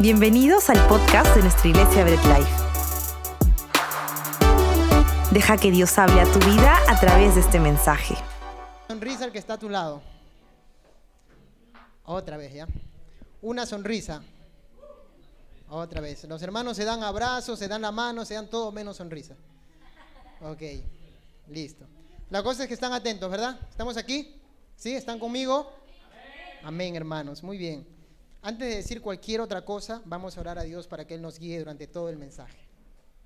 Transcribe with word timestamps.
Bienvenidos 0.00 0.70
al 0.70 0.78
podcast 0.88 1.36
de 1.36 1.42
nuestra 1.42 1.68
iglesia 1.68 2.04
Bread 2.04 2.38
Life. 2.38 2.50
Deja 5.30 5.58
que 5.58 5.70
Dios 5.70 5.98
hable 5.98 6.22
a 6.22 6.24
tu 6.24 6.38
vida 6.38 6.78
a 6.88 6.98
través 6.98 7.34
de 7.34 7.42
este 7.42 7.60
mensaje. 7.60 8.14
Sonrisa 8.88 9.24
al 9.24 9.32
que 9.32 9.38
está 9.38 9.54
a 9.54 9.58
tu 9.58 9.68
lado. 9.68 10.00
Otra 12.06 12.38
vez, 12.38 12.54
¿ya? 12.54 12.66
Una 13.42 13.66
sonrisa. 13.66 14.22
Otra 15.68 16.00
vez. 16.00 16.24
Los 16.24 16.40
hermanos 16.40 16.78
se 16.78 16.86
dan 16.86 17.02
abrazos, 17.02 17.58
se 17.58 17.68
dan 17.68 17.82
la 17.82 17.92
mano, 17.92 18.24
se 18.24 18.32
dan 18.32 18.48
todo 18.48 18.72
menos 18.72 18.96
sonrisa. 18.96 19.34
Ok, 20.40 20.62
listo. 21.48 21.84
La 22.30 22.42
cosa 22.42 22.62
es 22.62 22.68
que 22.68 22.74
están 22.74 22.94
atentos, 22.94 23.30
¿verdad? 23.30 23.60
¿Estamos 23.68 23.98
aquí? 23.98 24.34
¿Sí? 24.76 24.94
¿Están 24.94 25.18
conmigo? 25.18 25.70
Amén, 26.64 26.96
hermanos. 26.96 27.42
Muy 27.42 27.58
bien. 27.58 27.99
Antes 28.42 28.68
de 28.68 28.76
decir 28.76 29.02
cualquier 29.02 29.42
otra 29.42 29.66
cosa, 29.66 30.00
vamos 30.06 30.36
a 30.36 30.40
orar 30.40 30.58
a 30.58 30.62
Dios 30.62 30.86
para 30.86 31.06
que 31.06 31.14
Él 31.14 31.20
nos 31.20 31.38
guíe 31.38 31.58
durante 31.58 31.86
todo 31.86 32.08
el 32.08 32.16
mensaje. 32.16 32.56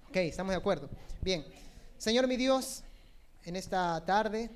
Ok, 0.09 0.16
¿estamos 0.16 0.50
de 0.50 0.56
acuerdo? 0.56 0.88
Bien. 1.23 1.45
Señor 1.98 2.27
mi 2.27 2.37
Dios, 2.37 2.82
en 3.45 3.54
esta 3.54 4.04
tarde 4.04 4.50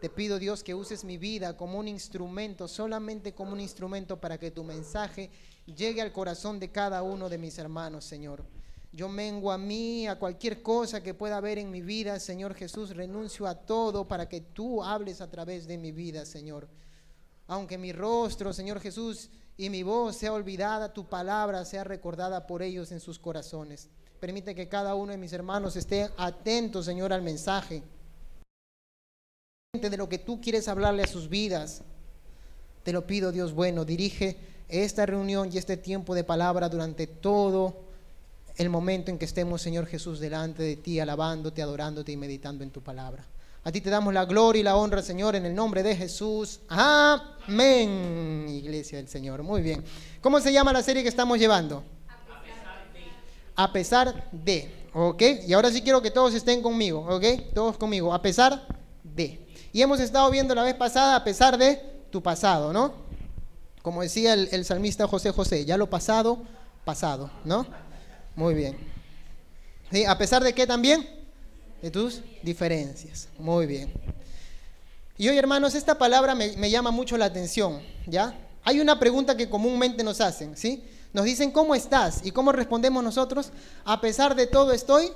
te 0.00 0.10
pido 0.10 0.40
Dios 0.40 0.64
que 0.64 0.74
uses 0.74 1.04
mi 1.04 1.18
vida 1.18 1.56
como 1.56 1.78
un 1.78 1.86
instrumento, 1.86 2.66
solamente 2.66 3.32
como 3.32 3.52
un 3.52 3.60
instrumento 3.60 4.20
para 4.20 4.38
que 4.38 4.50
tu 4.50 4.64
mensaje 4.64 5.30
llegue 5.66 6.02
al 6.02 6.12
corazón 6.12 6.58
de 6.58 6.72
cada 6.72 7.04
uno 7.04 7.28
de 7.28 7.38
mis 7.38 7.56
hermanos, 7.58 8.04
Señor. 8.04 8.44
Yo 8.90 9.08
mengo 9.08 9.52
a 9.52 9.58
mí, 9.58 10.08
a 10.08 10.18
cualquier 10.18 10.62
cosa 10.62 11.00
que 11.00 11.14
pueda 11.14 11.36
haber 11.36 11.58
en 11.58 11.70
mi 11.70 11.80
vida, 11.80 12.18
Señor 12.18 12.54
Jesús, 12.54 12.96
renuncio 12.96 13.46
a 13.46 13.54
todo 13.54 14.08
para 14.08 14.28
que 14.28 14.40
tú 14.40 14.82
hables 14.82 15.20
a 15.20 15.30
través 15.30 15.68
de 15.68 15.78
mi 15.78 15.92
vida, 15.92 16.26
Señor. 16.26 16.68
Aunque 17.46 17.78
mi 17.78 17.92
rostro, 17.92 18.52
Señor 18.52 18.80
Jesús, 18.80 19.30
y 19.56 19.70
mi 19.70 19.82
voz 19.82 20.16
sea 20.16 20.32
olvidada, 20.32 20.92
tu 20.92 21.06
palabra 21.06 21.64
sea 21.64 21.84
recordada 21.84 22.46
por 22.46 22.62
ellos 22.62 22.90
en 22.92 23.00
sus 23.00 23.18
corazones. 23.18 23.88
Permite 24.20 24.54
que 24.54 24.68
cada 24.68 24.94
uno 24.94 25.12
de 25.12 25.18
mis 25.18 25.32
hermanos 25.32 25.76
esté 25.76 26.08
atento, 26.16 26.82
Señor, 26.82 27.12
al 27.12 27.22
mensaje 27.22 27.82
de 29.72 29.96
lo 29.96 30.08
que 30.08 30.18
tú 30.18 30.40
quieres 30.40 30.68
hablarle 30.68 31.02
a 31.02 31.06
sus 31.06 31.28
vidas. 31.28 31.82
Te 32.82 32.92
lo 32.92 33.06
pido, 33.06 33.32
Dios 33.32 33.54
bueno, 33.54 33.84
dirige 33.84 34.36
esta 34.68 35.06
reunión 35.06 35.50
y 35.52 35.58
este 35.58 35.76
tiempo 35.76 36.14
de 36.14 36.24
palabra 36.24 36.68
durante 36.68 37.06
todo 37.06 37.76
el 38.56 38.68
momento 38.68 39.10
en 39.10 39.18
que 39.18 39.24
estemos, 39.24 39.62
Señor 39.62 39.86
Jesús, 39.86 40.20
delante 40.20 40.62
de 40.62 40.76
ti, 40.76 41.00
alabándote, 41.00 41.62
adorándote 41.62 42.12
y 42.12 42.16
meditando 42.16 42.64
en 42.64 42.70
tu 42.70 42.82
palabra. 42.82 43.24
A 43.64 43.70
ti 43.70 43.80
te 43.80 43.90
damos 43.90 44.12
la 44.12 44.24
gloria 44.24 44.60
y 44.60 44.62
la 44.64 44.76
honra, 44.76 45.02
Señor, 45.02 45.36
en 45.36 45.46
el 45.46 45.54
nombre 45.54 45.84
de 45.84 45.94
Jesús. 45.94 46.60
Amén, 46.68 48.46
iglesia 48.48 48.98
del 48.98 49.06
Señor. 49.06 49.44
Muy 49.44 49.62
bien. 49.62 49.84
¿Cómo 50.20 50.40
se 50.40 50.52
llama 50.52 50.72
la 50.72 50.82
serie 50.82 51.04
que 51.04 51.08
estamos 51.08 51.38
llevando? 51.38 51.84
A 53.54 53.72
pesar 53.72 54.28
de. 54.32 54.88
¿Ok? 54.92 55.22
Y 55.46 55.52
ahora 55.52 55.70
sí 55.70 55.80
quiero 55.80 56.02
que 56.02 56.10
todos 56.10 56.34
estén 56.34 56.60
conmigo, 56.60 57.06
¿ok? 57.08 57.54
Todos 57.54 57.78
conmigo. 57.78 58.12
A 58.12 58.20
pesar 58.20 58.66
de. 59.04 59.46
Y 59.72 59.80
hemos 59.80 60.00
estado 60.00 60.28
viendo 60.28 60.56
la 60.56 60.64
vez 60.64 60.74
pasada, 60.74 61.14
a 61.14 61.22
pesar 61.22 61.56
de 61.56 61.80
tu 62.10 62.20
pasado, 62.20 62.72
¿no? 62.72 62.92
Como 63.80 64.02
decía 64.02 64.34
el, 64.34 64.64
salmista 64.64 65.06
José 65.06 65.30
José, 65.30 65.64
ya 65.64 65.76
lo 65.76 65.88
pasado, 65.88 66.42
pasado, 66.84 67.30
¿no? 67.44 67.64
Muy 68.34 68.54
bien. 68.54 68.76
¿Sí? 69.92 70.04
¿A 70.04 70.18
pesar 70.18 70.42
de 70.42 70.52
qué 70.52 70.66
también? 70.66 71.21
De 71.82 71.90
tus 71.90 72.22
diferencias. 72.42 73.28
Muy 73.38 73.66
bien. 73.66 73.92
Y 75.18 75.28
hoy, 75.28 75.36
hermanos, 75.36 75.74
esta 75.74 75.98
palabra 75.98 76.34
me, 76.34 76.70
llama 76.70 76.90
mucho 76.90 77.18
la 77.18 77.26
atención, 77.26 77.82
¿ya? 78.06 78.34
Hay 78.64 78.80
una 78.80 78.98
pregunta 78.98 79.36
que 79.36 79.50
comúnmente 79.50 80.02
nos 80.04 80.20
hacen, 80.20 80.56
¿sí? 80.56 80.84
Nos 81.12 81.24
dicen, 81.24 81.50
¿cómo 81.50 81.74
estás? 81.74 82.20
¿Y 82.24 82.30
cómo 82.30 82.52
respondemos 82.52 83.04
nosotros? 83.04 83.50
A 83.84 84.00
pesar 84.00 84.34
de 84.34 84.46
todo, 84.46 84.72
estoy 84.72 85.10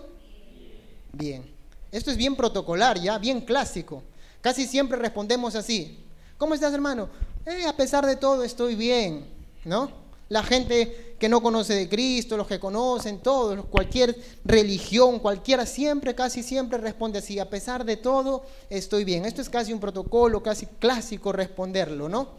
bien. 1.13 1.51
Esto 1.93 2.11
es 2.11 2.17
bien 2.17 2.37
protocolar, 2.37 3.01
¿ya? 3.01 3.17
Bien 3.17 3.41
clásico. 3.41 4.03
Casi 4.43 4.67
siempre 4.67 4.99
respondemos 4.99 5.55
así. 5.55 6.05
¿Cómo 6.37 6.53
estás, 6.53 6.75
hermano? 6.75 7.09
Eh, 7.47 7.65
a 7.67 7.75
pesar 7.75 8.05
de 8.05 8.17
todo, 8.17 8.43
estoy 8.43 8.75
bien, 8.75 9.27
¿no? 9.65 10.06
La 10.29 10.43
gente 10.43 11.15
que 11.19 11.29
no 11.29 11.41
conoce 11.41 11.75
de 11.75 11.89
Cristo, 11.89 12.37
los 12.37 12.47
que 12.47 12.59
conocen, 12.59 13.21
todos, 13.21 13.65
cualquier 13.67 14.17
religión, 14.45 15.19
cualquiera, 15.21 15.65
siempre, 15.67 16.15
casi 16.15 16.43
siempre 16.43 16.79
responde 16.79 17.21
así, 17.21 17.39
a 17.39 17.49
pesar 17.49 17.85
de 17.85 17.97
todo, 17.97 18.45
estoy 18.69 19.05
bien. 19.05 19.25
Esto 19.25 19.41
es 19.41 19.49
casi 19.49 19.73
un 19.73 19.81
protocolo, 19.81 20.43
casi 20.43 20.67
clásico 20.67 21.33
responderlo, 21.33 22.09
¿no? 22.09 22.31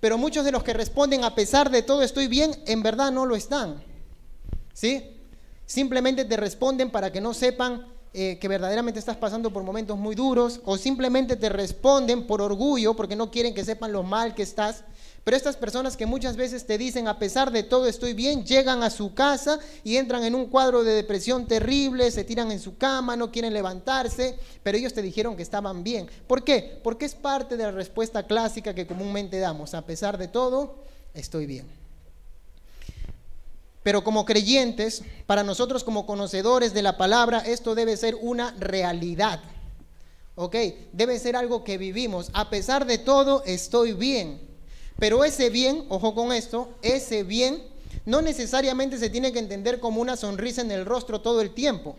Pero 0.00 0.18
muchos 0.18 0.44
de 0.44 0.52
los 0.52 0.62
que 0.62 0.72
responden, 0.72 1.24
a 1.24 1.34
pesar 1.34 1.70
de 1.70 1.82
todo, 1.82 2.02
estoy 2.02 2.26
bien, 2.26 2.50
en 2.66 2.82
verdad 2.82 3.12
no 3.12 3.26
lo 3.26 3.36
están. 3.36 3.82
¿Sí? 4.72 5.16
Simplemente 5.66 6.24
te 6.24 6.36
responden 6.36 6.90
para 6.90 7.12
que 7.12 7.20
no 7.20 7.34
sepan 7.34 7.86
eh, 8.12 8.38
que 8.40 8.48
verdaderamente 8.48 8.98
estás 8.98 9.16
pasando 9.16 9.52
por 9.52 9.62
momentos 9.62 9.98
muy 9.98 10.14
duros, 10.14 10.60
o 10.64 10.76
simplemente 10.76 11.36
te 11.36 11.48
responden 11.48 12.26
por 12.26 12.40
orgullo, 12.40 12.94
porque 12.94 13.16
no 13.16 13.30
quieren 13.30 13.54
que 13.54 13.64
sepan 13.64 13.92
lo 13.92 14.02
mal 14.02 14.34
que 14.34 14.42
estás 14.42 14.84
pero 15.24 15.36
estas 15.36 15.56
personas 15.56 15.96
que 15.96 16.06
muchas 16.06 16.36
veces 16.36 16.66
te 16.66 16.78
dicen, 16.78 17.06
a 17.06 17.18
pesar 17.18 17.50
de 17.50 17.62
todo 17.62 17.86
estoy 17.86 18.14
bien, 18.14 18.44
llegan 18.44 18.82
a 18.82 18.90
su 18.90 19.14
casa 19.14 19.58
y 19.84 19.96
entran 19.96 20.24
en 20.24 20.34
un 20.34 20.46
cuadro 20.46 20.82
de 20.82 20.92
depresión 20.92 21.46
terrible, 21.46 22.10
se 22.10 22.24
tiran 22.24 22.50
en 22.50 22.58
su 22.58 22.78
cama, 22.78 23.16
no 23.16 23.30
quieren 23.30 23.52
levantarse, 23.52 24.38
pero 24.62 24.78
ellos 24.78 24.94
te 24.94 25.02
dijeron 25.02 25.36
que 25.36 25.42
estaban 25.42 25.84
bien. 25.84 26.08
¿Por 26.26 26.42
qué? 26.42 26.80
Porque 26.82 27.04
es 27.04 27.14
parte 27.14 27.56
de 27.56 27.64
la 27.64 27.70
respuesta 27.70 28.26
clásica 28.26 28.74
que 28.74 28.86
comúnmente 28.86 29.38
damos, 29.38 29.74
a 29.74 29.84
pesar 29.84 30.16
de 30.16 30.28
todo, 30.28 30.82
estoy 31.12 31.44
bien. 31.46 31.79
Pero 33.82 34.04
como 34.04 34.24
creyentes, 34.24 35.02
para 35.26 35.42
nosotros 35.42 35.84
como 35.84 36.06
conocedores 36.06 36.74
de 36.74 36.82
la 36.82 36.96
palabra, 36.96 37.38
esto 37.40 37.74
debe 37.74 37.96
ser 37.96 38.16
una 38.20 38.54
realidad. 38.58 39.40
¿Ok? 40.34 40.56
Debe 40.92 41.18
ser 41.18 41.36
algo 41.36 41.64
que 41.64 41.78
vivimos. 41.78 42.30
A 42.32 42.50
pesar 42.50 42.86
de 42.86 42.98
todo, 42.98 43.42
estoy 43.44 43.92
bien. 43.92 44.40
Pero 44.98 45.24
ese 45.24 45.48
bien, 45.48 45.86
ojo 45.88 46.14
con 46.14 46.32
esto, 46.32 46.68
ese 46.82 47.22
bien 47.22 47.62
no 48.04 48.22
necesariamente 48.22 48.98
se 48.98 49.10
tiene 49.10 49.32
que 49.32 49.38
entender 49.38 49.80
como 49.80 50.00
una 50.00 50.16
sonrisa 50.16 50.60
en 50.60 50.70
el 50.70 50.84
rostro 50.84 51.20
todo 51.20 51.40
el 51.40 51.50
tiempo. 51.50 51.96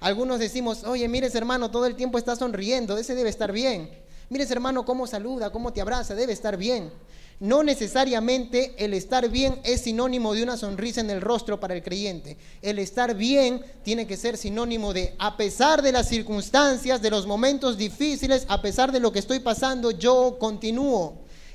Algunos 0.00 0.38
decimos, 0.38 0.84
oye, 0.84 1.06
mires 1.08 1.34
hermano, 1.34 1.70
todo 1.70 1.86
el 1.86 1.94
tiempo 1.94 2.18
está 2.18 2.36
sonriendo, 2.36 2.96
ese 2.96 3.14
debe 3.14 3.28
estar 3.28 3.52
bien. 3.52 3.90
Mires 4.30 4.50
hermano, 4.50 4.84
cómo 4.84 5.06
saluda, 5.06 5.50
cómo 5.50 5.72
te 5.72 5.80
abraza, 5.80 6.14
debe 6.14 6.32
estar 6.32 6.56
bien. 6.56 6.90
No 7.40 7.62
necesariamente 7.62 8.74
el 8.76 8.92
estar 8.92 9.30
bien 9.30 9.60
es 9.64 9.80
sinónimo 9.80 10.34
de 10.34 10.42
una 10.42 10.58
sonrisa 10.58 11.00
en 11.00 11.08
el 11.08 11.22
rostro 11.22 11.58
para 11.58 11.74
el 11.74 11.82
creyente. 11.82 12.36
El 12.60 12.78
estar 12.78 13.16
bien 13.16 13.62
tiene 13.82 14.06
que 14.06 14.18
ser 14.18 14.36
sinónimo 14.36 14.92
de, 14.92 15.14
a 15.18 15.38
pesar 15.38 15.80
de 15.80 15.90
las 15.90 16.06
circunstancias, 16.06 17.00
de 17.00 17.08
los 17.08 17.26
momentos 17.26 17.78
difíciles, 17.78 18.44
a 18.48 18.60
pesar 18.60 18.92
de 18.92 19.00
lo 19.00 19.10
que 19.10 19.20
estoy 19.20 19.40
pasando, 19.40 19.90
yo 19.90 20.36
continúo. 20.38 21.14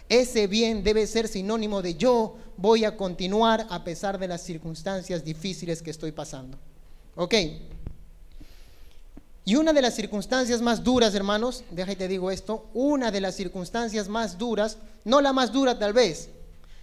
Ese 0.09 0.47
bien 0.47 0.83
debe 0.83 1.05
ser 1.05 1.27
sinónimo 1.27 1.83
de 1.83 1.93
yo 1.93 2.35
voy 2.57 2.83
a 2.83 2.97
continuar 2.97 3.67
a 3.69 3.83
pesar 3.83 4.17
de 4.17 4.27
las 4.27 4.41
circunstancias 4.41 5.23
difíciles 5.23 5.83
que 5.83 5.91
estoy 5.91 6.11
pasando. 6.11 6.57
¿Ok? 7.15 7.35
Y 9.47 9.55
una 9.55 9.73
de 9.73 9.81
las 9.83 9.93
circunstancias 9.93 10.59
más 10.61 10.83
duras, 10.83 11.13
hermanos, 11.13 11.63
déjate 11.69 11.95
te 11.95 12.07
digo 12.07 12.31
esto, 12.31 12.67
una 12.73 13.11
de 13.11 13.21
las 13.21 13.35
circunstancias 13.35 14.09
más 14.09 14.39
duras, 14.39 14.79
no 15.03 15.21
la 15.21 15.33
más 15.33 15.51
dura 15.51 15.77
tal 15.77 15.93
vez, 15.93 16.29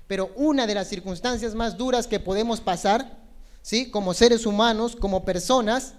pero 0.07 0.31
una 0.37 0.65
de 0.69 0.77
las 0.77 0.87
circunstancias 0.87 1.57
más 1.57 1.77
duras 1.77 2.07
que 2.07 2.21
podemos 2.21 2.61
pasar, 2.61 3.19
¿sí? 3.63 3.91
Como 3.91 4.15
seres 4.15 4.47
humanos, 4.47 4.95
como 4.95 5.25
personas, 5.25 5.95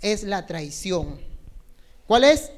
es 0.00 0.24
la 0.24 0.46
traición. 0.46 1.20
¿Cuál 2.08 2.24
es? 2.24 2.50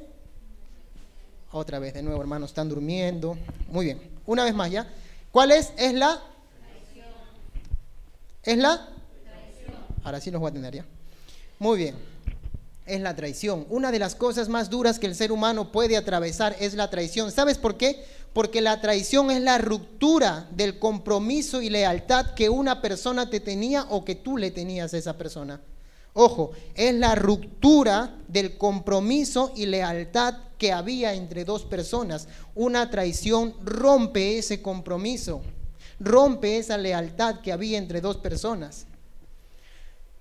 Otra 1.50 1.78
vez, 1.78 1.92
de 1.92 2.02
nuevo, 2.02 2.22
hermanos, 2.22 2.50
están 2.50 2.70
durmiendo. 2.70 3.36
Muy 3.70 3.84
bien. 3.84 4.00
Una 4.24 4.44
vez 4.44 4.54
más 4.54 4.70
ya. 4.70 4.90
¿Cuál 5.30 5.52
es? 5.52 5.74
Es 5.76 5.92
la... 5.92 6.22
¿Es 8.44 8.56
la? 8.56 8.88
Ahora 10.04 10.20
sí 10.20 10.30
los 10.30 10.40
voy 10.40 10.50
a 10.50 10.54
tener 10.54 10.74
ya. 10.74 10.86
Muy 11.58 11.76
bien. 11.76 12.11
Es 12.84 13.00
la 13.00 13.14
traición. 13.14 13.66
Una 13.70 13.92
de 13.92 14.00
las 14.00 14.14
cosas 14.14 14.48
más 14.48 14.68
duras 14.68 14.98
que 14.98 15.06
el 15.06 15.14
ser 15.14 15.30
humano 15.30 15.70
puede 15.70 15.96
atravesar 15.96 16.56
es 16.58 16.74
la 16.74 16.90
traición. 16.90 17.30
¿Sabes 17.30 17.58
por 17.58 17.76
qué? 17.76 18.04
Porque 18.32 18.60
la 18.60 18.80
traición 18.80 19.30
es 19.30 19.40
la 19.40 19.58
ruptura 19.58 20.48
del 20.50 20.78
compromiso 20.78 21.62
y 21.62 21.70
lealtad 21.70 22.34
que 22.34 22.48
una 22.48 22.80
persona 22.82 23.30
te 23.30 23.38
tenía 23.38 23.86
o 23.90 24.04
que 24.04 24.16
tú 24.16 24.36
le 24.36 24.50
tenías 24.50 24.94
a 24.94 24.98
esa 24.98 25.16
persona. 25.16 25.60
Ojo, 26.14 26.50
es 26.74 26.94
la 26.94 27.14
ruptura 27.14 28.16
del 28.28 28.58
compromiso 28.58 29.52
y 29.54 29.66
lealtad 29.66 30.34
que 30.58 30.72
había 30.72 31.14
entre 31.14 31.44
dos 31.44 31.64
personas. 31.64 32.28
Una 32.54 32.90
traición 32.90 33.54
rompe 33.64 34.38
ese 34.38 34.60
compromiso, 34.60 35.40
rompe 36.00 36.58
esa 36.58 36.76
lealtad 36.76 37.40
que 37.40 37.52
había 37.52 37.78
entre 37.78 38.00
dos 38.00 38.16
personas. 38.16 38.86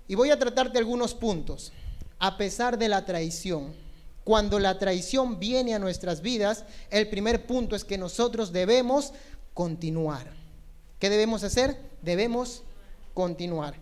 Y 0.08 0.16
voy 0.16 0.30
a 0.30 0.40
tratarte 0.40 0.78
algunos 0.78 1.14
puntos. 1.14 1.72
A 2.22 2.38
pesar 2.38 2.78
de 2.78 2.88
la 2.88 3.04
traición, 3.04 3.74
cuando 4.24 4.60
la 4.60 4.78
traición 4.78 5.40
viene 5.40 5.74
a 5.74 5.80
nuestras 5.80 6.22
vidas, 6.22 6.66
el 6.92 7.10
primer 7.10 7.48
punto 7.48 7.76
es 7.76 7.84
que 7.84 7.98
nosotros 7.98 8.52
debemos 8.52 9.12
continuar. 9.56 10.28
¿Qué 11.00 11.10
debemos 11.10 11.44
hacer? 11.44 11.80
Debemos 12.04 12.62
continuar. 13.16 13.74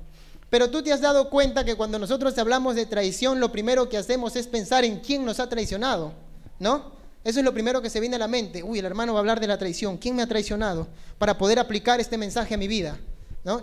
Pero 0.49 0.71
tú 0.71 0.81
te 0.81 0.93
has 0.93 1.01
dado 1.01 1.29
cuenta 1.29 1.65
que 1.65 1.75
cuando 1.75 1.99
nosotros 1.99 2.37
hablamos 2.37 2.75
de 2.75 2.85
traición, 2.85 3.41
lo 3.41 3.51
primero 3.51 3.89
que 3.89 3.97
hacemos 3.97 4.37
es 4.37 4.47
pensar 4.47 4.85
en 4.85 5.01
quién 5.01 5.25
nos 5.25 5.41
ha 5.41 5.49
traicionado, 5.49 6.13
¿no? 6.59 6.93
Eso 7.25 7.39
es 7.39 7.45
lo 7.45 7.53
primero 7.53 7.81
que 7.81 7.89
se 7.89 7.99
viene 7.99 8.15
a 8.15 8.19
la 8.19 8.29
mente. 8.29 8.63
Uy, 8.63 8.79
el 8.79 8.85
hermano 8.85 9.11
va 9.11 9.19
a 9.19 9.21
hablar 9.21 9.41
de 9.41 9.47
la 9.47 9.57
traición. 9.57 9.97
¿Quién 9.97 10.15
me 10.15 10.21
ha 10.21 10.27
traicionado? 10.27 10.87
Para 11.17 11.37
poder 11.37 11.59
aplicar 11.59 11.99
este 11.99 12.17
mensaje 12.17 12.55
a 12.55 12.57
mi 12.57 12.69
vida. 12.69 12.97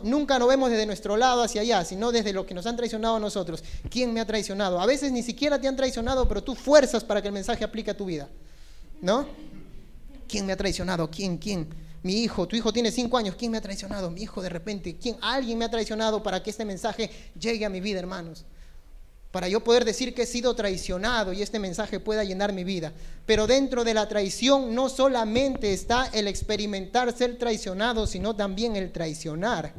Nunca 0.02 0.38
lo 0.38 0.46
vemos 0.46 0.70
desde 0.70 0.86
nuestro 0.86 1.16
lado 1.16 1.42
hacia 1.42 1.60
allá, 1.60 1.84
sino 1.84 2.10
desde 2.10 2.32
lo 2.32 2.46
que 2.46 2.54
nos 2.54 2.66
han 2.66 2.76
traicionado 2.76 3.16
a 3.16 3.20
nosotros. 3.20 3.62
¿Quién 3.90 4.12
me 4.12 4.20
ha 4.20 4.26
traicionado? 4.26 4.80
A 4.80 4.86
veces 4.86 5.12
ni 5.12 5.22
siquiera 5.22 5.60
te 5.60 5.68
han 5.68 5.76
traicionado, 5.76 6.26
pero 6.26 6.42
tú 6.42 6.54
fuerzas 6.54 7.04
para 7.04 7.20
que 7.20 7.28
el 7.28 7.34
mensaje 7.34 7.64
aplique 7.64 7.90
a 7.90 7.96
tu 7.96 8.06
vida. 8.06 8.28
¿No? 9.02 9.26
¿Quién 10.26 10.46
me 10.46 10.52
ha 10.52 10.56
traicionado? 10.56 11.10
¿Quién? 11.10 11.36
¿Quién? 11.36 11.68
Mi 12.02 12.22
hijo, 12.22 12.46
tu 12.48 12.56
hijo 12.56 12.72
tiene 12.72 12.90
cinco 12.90 13.18
años. 13.18 13.36
¿Quién 13.36 13.50
me 13.50 13.58
ha 13.58 13.60
traicionado? 13.60 14.10
Mi 14.10 14.22
hijo 14.22 14.40
de 14.40 14.48
repente. 14.48 14.96
¿Quién? 14.96 15.16
Alguien 15.20 15.58
me 15.58 15.66
ha 15.66 15.70
traicionado 15.70 16.22
para 16.22 16.42
que 16.42 16.50
este 16.50 16.64
mensaje 16.64 17.10
llegue 17.38 17.64
a 17.64 17.68
mi 17.68 17.80
vida, 17.80 17.98
hermanos 17.98 18.44
para 19.36 19.48
yo 19.48 19.62
poder 19.62 19.84
decir 19.84 20.14
que 20.14 20.22
he 20.22 20.26
sido 20.26 20.56
traicionado 20.56 21.30
y 21.34 21.42
este 21.42 21.58
mensaje 21.58 22.00
pueda 22.00 22.24
llenar 22.24 22.54
mi 22.54 22.64
vida. 22.64 22.94
Pero 23.26 23.46
dentro 23.46 23.84
de 23.84 23.92
la 23.92 24.08
traición 24.08 24.74
no 24.74 24.88
solamente 24.88 25.74
está 25.74 26.06
el 26.14 26.26
experimentar 26.26 27.14
ser 27.14 27.36
traicionado, 27.36 28.06
sino 28.06 28.34
también 28.34 28.76
el 28.76 28.92
traicionar. 28.92 29.74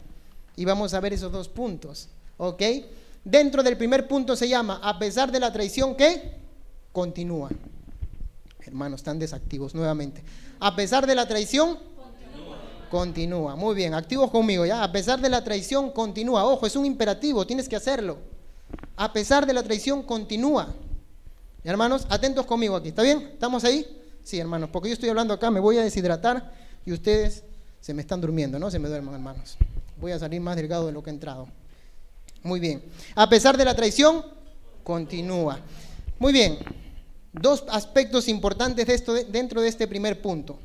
Y 0.55 0.63
vamos 0.63 0.93
a 0.93 0.99
ver 0.99 1.13
esos 1.13 1.31
dos 1.31 1.49
puntos, 1.49 2.07
¿ok? 2.37 2.61
Dentro 3.25 3.63
del 3.63 3.77
primer 3.77 4.07
punto 4.07 4.35
se 4.35 4.47
llama, 4.47 4.79
a 4.83 4.99
pesar 4.99 5.31
de 5.31 5.39
la 5.39 5.51
traición, 5.51 5.95
¿qué? 5.95 6.35
Continúa. 6.91 7.49
Hermanos, 8.59 8.99
están 8.99 9.17
desactivos 9.17 9.73
nuevamente. 9.73 10.21
A 10.59 10.75
pesar 10.75 11.07
de 11.07 11.15
la 11.15 11.27
traición, 11.27 11.79
continúa. 12.91 13.55
Muy 13.55 13.73
bien, 13.73 13.95
activos 13.95 14.29
conmigo, 14.29 14.67
¿ya? 14.67 14.83
A 14.83 14.91
pesar 14.91 15.19
de 15.19 15.29
la 15.29 15.43
traición, 15.43 15.89
continúa. 15.89 16.45
Ojo, 16.45 16.67
es 16.67 16.75
un 16.75 16.85
imperativo, 16.85 17.47
tienes 17.47 17.67
que 17.67 17.75
hacerlo 17.75 18.36
a 18.97 19.13
pesar 19.13 19.45
de 19.45 19.53
la 19.53 19.63
traición, 19.63 20.03
continúa. 20.03 20.75
Hermanos, 21.63 22.07
atentos 22.09 22.45
conmigo 22.45 22.75
aquí. 22.75 22.89
¿Está 22.89 23.03
bien? 23.03 23.29
¿Estamos 23.33 23.63
ahí? 23.63 23.85
Sí, 24.23 24.39
hermanos, 24.39 24.69
porque 24.71 24.89
yo 24.89 24.93
estoy 24.93 25.09
hablando 25.09 25.33
acá, 25.33 25.51
me 25.51 25.59
voy 25.59 25.77
a 25.77 25.83
deshidratar 25.83 26.51
y 26.85 26.91
ustedes 26.91 27.43
se 27.79 27.93
me 27.93 28.01
están 28.01 28.19
durmiendo, 28.19 28.57
¿no? 28.57 28.71
Se 28.71 28.79
me 28.79 28.89
duerman, 28.89 29.13
hermanos. 29.13 29.55
Voy 30.01 30.11
a 30.11 30.19
salir 30.19 30.41
más 30.41 30.55
delgado 30.55 30.87
de 30.87 30.91
lo 30.91 31.03
que 31.03 31.11
he 31.11 31.13
entrado. 31.13 31.47
Muy 32.41 32.59
bien. 32.59 32.83
A 33.15 33.29
pesar 33.29 33.55
de 33.55 33.65
la 33.65 33.75
traición, 33.75 34.25
continúa. 34.83 35.59
Muy 36.17 36.33
bien. 36.33 36.57
Dos 37.33 37.65
aspectos 37.69 38.27
importantes 38.27 38.87
dentro 39.31 39.61
de 39.61 39.67
este 39.67 39.87
primer 39.87 40.21
punto. 40.21 40.57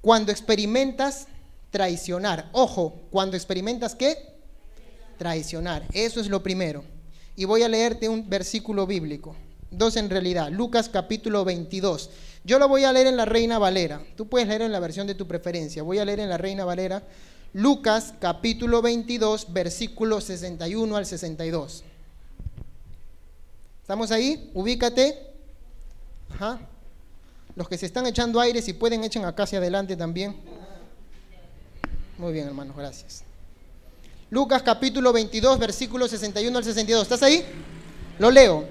Cuando 0.00 0.32
experimentas 0.32 1.26
traicionar, 1.70 2.48
ojo, 2.52 2.94
cuando 3.10 3.36
experimentas 3.36 3.94
qué? 3.94 4.31
Traicionar. 5.16 5.84
Eso 5.92 6.20
es 6.20 6.28
lo 6.28 6.42
primero. 6.42 6.84
Y 7.36 7.44
voy 7.44 7.62
a 7.62 7.68
leerte 7.68 8.08
un 8.08 8.28
versículo 8.28 8.86
bíblico. 8.86 9.36
Dos 9.70 9.96
en 9.96 10.10
realidad. 10.10 10.50
Lucas 10.50 10.88
capítulo 10.88 11.44
22. 11.44 12.10
Yo 12.44 12.58
lo 12.58 12.68
voy 12.68 12.84
a 12.84 12.92
leer 12.92 13.06
en 13.06 13.16
la 13.16 13.24
Reina 13.24 13.58
Valera. 13.58 14.02
Tú 14.16 14.28
puedes 14.28 14.48
leer 14.48 14.62
en 14.62 14.72
la 14.72 14.80
versión 14.80 15.06
de 15.06 15.14
tu 15.14 15.26
preferencia. 15.26 15.82
Voy 15.82 15.98
a 15.98 16.04
leer 16.04 16.20
en 16.20 16.28
la 16.28 16.38
Reina 16.38 16.64
Valera. 16.64 17.02
Lucas 17.54 18.14
capítulo 18.18 18.82
22, 18.82 19.52
versículo 19.52 20.20
61 20.20 20.96
al 20.96 21.06
62. 21.06 21.84
¿Estamos 23.80 24.10
ahí? 24.10 24.50
Ubícate. 24.54 25.18
Ajá. 26.34 26.60
Los 27.54 27.68
que 27.68 27.76
se 27.76 27.86
están 27.86 28.06
echando 28.06 28.40
aire, 28.40 28.62
si 28.62 28.72
pueden, 28.72 29.04
echen 29.04 29.24
acá 29.24 29.42
hacia 29.42 29.58
adelante 29.58 29.96
también. 29.96 30.36
Muy 32.18 32.32
bien, 32.32 32.46
hermanos, 32.46 32.76
gracias. 32.76 33.24
Lucas 34.32 34.62
capítulo 34.62 35.12
22, 35.12 35.58
versículo 35.58 36.08
61 36.08 36.56
al 36.56 36.64
62. 36.64 37.02
¿Estás 37.02 37.22
ahí? 37.22 37.44
Lo 38.18 38.30
leo. 38.30 38.64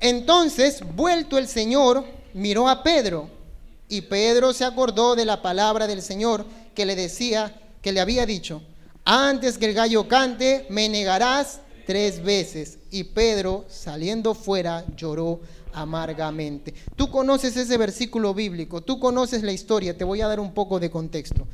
Entonces, 0.00 0.80
vuelto 0.96 1.36
el 1.36 1.46
Señor, 1.46 2.06
miró 2.32 2.70
a 2.70 2.82
Pedro, 2.82 3.28
y 3.86 4.00
Pedro 4.00 4.54
se 4.54 4.64
acordó 4.64 5.14
de 5.14 5.26
la 5.26 5.42
palabra 5.42 5.86
del 5.86 6.00
Señor 6.00 6.46
que 6.74 6.86
le 6.86 6.96
decía, 6.96 7.60
que 7.82 7.92
le 7.92 8.00
había 8.00 8.24
dicho, 8.24 8.62
antes 9.04 9.58
que 9.58 9.66
el 9.66 9.74
gallo 9.74 10.08
cante, 10.08 10.64
me 10.70 10.88
negarás 10.88 11.60
tres 11.86 12.24
veces. 12.24 12.78
Y 12.90 13.04
Pedro, 13.04 13.66
saliendo 13.68 14.34
fuera, 14.34 14.86
lloró 14.96 15.40
amargamente. 15.74 16.72
Tú 16.96 17.10
conoces 17.10 17.58
ese 17.58 17.76
versículo 17.76 18.32
bíblico, 18.32 18.80
tú 18.80 18.98
conoces 18.98 19.42
la 19.42 19.52
historia, 19.52 19.98
te 19.98 20.04
voy 20.04 20.22
a 20.22 20.28
dar 20.28 20.40
un 20.40 20.54
poco 20.54 20.80
de 20.80 20.90
contexto. 20.90 21.46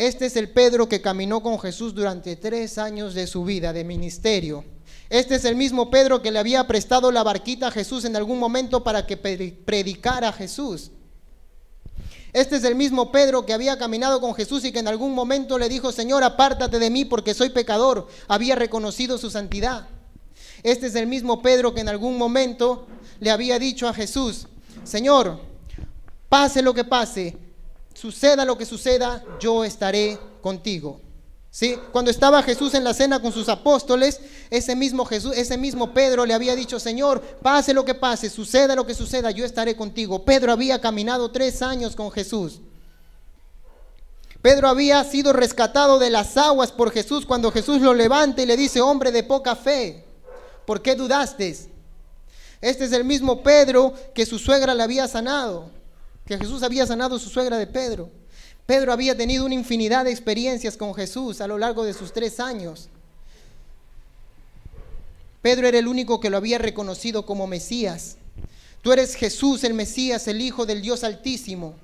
Este 0.00 0.24
es 0.24 0.36
el 0.36 0.48
Pedro 0.48 0.88
que 0.88 1.02
caminó 1.02 1.42
con 1.42 1.58
Jesús 1.58 1.94
durante 1.94 2.34
tres 2.34 2.78
años 2.78 3.12
de 3.12 3.26
su 3.26 3.44
vida, 3.44 3.74
de 3.74 3.84
ministerio. 3.84 4.64
Este 5.10 5.34
es 5.34 5.44
el 5.44 5.56
mismo 5.56 5.90
Pedro 5.90 6.22
que 6.22 6.30
le 6.30 6.38
había 6.38 6.66
prestado 6.66 7.12
la 7.12 7.22
barquita 7.22 7.66
a 7.66 7.70
Jesús 7.70 8.06
en 8.06 8.16
algún 8.16 8.38
momento 8.38 8.82
para 8.82 9.06
que 9.06 9.18
predicara 9.18 10.30
a 10.30 10.32
Jesús. 10.32 10.90
Este 12.32 12.56
es 12.56 12.64
el 12.64 12.76
mismo 12.76 13.12
Pedro 13.12 13.44
que 13.44 13.52
había 13.52 13.76
caminado 13.76 14.22
con 14.22 14.34
Jesús 14.34 14.64
y 14.64 14.72
que 14.72 14.78
en 14.78 14.88
algún 14.88 15.14
momento 15.14 15.58
le 15.58 15.68
dijo, 15.68 15.92
Señor, 15.92 16.24
apártate 16.24 16.78
de 16.78 16.88
mí 16.88 17.04
porque 17.04 17.34
soy 17.34 17.50
pecador. 17.50 18.08
Había 18.26 18.56
reconocido 18.56 19.18
su 19.18 19.30
santidad. 19.30 19.86
Este 20.62 20.86
es 20.86 20.94
el 20.94 21.08
mismo 21.08 21.42
Pedro 21.42 21.74
que 21.74 21.82
en 21.82 21.90
algún 21.90 22.16
momento 22.16 22.86
le 23.18 23.30
había 23.30 23.58
dicho 23.58 23.86
a 23.86 23.92
Jesús, 23.92 24.46
Señor, 24.82 25.42
pase 26.30 26.62
lo 26.62 26.72
que 26.72 26.84
pase, 26.84 27.36
suceda 27.94 28.44
lo 28.44 28.56
que 28.56 28.66
suceda, 28.66 29.22
yo 29.40 29.64
estaré 29.64 30.18
contigo. 30.40 31.00
¿Sí? 31.50 31.76
Cuando 31.90 32.12
estaba 32.12 32.44
Jesús 32.44 32.74
en 32.74 32.84
la 32.84 32.94
cena 32.94 33.20
con 33.20 33.32
sus 33.32 33.48
apóstoles, 33.48 34.20
ese 34.50 34.76
mismo 34.76 35.04
Jesús, 35.04 35.36
ese 35.36 35.58
mismo 35.58 35.92
Pedro 35.92 36.24
le 36.24 36.32
había 36.32 36.54
dicho, 36.54 36.78
Señor, 36.78 37.20
pase 37.42 37.74
lo 37.74 37.84
que 37.84 37.94
pase, 37.94 38.30
suceda 38.30 38.76
lo 38.76 38.86
que 38.86 38.94
suceda, 38.94 39.32
yo 39.32 39.44
estaré 39.44 39.74
contigo. 39.74 40.24
Pedro 40.24 40.52
había 40.52 40.80
caminado 40.80 41.32
tres 41.32 41.60
años 41.60 41.96
con 41.96 42.12
Jesús. 42.12 42.60
Pedro 44.40 44.68
había 44.68 45.02
sido 45.02 45.32
rescatado 45.32 45.98
de 45.98 46.10
las 46.10 46.36
aguas 46.36 46.70
por 46.70 46.92
Jesús 46.92 47.26
cuando 47.26 47.50
Jesús 47.50 47.80
lo 47.80 47.94
levanta 47.94 48.42
y 48.42 48.46
le 48.46 48.56
dice, 48.56 48.80
hombre 48.80 49.10
de 49.10 49.24
poca 49.24 49.56
fe, 49.56 50.04
¿por 50.66 50.80
qué 50.80 50.94
dudaste? 50.94 51.58
Este 52.60 52.84
es 52.84 52.92
el 52.92 53.04
mismo 53.04 53.42
Pedro 53.42 53.92
que 54.14 54.24
su 54.24 54.38
suegra 54.38 54.72
le 54.74 54.84
había 54.84 55.08
sanado 55.08 55.79
que 56.30 56.38
Jesús 56.38 56.62
había 56.62 56.86
sanado 56.86 57.16
a 57.16 57.18
su 57.18 57.28
suegra 57.28 57.58
de 57.58 57.66
Pedro. 57.66 58.08
Pedro 58.64 58.92
había 58.92 59.16
tenido 59.16 59.44
una 59.44 59.54
infinidad 59.56 60.04
de 60.04 60.12
experiencias 60.12 60.76
con 60.76 60.94
Jesús 60.94 61.40
a 61.40 61.48
lo 61.48 61.58
largo 61.58 61.82
de 61.82 61.92
sus 61.92 62.12
tres 62.12 62.38
años. 62.38 62.88
Pedro 65.42 65.66
era 65.66 65.80
el 65.80 65.88
único 65.88 66.20
que 66.20 66.30
lo 66.30 66.36
había 66.36 66.58
reconocido 66.58 67.26
como 67.26 67.48
Mesías. 67.48 68.16
Tú 68.80 68.92
eres 68.92 69.16
Jesús, 69.16 69.64
el 69.64 69.74
Mesías, 69.74 70.28
el 70.28 70.40
Hijo 70.40 70.66
del 70.66 70.82
Dios 70.82 71.02
Altísimo. 71.02 71.74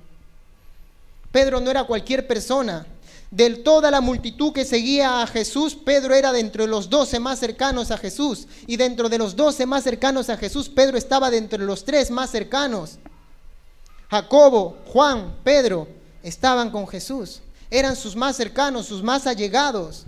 Pedro 1.33 1.59
no 1.59 1.69
era 1.69 1.83
cualquier 1.83 2.25
persona. 2.25 2.87
De 3.29 3.49
toda 3.49 3.91
la 3.91 3.99
multitud 3.99 4.53
que 4.53 4.63
seguía 4.63 5.21
a 5.21 5.27
Jesús, 5.27 5.75
Pedro 5.75 6.15
era 6.15 6.31
dentro 6.31 6.63
de 6.63 6.69
los 6.69 6.89
doce 6.89 7.19
más 7.19 7.39
cercanos 7.39 7.91
a 7.91 7.97
Jesús. 7.97 8.47
Y 8.65 8.77
dentro 8.77 9.09
de 9.09 9.17
los 9.17 9.35
doce 9.35 9.65
más 9.65 9.83
cercanos 9.83 10.29
a 10.29 10.37
Jesús, 10.37 10.69
Pedro 10.69 10.97
estaba 10.97 11.29
dentro 11.29 11.59
de 11.59 11.65
los 11.65 11.83
tres 11.83 12.11
más 12.11 12.31
cercanos. 12.31 12.97
Jacobo, 14.09 14.77
Juan, 14.87 15.35
Pedro 15.43 15.87
estaban 16.23 16.71
con 16.71 16.87
Jesús. 16.87 17.41
Eran 17.69 17.95
sus 17.95 18.15
más 18.15 18.37
cercanos, 18.37 18.85
sus 18.85 19.03
más 19.03 19.27
allegados. 19.27 20.05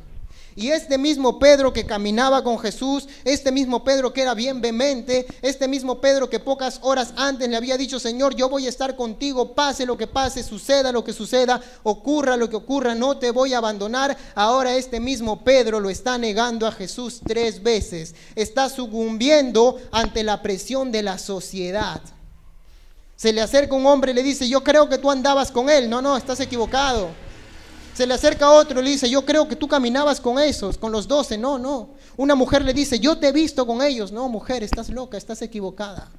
Y 0.56 0.72
este 0.72 0.98
mismo 0.98 1.40
Pedro 1.40 1.72
que 1.72 1.86
caminaba 1.86 2.44
con 2.44 2.60
Jesús, 2.60 3.08
este 3.24 3.52
mismo 3.52 3.84
Pedro 3.84 4.12
que 4.12 4.22
era 4.22 4.34
bien 4.34 4.60
vehemente, 4.60 5.26
este 5.42 5.70
mismo 5.70 6.02
Pedro 6.02 6.30
que 6.30 6.40
pocas 6.40 6.80
horas 6.82 7.14
antes 7.16 7.48
le 7.48 7.56
había 7.56 7.78
dicho, 7.78 7.98
Señor, 7.98 8.36
yo 8.36 8.50
voy 8.50 8.66
a 8.66 8.70
estar 8.70 8.98
contigo, 8.98 9.54
pase 9.54 9.86
lo 9.86 9.96
que 9.98 10.08
pase, 10.08 10.44
suceda 10.44 10.92
lo 10.92 11.04
que 11.04 11.14
suceda, 11.14 11.62
ocurra 11.84 12.36
lo 12.36 12.50
que 12.50 12.58
ocurra, 12.58 12.94
no 12.94 13.18
te 13.18 13.32
voy 13.32 13.54
a 13.54 13.60
abandonar. 13.60 14.18
Ahora 14.36 14.76
este 14.76 15.00
mismo 15.00 15.46
Pedro 15.46 15.80
lo 15.80 15.90
está 15.90 16.18
negando 16.18 16.68
a 16.68 16.74
Jesús 16.74 17.22
tres 17.26 17.64
veces, 17.64 18.16
está 18.36 18.70
sucumbiendo 18.70 19.78
ante 19.92 20.24
la 20.24 20.42
presión 20.42 20.92
de 20.92 21.04
la 21.04 21.18
sociedad. 21.18 22.02
Se 23.20 23.34
le 23.34 23.42
acerca 23.42 23.76
un 23.76 23.86
hombre 23.86 24.14
y 24.14 24.16
le 24.16 24.24
dice, 24.24 24.48
yo 24.48 24.64
creo 24.64 24.88
que 24.88 24.98
tú 24.98 25.12
andabas 25.12 25.52
con 25.52 25.70
él. 25.70 25.90
No, 25.90 26.02
no, 26.02 26.16
estás 26.16 26.40
equivocado. 26.40 27.10
Se 27.94 28.08
le 28.08 28.14
acerca 28.14 28.50
otro 28.50 28.80
y 28.80 28.84
le 28.86 28.92
dice, 28.92 29.10
yo 29.10 29.26
creo 29.26 29.46
que 29.46 29.58
tú 29.58 29.68
caminabas 29.68 30.22
con 30.22 30.40
esos, 30.40 30.78
con 30.78 30.94
los 30.94 31.06
doce. 31.06 31.38
No, 31.38 31.60
no. 31.60 31.90
Una 32.16 32.34
mujer 32.34 32.64
le 32.64 32.74
dice, 32.74 32.98
yo 32.98 33.18
te 33.18 33.28
he 33.28 33.32
visto 33.34 33.68
con 33.68 33.82
ellos. 33.82 34.14
No, 34.14 34.30
mujer, 34.30 34.64
estás 34.64 34.88
loca, 34.88 35.18
estás 35.18 35.42
equivocada. 35.42 36.10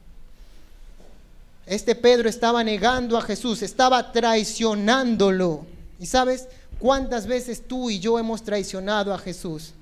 Este 1.65 1.95
Pedro 1.95 2.29
estaba 2.29 2.63
negando 2.63 3.17
a 3.17 3.23
Jesús, 3.23 3.63
estaba 3.63 4.13
traicionándolo. 4.13 5.65
¿Y 5.99 6.05
sabes 6.05 6.49
cuántas 6.79 7.27
veces 7.27 7.67
tú 7.67 7.89
y 7.89 7.99
yo 7.99 8.19
hemos 8.19 8.43
traicionado 8.43 9.15
a 9.15 9.19
Jesús? 9.19 9.73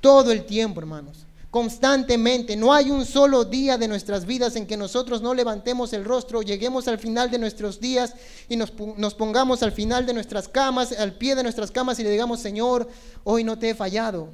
Todo 0.00 0.30
el 0.30 0.44
tiempo, 0.44 0.78
hermanos. 0.78 1.26
Constantemente. 1.50 2.56
No 2.56 2.72
hay 2.72 2.90
un 2.90 3.04
solo 3.04 3.44
día 3.44 3.76
de 3.76 3.88
nuestras 3.88 4.24
vidas 4.24 4.56
en 4.56 4.66
que 4.66 4.76
nosotros 4.76 5.20
no 5.20 5.34
levantemos 5.34 5.92
el 5.92 6.04
rostro, 6.04 6.42
lleguemos 6.42 6.88
al 6.88 6.98
final 6.98 7.30
de 7.30 7.38
nuestros 7.38 7.80
días 7.80 8.14
y 8.48 8.56
nos, 8.56 8.70
pongamos 9.14 9.62
al 9.62 9.72
final 9.72 10.06
de 10.06 10.14
nuestras 10.14 10.48
camas, 10.48 10.92
al 10.92 11.14
pie 11.14 11.34
de 11.34 11.42
nuestras 11.42 11.70
camas 11.70 11.98
y 11.98 12.04
le 12.04 12.10
digamos, 12.10 12.40
Señor, 12.40 12.88
hoy 13.24 13.44
no 13.44 13.58
te 13.58 13.70
he 13.70 13.74
fallado. 13.74 14.28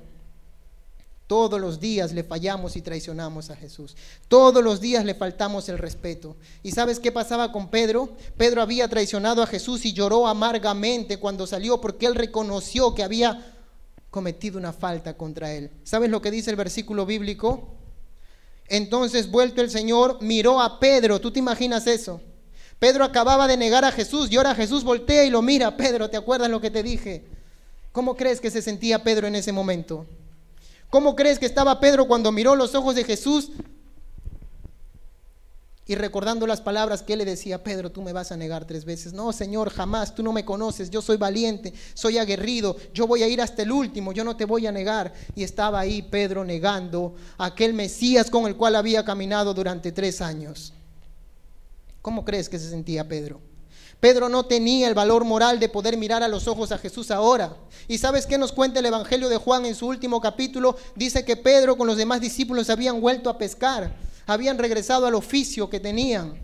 Todos 1.27 1.61
los 1.61 1.81
días 1.81 2.13
le 2.13 2.23
fallamos 2.23 2.77
y 2.77 2.83
traicionamos 2.83 3.51
a 3.51 3.57
Jesús. 3.57 3.97
Todos 4.29 4.63
los 4.63 4.81
días 4.81 5.05
le 5.05 5.13
faltamos 5.13 5.69
el 5.69 5.77
respeto. 5.77 6.37
¿Y 6.63 6.71
sabes 6.71 7.01
qué 7.01 7.11
pasaba 7.11 7.51
con 7.51 7.69
Pedro? 7.69 8.11
Pedro 8.37 8.63
había 8.63 8.87
traicionado 8.87 9.43
a 9.43 9.47
Jesús 9.49 9.85
y 9.87 9.93
lloró 9.93 10.29
amargamente 10.29 11.17
cuando 11.17 11.49
salió 11.49 11.81
porque 11.81 12.07
él 12.07 12.15
reconoció 12.15 12.95
que 12.95 13.03
había 13.03 13.56
cometido 14.17 14.57
una 14.57 14.73
falta 14.73 15.15
contra 15.15 15.53
él. 15.53 15.71
¿Sabes 15.85 16.09
lo 16.09 16.23
que 16.23 16.31
dice 16.31 16.49
el 16.49 16.57
versículo 16.57 17.05
bíblico? 17.05 17.69
Entonces, 18.67 19.31
vuelto 19.31 19.61
el 19.61 19.69
Señor, 19.69 20.23
miró 20.23 20.59
a 20.63 20.81
Pedro. 20.81 21.21
¿Tú 21.21 21.31
te 21.31 21.39
imaginas 21.39 21.87
eso? 21.87 22.23
Pedro 22.79 23.05
acababa 23.05 23.47
de 23.47 23.59
negar 23.59 23.85
a 23.85 23.93
Jesús 23.93 24.33
y 24.33 24.37
ahora 24.39 24.55
Jesús 24.55 24.85
voltea 24.85 25.27
y 25.27 25.29
lo 25.29 25.43
mira. 25.43 25.77
Pedro, 25.77 26.09
¿te 26.09 26.17
acuerdas 26.17 26.49
lo 26.49 26.63
que 26.63 26.71
te 26.71 26.83
dije? 26.83 27.27
¿Cómo 27.93 28.17
crees 28.17 28.41
que 28.41 28.51
se 28.51 28.63
sentía 28.63 29.05
Pedro 29.05 29.27
en 29.27 29.35
ese 29.35 29.53
momento? 29.53 30.07
¿Cómo 30.89 31.15
crees 31.15 31.39
que 31.39 31.45
estaba 31.45 31.79
Pedro 31.79 32.09
cuando 32.09 32.33
miró 32.33 32.57
los 32.57 32.75
ojos 32.75 32.95
de 32.95 33.05
Jesús? 33.05 33.51
Y 35.89 35.95
recordando 35.95 36.49
las 36.49 36.61
palabras 36.61 37.03
que 37.03 37.13
él 37.13 37.21
le 37.21 37.25
decía, 37.25 37.63
Pedro, 37.63 37.93
tú 37.93 38.03
me 38.03 38.13
vas 38.13 38.33
a 38.33 38.37
negar 38.37 38.65
tres 38.65 38.85
veces. 38.85 39.13
No, 39.13 39.33
Señor, 39.33 39.71
jamás, 39.71 40.15
tú 40.15 40.23
no 40.25 40.33
me 40.33 40.45
conoces, 40.45 40.91
yo 40.91 41.01
soy 41.01 41.17
valiente, 41.17 41.73
soy 41.95 42.19
aguerrido, 42.19 42.77
yo 42.93 43.07
voy 43.07 43.23
a 43.23 43.29
ir 43.29 43.41
hasta 43.41 43.63
el 43.63 43.71
último, 43.71 44.13
yo 44.13 44.25
no 44.25 44.37
te 44.37 44.45
voy 44.45 44.67
a 44.67 44.73
negar. 44.73 45.13
Y 45.37 45.45
estaba 45.45 45.79
ahí 45.79 46.03
Pedro 46.03 46.45
negando 46.45 47.15
a 47.39 47.47
aquel 47.47 47.73
Mesías 47.73 48.31
con 48.31 48.47
el 48.47 48.57
cual 48.57 48.75
había 48.75 49.05
caminado 49.05 49.55
durante 49.55 49.93
tres 49.93 50.21
años. 50.21 50.73
¿Cómo 52.03 52.25
crees 52.25 52.49
que 52.49 52.59
se 52.59 52.69
sentía 52.69 53.07
Pedro? 53.07 53.41
Pedro 54.01 54.29
no 54.29 54.45
tenía 54.45 54.89
el 54.89 54.95
valor 54.95 55.25
moral 55.25 55.59
de 55.59 55.69
poder 55.69 55.97
mirar 55.97 56.23
a 56.23 56.29
los 56.29 56.49
ojos 56.49 56.71
a 56.71 56.79
Jesús 56.79 57.11
ahora. 57.11 57.57
¿Y 57.89 57.99
sabes 57.99 58.27
qué 58.27 58.39
nos 58.39 58.53
cuenta 58.53 58.81
el 58.81 58.87
Evangelio 58.87 59.29
de 59.29 59.39
Juan 59.39 59.65
en 59.65 59.75
su 59.75 59.87
último 59.87 60.21
capítulo? 60.21 60.77
Dice 60.97 61.25
que 61.25 61.37
Pedro 61.37 61.77
con 61.77 61.87
los 61.87 61.97
demás 61.97 62.21
discípulos 62.21 62.69
habían 62.71 63.01
vuelto 63.01 63.31
a 63.31 63.39
pescar, 63.39 63.95
habían 64.27 64.59
regresado 64.59 65.07
al 65.07 65.15
oficio 65.15 65.71
que 65.71 65.81
tenían. 65.81 66.41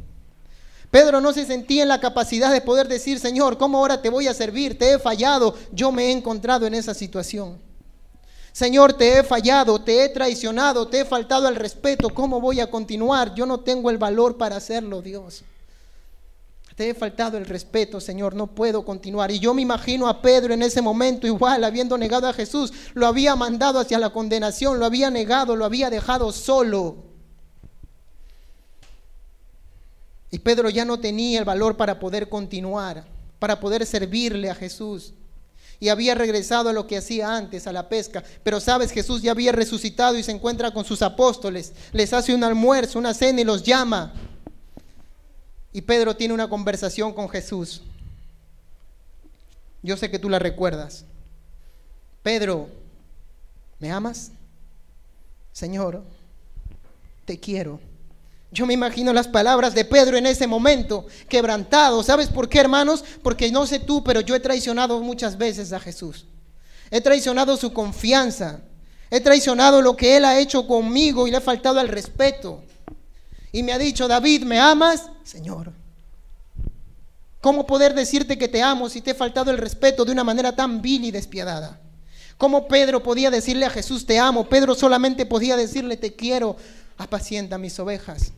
Pedro 0.91 1.21
no 1.21 1.33
se 1.33 1.47
sentía 1.47 1.83
en 1.83 1.89
la 1.89 2.01
capacidad 2.01 2.53
de 2.53 2.61
poder 2.61 2.87
decir, 2.87 3.19
Señor, 3.19 3.57
¿cómo 3.57 3.79
ahora 3.79 4.03
te 4.03 4.11
voy 4.11 4.29
a 4.29 4.35
servir? 4.35 4.79
Te 4.79 4.93
he 4.93 4.99
fallado, 4.99 5.55
yo 5.73 5.91
me 5.91 6.07
he 6.07 6.13
encontrado 6.13 6.67
en 6.67 6.75
esa 6.75 6.93
situación. 6.93 7.59
Señor, 8.53 8.93
te 8.93 9.19
he 9.19 9.23
fallado, 9.23 9.81
te 9.81 10.05
he 10.05 10.11
traicionado, 10.11 10.87
te 10.87 11.01
he 11.01 11.05
faltado 11.07 11.49
al 11.49 11.57
respeto, 11.57 12.11
¿cómo 12.11 12.41
voy 12.41 12.61
a 12.61 12.71
continuar? 12.71 13.35
Yo 13.35 13.47
no 13.47 13.61
tengo 13.61 13.89
el 13.89 13.97
valor 13.97 14.37
para 14.37 14.57
hacerlo, 14.57 15.01
Dios. 15.01 15.43
Te 16.77 16.91
he 16.91 16.95
faltado 16.95 17.39
el 17.39 17.47
respeto, 17.47 17.99
Señor, 17.99 18.35
no 18.35 18.49
puedo 18.49 18.85
continuar. 18.85 19.31
Y 19.31 19.39
yo 19.39 19.55
me 19.55 19.63
imagino 19.63 20.07
a 20.09 20.21
Pedro 20.21 20.53
en 20.53 20.63
ese 20.63 20.83
momento 20.83 21.27
igual, 21.27 21.65
habiendo 21.65 21.97
negado 21.97 22.29
a 22.29 22.35
Jesús, 22.35 22.71
lo 22.93 23.07
había 23.07 23.35
mandado 23.35 23.79
hacia 23.79 23.99
la 23.99 24.11
condenación, 24.11 24.79
lo 24.79 24.85
había 24.85 25.11
negado, 25.11 25.57
lo 25.57 25.65
había 25.65 25.89
dejado 25.89 26.33
solo. 26.33 27.12
Y 30.33 30.39
Pedro 30.39 30.71
ya 30.71 30.87
no 30.87 30.99
tenía 30.99 31.39
el 31.39 31.45
valor 31.45 31.77
para 31.77 32.01
poder 32.01 32.31
continuar, 32.31 33.05
para 33.39 33.61
poder 33.61 33.85
servirle 33.85 34.49
a 34.49 34.55
Jesús. 34.55 35.13
Y 35.79 35.91
había 35.91 36.15
regresado 36.15 36.71
a 36.71 36.73
lo 36.73 36.87
que 36.87 36.97
hacía 36.97 37.37
antes, 37.37 37.67
a 37.67 37.73
la 37.73 37.91
pesca. 37.91 38.25
Pero 38.43 38.59
sabes, 38.59 38.93
Jesús 38.93 39.21
ya 39.21 39.33
había 39.33 39.53
resucitado 39.53 40.17
y 40.17 40.23
se 40.23 40.33
encuentra 40.33 40.71
con 40.71 40.87
sus 40.87 41.03
apóstoles. 41.03 41.75
Les 41.93 42.15
hace 42.15 42.35
un 42.35 42.43
almuerzo, 42.45 42.99
una 42.99 43.13
cena 43.13 43.43
y 43.43 43.45
los 43.45 43.63
llama. 43.63 44.15
Y 45.71 45.83
Pedro 45.83 46.17
tiene 46.17 46.33
una 46.33 46.49
conversación 46.49 47.13
con 47.13 47.29
Jesús. 47.29 47.83
Yo 49.83 49.99
sé 49.99 50.11
que 50.11 50.19
tú 50.19 50.31
la 50.31 50.39
recuerdas. 50.39 51.05
Pedro, 52.23 52.71
¿me 53.79 53.93
amas? 53.93 54.31
Señor, 55.53 56.03
te 57.27 57.39
quiero. 57.39 57.92
Yo 58.53 58.67
me 58.67 58.75
imagino 58.75 59.13
las 59.13 59.29
palabras 59.29 59.75
de 59.75 59.85
Pedro 59.85 60.17
en 60.17 60.27
ese 60.27 60.47
momento, 60.47 61.07
quebrantado. 61.29 62.03
¿Sabes 62.03 62.29
por 62.29 62.49
qué, 62.49 62.61
hermanos? 62.61 63.03
Porque 63.23 63.51
no 63.51 63.67
sé 63.67 63.81
tú, 63.81 64.05
pero 64.05 64.21
yo 64.21 64.37
he 64.37 64.41
traicionado 64.41 65.01
muchas 65.01 65.39
veces 65.39 65.73
a 65.73 65.81
Jesús. 65.81 66.27
He 66.91 67.01
traicionado 67.01 67.57
su 67.57 67.73
confianza. 67.73 68.61
He 69.11 69.21
traicionado 69.21 69.81
lo 69.81 69.97
que 69.97 70.17
Él 70.17 70.25
ha 70.25 70.39
hecho 70.39 70.67
conmigo 70.67 71.27
y 71.27 71.31
le 71.31 71.39
he 71.39 71.41
faltado 71.41 71.81
al 71.81 71.89
respeto 71.89 72.63
y 73.53 73.63
me 73.63 73.73
ha 73.73 73.79
dicho, 73.79 74.09
David, 74.09 74.45
¿me 74.45 74.59
amas? 74.59 75.11
Señor. 75.25 75.73
¿Cómo 77.43 77.67
poder 77.67 77.93
decirte 77.93 78.39
que 78.39 78.49
te 78.49 78.63
amo 78.63 78.89
si 78.89 79.03
te 79.03 79.11
he 79.11 79.15
faltado 79.15 79.51
el 79.51 79.59
respeto 79.59 80.05
de 80.05 80.13
una 80.13 80.25
manera 80.25 80.57
tan 80.57 80.81
vil 80.81 81.05
y 81.05 81.11
despiadada? 81.11 81.79
¿Cómo 82.39 82.67
Pedro 82.67 83.03
podía 83.03 83.31
decirle 83.31 83.67
a 83.67 83.71
Jesús, 83.71 84.07
te 84.07 84.19
amo? 84.19 84.49
Pedro 84.49 84.75
solamente 84.75 85.27
podía 85.27 85.57
decirle, 85.57 85.97
te 85.97 86.15
quiero, 86.15 86.57
apacienta 87.03 87.59
mis 87.59 87.79
ovejas. 87.79 88.33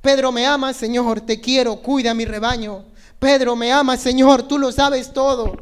Pedro, 0.00 0.30
me 0.30 0.46
amas, 0.46 0.76
Señor, 0.76 1.20
te 1.20 1.40
quiero, 1.40 1.76
cuida 1.76 2.14
mi 2.14 2.24
rebaño. 2.24 2.84
Pedro, 3.18 3.56
me 3.56 3.72
amas, 3.72 4.00
Señor, 4.00 4.44
tú 4.44 4.58
lo 4.58 4.70
sabes 4.70 5.12
todo. 5.12 5.56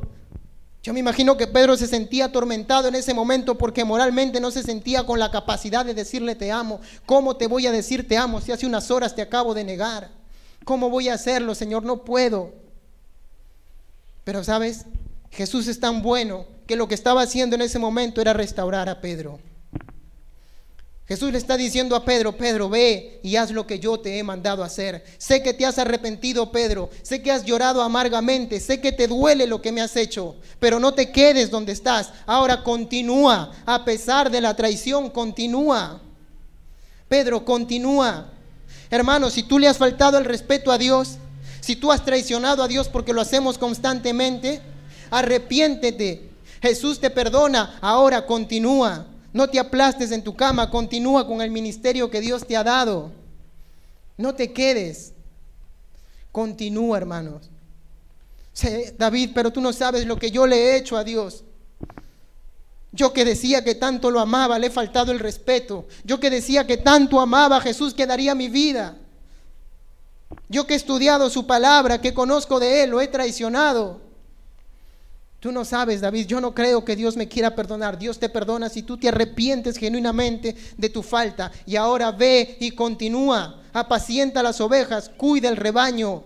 Yo 0.83 0.93
me 0.93 1.01
imagino 1.01 1.37
que 1.37 1.49
Pedro 1.49 1.77
se 1.77 1.89
sentía 1.89 2.27
atormentado 2.27 2.87
en 2.87 2.95
ese 2.95 3.13
momento 3.13 3.57
porque 3.59 3.85
moralmente 3.85 4.39
no 4.39 4.53
se 4.53 4.63
sentía 4.63 5.05
con 5.05 5.19
la 5.19 5.33
capacidad 5.33 5.85
de 5.85 5.95
decirle 5.95 6.37
te 6.37 6.53
amo. 6.53 6.81
¿Cómo 7.07 7.37
te 7.37 7.49
voy 7.49 7.67
a 7.67 7.73
decir 7.73 8.07
te 8.07 8.17
amo 8.17 8.41
si 8.41 8.53
hace 8.53 8.67
unas 8.67 8.91
horas 8.93 9.17
te 9.17 9.23
acabo 9.23 9.53
de 9.53 9.65
negar? 9.65 10.11
¿Cómo 10.65 10.89
voy 10.89 11.09
a 11.09 11.15
hacerlo, 11.15 11.57
Señor? 11.57 11.83
No 11.83 12.05
puedo. 12.05 12.53
Pero 14.23 14.45
sabes, 14.45 14.85
Jesús 15.33 15.67
es 15.67 15.81
tan 15.81 16.03
bueno 16.03 16.47
que 16.69 16.77
lo 16.77 16.87
que 16.87 16.95
estaba 16.95 17.23
haciendo 17.23 17.57
en 17.57 17.63
ese 17.63 17.79
momento 17.79 18.21
era 18.21 18.33
restaurar 18.33 18.89
a 18.89 19.01
Pedro. 19.01 19.41
Jesús 21.09 21.31
le 21.31 21.39
está 21.39 21.57
diciendo 21.57 21.95
a 21.95 22.05
Pedro, 22.05 22.37
Pedro, 22.37 22.69
ve 22.69 23.21
y 23.23 23.37
haz 23.37 23.53
lo 23.53 23.65
que 23.65 23.79
yo 23.79 24.01
te 24.01 24.19
he 24.19 24.25
mandado 24.25 24.65
hacer. 24.65 25.05
Sé 25.19 25.41
que 25.41 25.55
te 25.55 25.65
has 25.65 25.79
arrepentido, 25.79 26.51
Pedro. 26.51 26.91
Sé 27.03 27.23
que 27.23 27.31
has 27.31 27.45
llorado 27.45 27.81
amargamente. 27.81 28.59
Sé 28.59 28.81
que 28.81 28.91
te 28.91 29.07
duele 29.07 29.47
lo 29.47 29.63
que 29.63 29.71
me 29.71 29.81
has 29.81 29.95
hecho. 29.95 30.35
Pero 30.59 30.81
no 30.81 30.95
te 30.95 31.13
quedes 31.13 31.49
donde 31.49 31.71
estás. 31.73 32.11
Ahora 32.27 32.65
continúa. 32.65 33.53
A 33.65 33.85
pesar 33.85 34.33
de 34.33 34.41
la 34.41 34.57
traición, 34.57 35.09
continúa. 35.11 36.01
Pedro, 37.09 37.45
continúa. 37.45 38.27
Hermano, 38.91 39.31
si 39.31 39.45
tú 39.45 39.61
le 39.61 39.69
has 39.69 39.79
faltado 39.79 40.19
el 40.19 40.25
respeto 40.25 40.73
a 40.73 40.79
Dios, 40.79 41.19
si 41.61 41.77
tú 41.77 41.93
has 41.93 42.05
traicionado 42.05 42.65
a 42.65 42.69
Dios 42.69 42.89
porque 42.89 43.13
lo 43.13 43.21
hacemos 43.21 43.59
constantemente, 43.59 44.61
arrepiéntete. 45.13 46.31
Jesús 46.61 46.99
te 46.99 47.11
perdona. 47.11 47.79
Ahora 47.81 48.27
continúa. 48.27 49.07
No 49.37 49.51
te 49.51 49.59
aplastes 49.59 50.13
en 50.13 50.25
tu 50.25 50.35
cama, 50.35 50.71
continúa 50.71 51.27
con 51.27 51.43
el 51.43 51.51
ministerio 51.51 52.11
que 52.11 52.23
Dios 52.23 52.47
te 52.47 52.57
ha 52.57 52.65
dado. 52.65 53.13
No 54.17 54.35
te 54.35 54.51
quedes. 54.51 55.13
Continúa, 56.33 56.97
hermanos. 56.97 57.51
David, 58.97 59.33
pero 59.35 59.53
tú 59.53 59.61
no 59.61 59.75
sabes 59.75 60.07
lo 60.07 60.19
que 60.19 60.31
yo 60.31 60.47
le 60.47 60.57
he 60.57 60.77
hecho 60.79 60.97
a 60.97 61.05
Dios. 61.05 61.45
Yo 62.93 63.13
que 63.13 63.27
decía 63.27 63.63
que 63.63 63.75
tanto 63.75 64.11
lo 64.11 64.21
amaba, 64.21 64.59
le 64.59 64.69
he 64.69 64.71
faltado 64.71 65.13
el 65.13 65.19
respeto. 65.19 65.87
Yo 66.03 66.19
que 66.19 66.31
decía 66.31 66.67
que 66.67 66.79
tanto 66.79 67.21
amaba 67.21 67.59
a 67.59 67.61
Jesús 67.61 67.93
que 67.93 68.07
daría 68.07 68.35
mi 68.35 68.49
vida. 68.49 68.97
Yo 70.49 70.67
que 70.67 70.73
he 70.73 70.79
estudiado 70.79 71.29
su 71.29 71.47
palabra, 71.47 72.01
que 72.01 72.15
conozco 72.15 72.59
de 72.59 72.85
Él, 72.85 72.89
lo 72.89 73.03
he 73.03 73.09
traicionado. 73.09 74.01
Tú 75.41 75.53
no 75.53 75.65
sabes, 75.65 76.01
David, 76.01 76.27
yo 76.27 76.41
no 76.41 76.55
creo 76.55 76.85
que 76.85 76.97
Dios 76.97 77.17
me 77.17 77.29
quiera 77.29 77.55
perdonar. 77.55 77.99
Dios 77.99 78.19
te 78.19 78.29
perdona 78.29 78.69
si 78.69 78.83
tú 78.83 78.97
te 78.97 79.09
arrepientes 79.09 79.77
genuinamente 79.77 80.57
de 80.77 80.89
tu 80.89 81.03
falta. 81.03 81.53
Y 81.67 81.77
ahora 81.77 82.11
ve 82.11 82.57
y 82.59 82.71
continúa. 82.71 83.63
Apacienta 83.73 84.43
las 84.43 84.61
ovejas, 84.61 85.11
cuida 85.11 85.49
el 85.49 85.57
rebaño. 85.57 86.25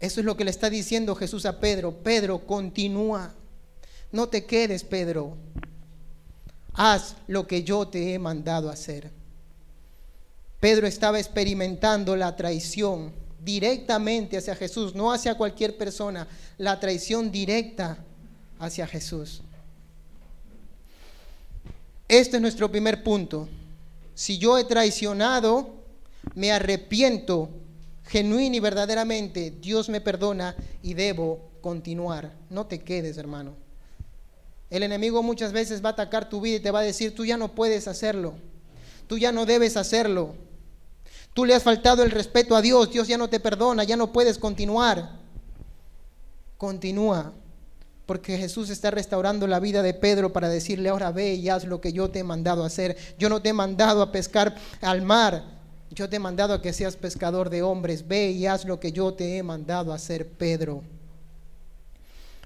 Eso 0.00 0.20
es 0.20 0.26
lo 0.26 0.36
que 0.36 0.44
le 0.44 0.50
está 0.50 0.70
diciendo 0.70 1.14
Jesús 1.14 1.46
a 1.46 1.58
Pedro. 1.58 1.92
Pedro, 2.02 2.46
continúa. 2.46 3.32
No 4.12 4.28
te 4.28 4.44
quedes, 4.44 4.84
Pedro. 4.84 5.36
Haz 6.74 7.16
lo 7.26 7.46
que 7.46 7.64
yo 7.64 7.88
te 7.88 8.14
he 8.14 8.18
mandado 8.18 8.70
hacer. 8.70 9.10
Pedro 10.60 10.86
estaba 10.86 11.18
experimentando 11.18 12.14
la 12.16 12.36
traición 12.36 13.12
directamente 13.44 14.36
hacia 14.36 14.54
Jesús, 14.54 14.94
no 14.94 15.12
hacia 15.12 15.36
cualquier 15.36 15.76
persona, 15.76 16.26
la 16.56 16.78
traición 16.80 17.30
directa 17.30 17.98
hacia 18.58 18.86
Jesús. 18.86 19.42
Este 22.08 22.36
es 22.36 22.42
nuestro 22.42 22.70
primer 22.70 23.02
punto. 23.02 23.48
Si 24.14 24.38
yo 24.38 24.58
he 24.58 24.64
traicionado, 24.64 25.74
me 26.34 26.52
arrepiento 26.52 27.50
genuino 28.06 28.56
y 28.56 28.60
verdaderamente, 28.60 29.50
Dios 29.60 29.88
me 29.88 30.00
perdona 30.00 30.56
y 30.82 30.94
debo 30.94 31.50
continuar. 31.60 32.32
No 32.48 32.66
te 32.66 32.80
quedes, 32.80 33.18
hermano. 33.18 33.54
El 34.70 34.82
enemigo 34.82 35.22
muchas 35.22 35.52
veces 35.52 35.84
va 35.84 35.90
a 35.90 35.92
atacar 35.92 36.28
tu 36.28 36.40
vida 36.40 36.56
y 36.56 36.60
te 36.60 36.70
va 36.70 36.80
a 36.80 36.82
decir, 36.82 37.14
tú 37.14 37.24
ya 37.24 37.36
no 37.36 37.54
puedes 37.54 37.88
hacerlo, 37.88 38.34
tú 39.06 39.18
ya 39.18 39.32
no 39.32 39.46
debes 39.46 39.76
hacerlo, 39.76 40.34
tú 41.38 41.44
le 41.44 41.54
has 41.54 41.62
faltado 41.62 42.02
el 42.02 42.10
respeto 42.10 42.56
a 42.56 42.60
Dios, 42.60 42.90
Dios 42.90 43.06
ya 43.06 43.16
no 43.16 43.28
te 43.28 43.38
perdona, 43.38 43.84
ya 43.84 43.96
no 43.96 44.12
puedes 44.12 44.38
continuar. 44.38 45.10
Continúa, 46.56 47.32
porque 48.06 48.36
Jesús 48.36 48.70
está 48.70 48.90
restaurando 48.90 49.46
la 49.46 49.60
vida 49.60 49.84
de 49.84 49.94
Pedro 49.94 50.32
para 50.32 50.48
decirle, 50.48 50.88
ahora 50.88 51.12
ve 51.12 51.34
y 51.34 51.48
haz 51.48 51.62
lo 51.62 51.80
que 51.80 51.92
yo 51.92 52.10
te 52.10 52.18
he 52.18 52.24
mandado 52.24 52.64
a 52.64 52.66
hacer. 52.66 52.96
Yo 53.20 53.28
no 53.28 53.40
te 53.40 53.50
he 53.50 53.52
mandado 53.52 54.02
a 54.02 54.10
pescar 54.10 54.56
al 54.80 55.02
mar, 55.02 55.44
yo 55.92 56.08
te 56.08 56.16
he 56.16 56.18
mandado 56.18 56.54
a 56.54 56.60
que 56.60 56.72
seas 56.72 56.96
pescador 56.96 57.50
de 57.50 57.62
hombres. 57.62 58.08
Ve 58.08 58.32
y 58.32 58.46
haz 58.46 58.64
lo 58.64 58.80
que 58.80 58.90
yo 58.90 59.14
te 59.14 59.36
he 59.36 59.42
mandado 59.44 59.92
a 59.92 59.94
hacer, 59.94 60.26
Pedro. 60.26 60.82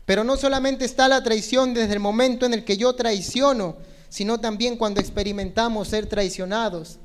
Pero 0.04 0.22
no 0.22 0.36
solamente 0.36 0.84
está 0.84 1.08
la 1.08 1.22
traición 1.22 1.72
desde 1.72 1.94
el 1.94 2.00
momento 2.00 2.44
en 2.44 2.52
el 2.52 2.62
que 2.62 2.76
yo 2.76 2.94
traiciono, 2.94 3.76
sino 4.10 4.38
también 4.38 4.76
cuando 4.76 5.00
experimentamos 5.00 5.88
ser 5.88 6.04
traicionados. 6.04 6.98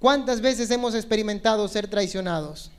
¿Cuántas 0.00 0.40
veces 0.40 0.70
hemos 0.70 0.94
experimentado 0.94 1.68
ser 1.68 1.86
traicionados? 1.86 2.70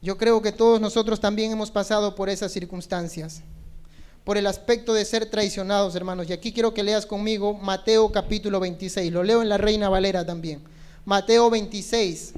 Yo 0.00 0.16
creo 0.16 0.40
que 0.40 0.52
todos 0.52 0.80
nosotros 0.80 1.18
también 1.18 1.50
hemos 1.50 1.72
pasado 1.72 2.14
por 2.14 2.28
esas 2.28 2.52
circunstancias, 2.52 3.42
por 4.22 4.38
el 4.38 4.46
aspecto 4.46 4.94
de 4.94 5.04
ser 5.04 5.26
traicionados, 5.26 5.96
hermanos. 5.96 6.30
Y 6.30 6.32
aquí 6.32 6.52
quiero 6.52 6.72
que 6.72 6.84
leas 6.84 7.06
conmigo 7.06 7.54
Mateo 7.54 8.12
capítulo 8.12 8.60
26, 8.60 9.12
lo 9.12 9.24
leo 9.24 9.42
en 9.42 9.48
la 9.48 9.58
Reina 9.58 9.88
Valera 9.88 10.24
también. 10.24 10.62
Mateo 11.04 11.50
26, 11.50 12.34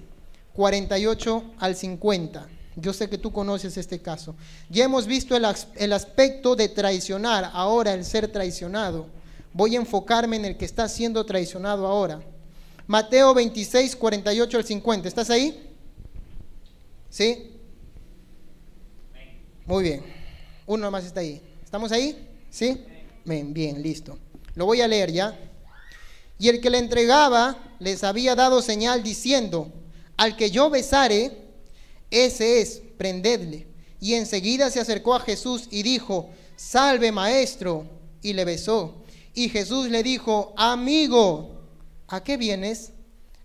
48 0.55 1.45
al 1.59 1.77
50. 1.77 2.49
Yo 2.77 2.95
sé 2.95 3.11
que 3.11 3.19
tú 3.19 3.33
conoces 3.33 3.77
este 3.77 4.01
caso. 4.01 4.35
Ya 4.71 4.85
hemos 4.85 5.07
visto 5.07 5.37
el, 5.37 5.45
el, 5.77 5.93
aspecto 5.93 6.57
de 6.57 6.71
traicionar, 6.71 7.51
ahora 7.53 7.93
el 7.93 8.07
ser 8.07 8.29
traicionado. 8.29 9.09
Voy 9.53 9.77
a 9.77 9.81
enfocarme 9.81 10.37
en 10.37 10.47
el 10.47 10.57
que 10.57 10.65
está 10.65 10.89
siendo 10.89 11.27
traicionado 11.27 11.87
ahora. 11.87 12.23
Mateo 12.87 13.35
26, 13.35 13.97
48 13.97 14.59
al 14.59 14.65
50. 14.65 15.09
¿Estás 15.09 15.31
ahí? 15.31 15.71
¿Sí? 17.09 17.51
Muy 19.67 19.83
bien. 19.83 20.03
Uno 20.67 20.91
más 20.91 21.05
está 21.05 21.21
ahí. 21.21 21.41
¿Estamos 21.65 21.93
ahí? 21.93 22.29
¿Sí? 22.51 22.85
Bien, 23.25 23.55
bien, 23.55 23.83
listo. 23.83 24.19
Lo 24.55 24.67
voy 24.67 24.81
a 24.81 24.89
leer 24.89 25.11
ya. 25.13 25.39
Y 26.39 26.49
el 26.49 26.61
que 26.61 26.71
le 26.71 26.79
entregaba 26.79 27.57
les 27.79 28.05
había 28.05 28.35
dado 28.35 28.61
señal 28.61 29.03
diciendo, 29.03 29.73
al 30.17 30.37
que 30.37 30.51
yo 30.51 30.69
besare, 30.71 31.33
ese 32.11 32.61
es, 32.61 32.83
prendedle. 32.99 33.67
Y 34.01 34.15
enseguida 34.15 34.71
se 34.71 34.81
acercó 34.81 35.15
a 35.15 35.21
Jesús 35.21 35.69
y 35.71 35.83
dijo, 35.83 36.29
salve 36.57 37.13
maestro, 37.13 37.87
y 38.25 38.33
le 38.33 38.45
besó. 38.45 38.95
Y 39.35 39.49
Jesús 39.49 39.89
le 39.91 40.03
dijo, 40.03 40.53
amigo, 40.57 41.54
¿a 42.15 42.23
qué 42.23 42.37
vienes? 42.37 42.93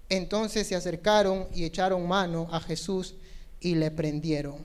Entonces 0.10 0.68
se 0.68 0.76
acercaron 0.76 1.48
y 1.54 1.66
echaron 1.66 2.08
mano 2.08 2.48
a 2.52 2.60
Jesús 2.60 3.16
y 3.60 3.76
le 3.76 3.92
prendieron. 3.92 4.58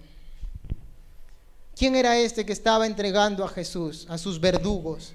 ¿Quién 1.77 1.97
era 1.97 2.17
este 2.17 2.47
que 2.47 2.53
estaba 2.53 2.87
entregando 2.87 3.45
a 3.45 3.49
Jesús, 3.49 4.07
a 4.09 4.17
sus 4.19 4.41
verdugos? 4.41 5.13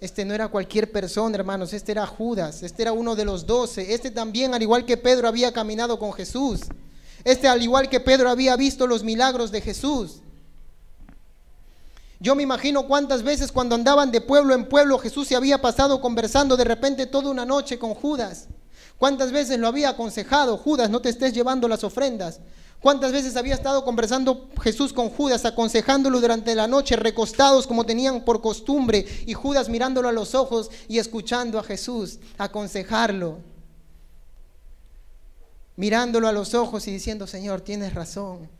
Este 0.00 0.24
no 0.24 0.32
era 0.32 0.48
cualquier 0.48 0.90
persona, 0.90 1.36
hermanos, 1.36 1.74
este 1.74 1.92
era 1.92 2.06
Judas, 2.06 2.62
este 2.62 2.82
era 2.82 2.92
uno 2.92 3.14
de 3.14 3.26
los 3.26 3.46
doce. 3.46 3.92
Este 3.92 4.10
también, 4.10 4.54
al 4.54 4.62
igual 4.62 4.86
que 4.86 4.96
Pedro, 4.96 5.28
había 5.28 5.52
caminado 5.52 5.98
con 5.98 6.12
Jesús. 6.12 6.60
Este, 7.22 7.48
al 7.48 7.62
igual 7.62 7.90
que 7.90 8.00
Pedro, 8.00 8.30
había 8.30 8.56
visto 8.56 8.86
los 8.86 9.04
milagros 9.04 9.50
de 9.50 9.60
Jesús. 9.60 10.22
Yo 12.20 12.34
me 12.34 12.42
imagino 12.42 12.86
cuántas 12.86 13.22
veces 13.22 13.50
cuando 13.50 13.74
andaban 13.74 14.10
de 14.12 14.20
pueblo 14.20 14.54
en 14.54 14.68
pueblo 14.68 14.98
Jesús 14.98 15.26
se 15.26 15.36
había 15.36 15.60
pasado 15.60 16.00
conversando 16.00 16.56
de 16.56 16.64
repente 16.64 17.06
toda 17.06 17.30
una 17.30 17.46
noche 17.46 17.78
con 17.78 17.94
Judas. 17.94 18.48
¿Cuántas 18.98 19.32
veces 19.32 19.58
lo 19.58 19.66
había 19.66 19.90
aconsejado? 19.90 20.58
Judas, 20.58 20.90
no 20.90 21.00
te 21.00 21.08
estés 21.08 21.32
llevando 21.32 21.66
las 21.66 21.82
ofrendas. 21.82 22.40
¿Cuántas 22.80 23.12
veces 23.12 23.36
había 23.36 23.54
estado 23.54 23.84
conversando 23.84 24.48
Jesús 24.62 24.92
con 24.92 25.10
Judas, 25.10 25.44
aconsejándolo 25.44 26.20
durante 26.20 26.54
la 26.54 26.66
noche, 26.66 26.96
recostados 26.96 27.66
como 27.66 27.84
tenían 27.84 28.24
por 28.24 28.40
costumbre, 28.40 29.06
y 29.26 29.34
Judas 29.34 29.68
mirándolo 29.68 30.08
a 30.08 30.12
los 30.12 30.34
ojos 30.34 30.70
y 30.88 30.98
escuchando 30.98 31.58
a 31.58 31.62
Jesús, 31.62 32.18
aconsejarlo? 32.38 33.38
mirándolo 35.80 36.28
a 36.28 36.32
los 36.32 36.52
ojos 36.52 36.86
y 36.88 36.92
diciendo, 36.92 37.26
Señor, 37.26 37.62
tienes 37.62 37.94
razón. 37.94 38.50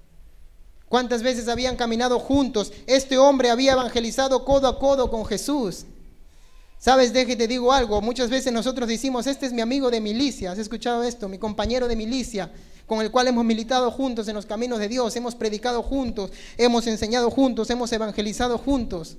¿Cuántas 0.90 1.22
veces 1.22 1.46
habían 1.46 1.76
caminado 1.76 2.18
juntos? 2.18 2.72
Este 2.85 3.16
hombre 3.16 3.48
había 3.48 3.74
evangelizado 3.74 4.44
codo 4.44 4.66
a 4.66 4.81
codo 4.81 5.09
con 5.09 5.24
Jesús. 5.24 5.85
Sabes, 6.81 7.12
déjate 7.12 7.37
te 7.37 7.46
digo 7.46 7.72
algo. 7.72 8.00
Muchas 8.00 8.29
veces 8.29 8.53
nosotros 8.53 8.88
decimos, 8.88 9.29
este 9.29 9.46
es 9.46 9.53
mi 9.53 9.61
amigo 9.61 9.88
de 9.92 10.00
milicia. 10.00 10.50
¿Has 10.50 10.59
escuchado 10.59 11.05
esto? 11.05 11.29
Mi 11.29 11.38
compañero 11.38 11.87
de 11.87 11.94
milicia, 11.94 12.50
con 12.87 13.00
el 13.03 13.12
cual 13.12 13.29
hemos 13.29 13.44
militado 13.44 13.88
juntos 13.92 14.26
en 14.26 14.35
los 14.35 14.46
caminos 14.46 14.81
de 14.81 14.88
Dios, 14.88 15.14
hemos 15.14 15.37
predicado 15.37 15.85
juntos, 15.85 16.33
hemos 16.57 16.85
enseñado 16.88 17.31
juntos, 17.31 17.70
hemos 17.70 17.92
evangelizado 17.92 18.59
juntos. 18.59 19.16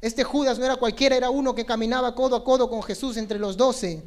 Este 0.00 0.24
Judas 0.24 0.58
no 0.58 0.64
era 0.64 0.74
cualquiera, 0.74 1.14
era 1.14 1.30
uno 1.30 1.54
que 1.54 1.64
caminaba 1.64 2.16
codo 2.16 2.34
a 2.34 2.42
codo 2.42 2.68
con 2.68 2.82
Jesús 2.82 3.16
entre 3.18 3.38
los 3.38 3.56
doce. 3.56 4.02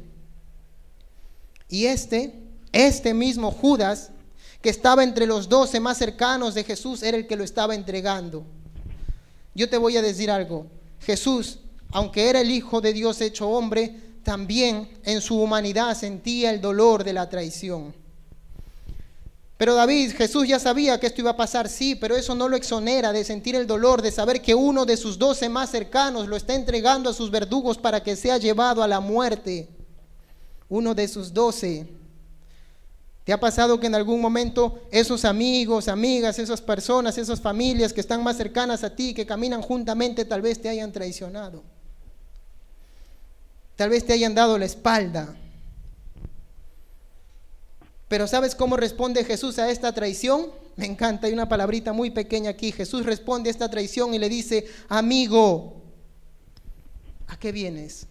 Y 1.70 1.86
este 1.86 2.44
este 2.74 3.14
mismo 3.14 3.52
Judas, 3.52 4.10
que 4.64 4.70
estaba 4.70 5.04
entre 5.04 5.26
los 5.26 5.50
doce 5.50 5.78
más 5.78 5.98
cercanos 5.98 6.54
de 6.54 6.64
Jesús, 6.64 7.02
era 7.02 7.18
el 7.18 7.26
que 7.26 7.36
lo 7.36 7.44
estaba 7.44 7.74
entregando. 7.74 8.46
Yo 9.54 9.68
te 9.68 9.76
voy 9.76 9.98
a 9.98 10.00
decir 10.00 10.30
algo. 10.30 10.68
Jesús, 11.00 11.58
aunque 11.92 12.30
era 12.30 12.40
el 12.40 12.50
Hijo 12.50 12.80
de 12.80 12.94
Dios 12.94 13.20
hecho 13.20 13.46
hombre, 13.46 13.94
también 14.22 14.88
en 15.04 15.20
su 15.20 15.38
humanidad 15.38 15.94
sentía 15.94 16.50
el 16.50 16.62
dolor 16.62 17.04
de 17.04 17.12
la 17.12 17.28
traición. 17.28 17.94
Pero 19.58 19.74
David, 19.74 20.14
Jesús 20.16 20.48
ya 20.48 20.58
sabía 20.58 20.98
que 20.98 21.08
esto 21.08 21.20
iba 21.20 21.32
a 21.32 21.36
pasar, 21.36 21.68
sí, 21.68 21.94
pero 21.94 22.16
eso 22.16 22.34
no 22.34 22.48
lo 22.48 22.56
exonera 22.56 23.12
de 23.12 23.22
sentir 23.22 23.56
el 23.56 23.66
dolor, 23.66 24.00
de 24.00 24.12
saber 24.12 24.40
que 24.40 24.54
uno 24.54 24.86
de 24.86 24.96
sus 24.96 25.18
doce 25.18 25.50
más 25.50 25.70
cercanos 25.70 26.26
lo 26.26 26.36
está 26.36 26.54
entregando 26.54 27.10
a 27.10 27.12
sus 27.12 27.30
verdugos 27.30 27.76
para 27.76 28.02
que 28.02 28.16
sea 28.16 28.38
llevado 28.38 28.82
a 28.82 28.88
la 28.88 29.00
muerte. 29.00 29.68
Uno 30.70 30.94
de 30.94 31.06
sus 31.06 31.34
doce 31.34 31.86
¿Te 33.24 33.32
ha 33.32 33.40
pasado 33.40 33.80
que 33.80 33.86
en 33.86 33.94
algún 33.94 34.20
momento 34.20 34.82
esos 34.90 35.24
amigos, 35.24 35.88
amigas, 35.88 36.38
esas 36.38 36.60
personas, 36.60 37.16
esas 37.16 37.40
familias 37.40 37.94
que 37.94 38.02
están 38.02 38.22
más 38.22 38.36
cercanas 38.36 38.84
a 38.84 38.94
ti, 38.94 39.14
que 39.14 39.24
caminan 39.24 39.62
juntamente, 39.62 40.26
tal 40.26 40.42
vez 40.42 40.60
te 40.60 40.68
hayan 40.68 40.92
traicionado? 40.92 41.64
Tal 43.76 43.88
vez 43.88 44.04
te 44.04 44.12
hayan 44.12 44.34
dado 44.34 44.58
la 44.58 44.66
espalda. 44.66 45.34
Pero 48.08 48.28
¿sabes 48.28 48.54
cómo 48.54 48.76
responde 48.76 49.24
Jesús 49.24 49.58
a 49.58 49.70
esta 49.70 49.92
traición? 49.92 50.50
Me 50.76 50.84
encanta, 50.84 51.26
hay 51.26 51.32
una 51.32 51.48
palabrita 51.48 51.94
muy 51.94 52.10
pequeña 52.10 52.50
aquí. 52.50 52.72
Jesús 52.72 53.06
responde 53.06 53.48
a 53.48 53.52
esta 53.52 53.70
traición 53.70 54.12
y 54.12 54.18
le 54.18 54.28
dice, 54.28 54.66
amigo, 54.90 55.82
¿a 57.26 57.38
qué 57.38 57.52
vienes? 57.52 58.06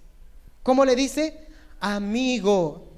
¿Cómo 0.64 0.86
le 0.86 0.96
dice? 0.96 1.48
Amigo. 1.80 2.93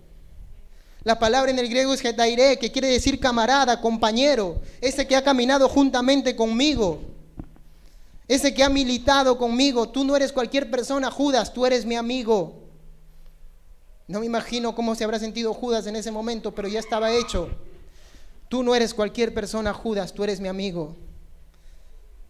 La 1.06 1.20
palabra 1.20 1.52
en 1.52 1.60
el 1.60 1.70
griego 1.70 1.94
es 1.94 2.04
hetaire, 2.04 2.58
que 2.58 2.72
quiere 2.72 2.88
decir 2.88 3.20
camarada, 3.20 3.80
compañero, 3.80 4.60
ese 4.82 5.06
que 5.06 5.16
ha 5.16 5.24
caminado 5.24 5.70
juntamente 5.70 6.36
conmigo, 6.36 7.00
ese 8.28 8.56
que 8.56 8.64
ha 8.64 8.70
militado 8.70 9.38
conmigo. 9.38 9.88
Tú 9.88 10.04
no 10.04 10.16
eres 10.16 10.32
cualquier 10.34 10.72
persona, 10.72 11.12
Judas, 11.12 11.54
tú 11.54 11.64
eres 11.68 11.86
mi 11.86 11.96
amigo. 11.96 12.56
No 14.08 14.20
me 14.20 14.26
imagino 14.26 14.74
cómo 14.74 14.96
se 14.96 15.04
habrá 15.04 15.20
sentido 15.20 15.54
Judas 15.54 15.86
en 15.86 15.96
ese 15.96 16.10
momento, 16.10 16.56
pero 16.56 16.68
ya 16.68 16.80
estaba 16.80 17.12
hecho. 17.12 17.50
Tú 18.50 18.64
no 18.64 18.74
eres 18.74 18.96
cualquier 18.96 19.32
persona, 19.32 19.74
Judas, 19.74 20.12
tú 20.12 20.24
eres 20.24 20.40
mi 20.40 20.48
amigo. 20.48 20.96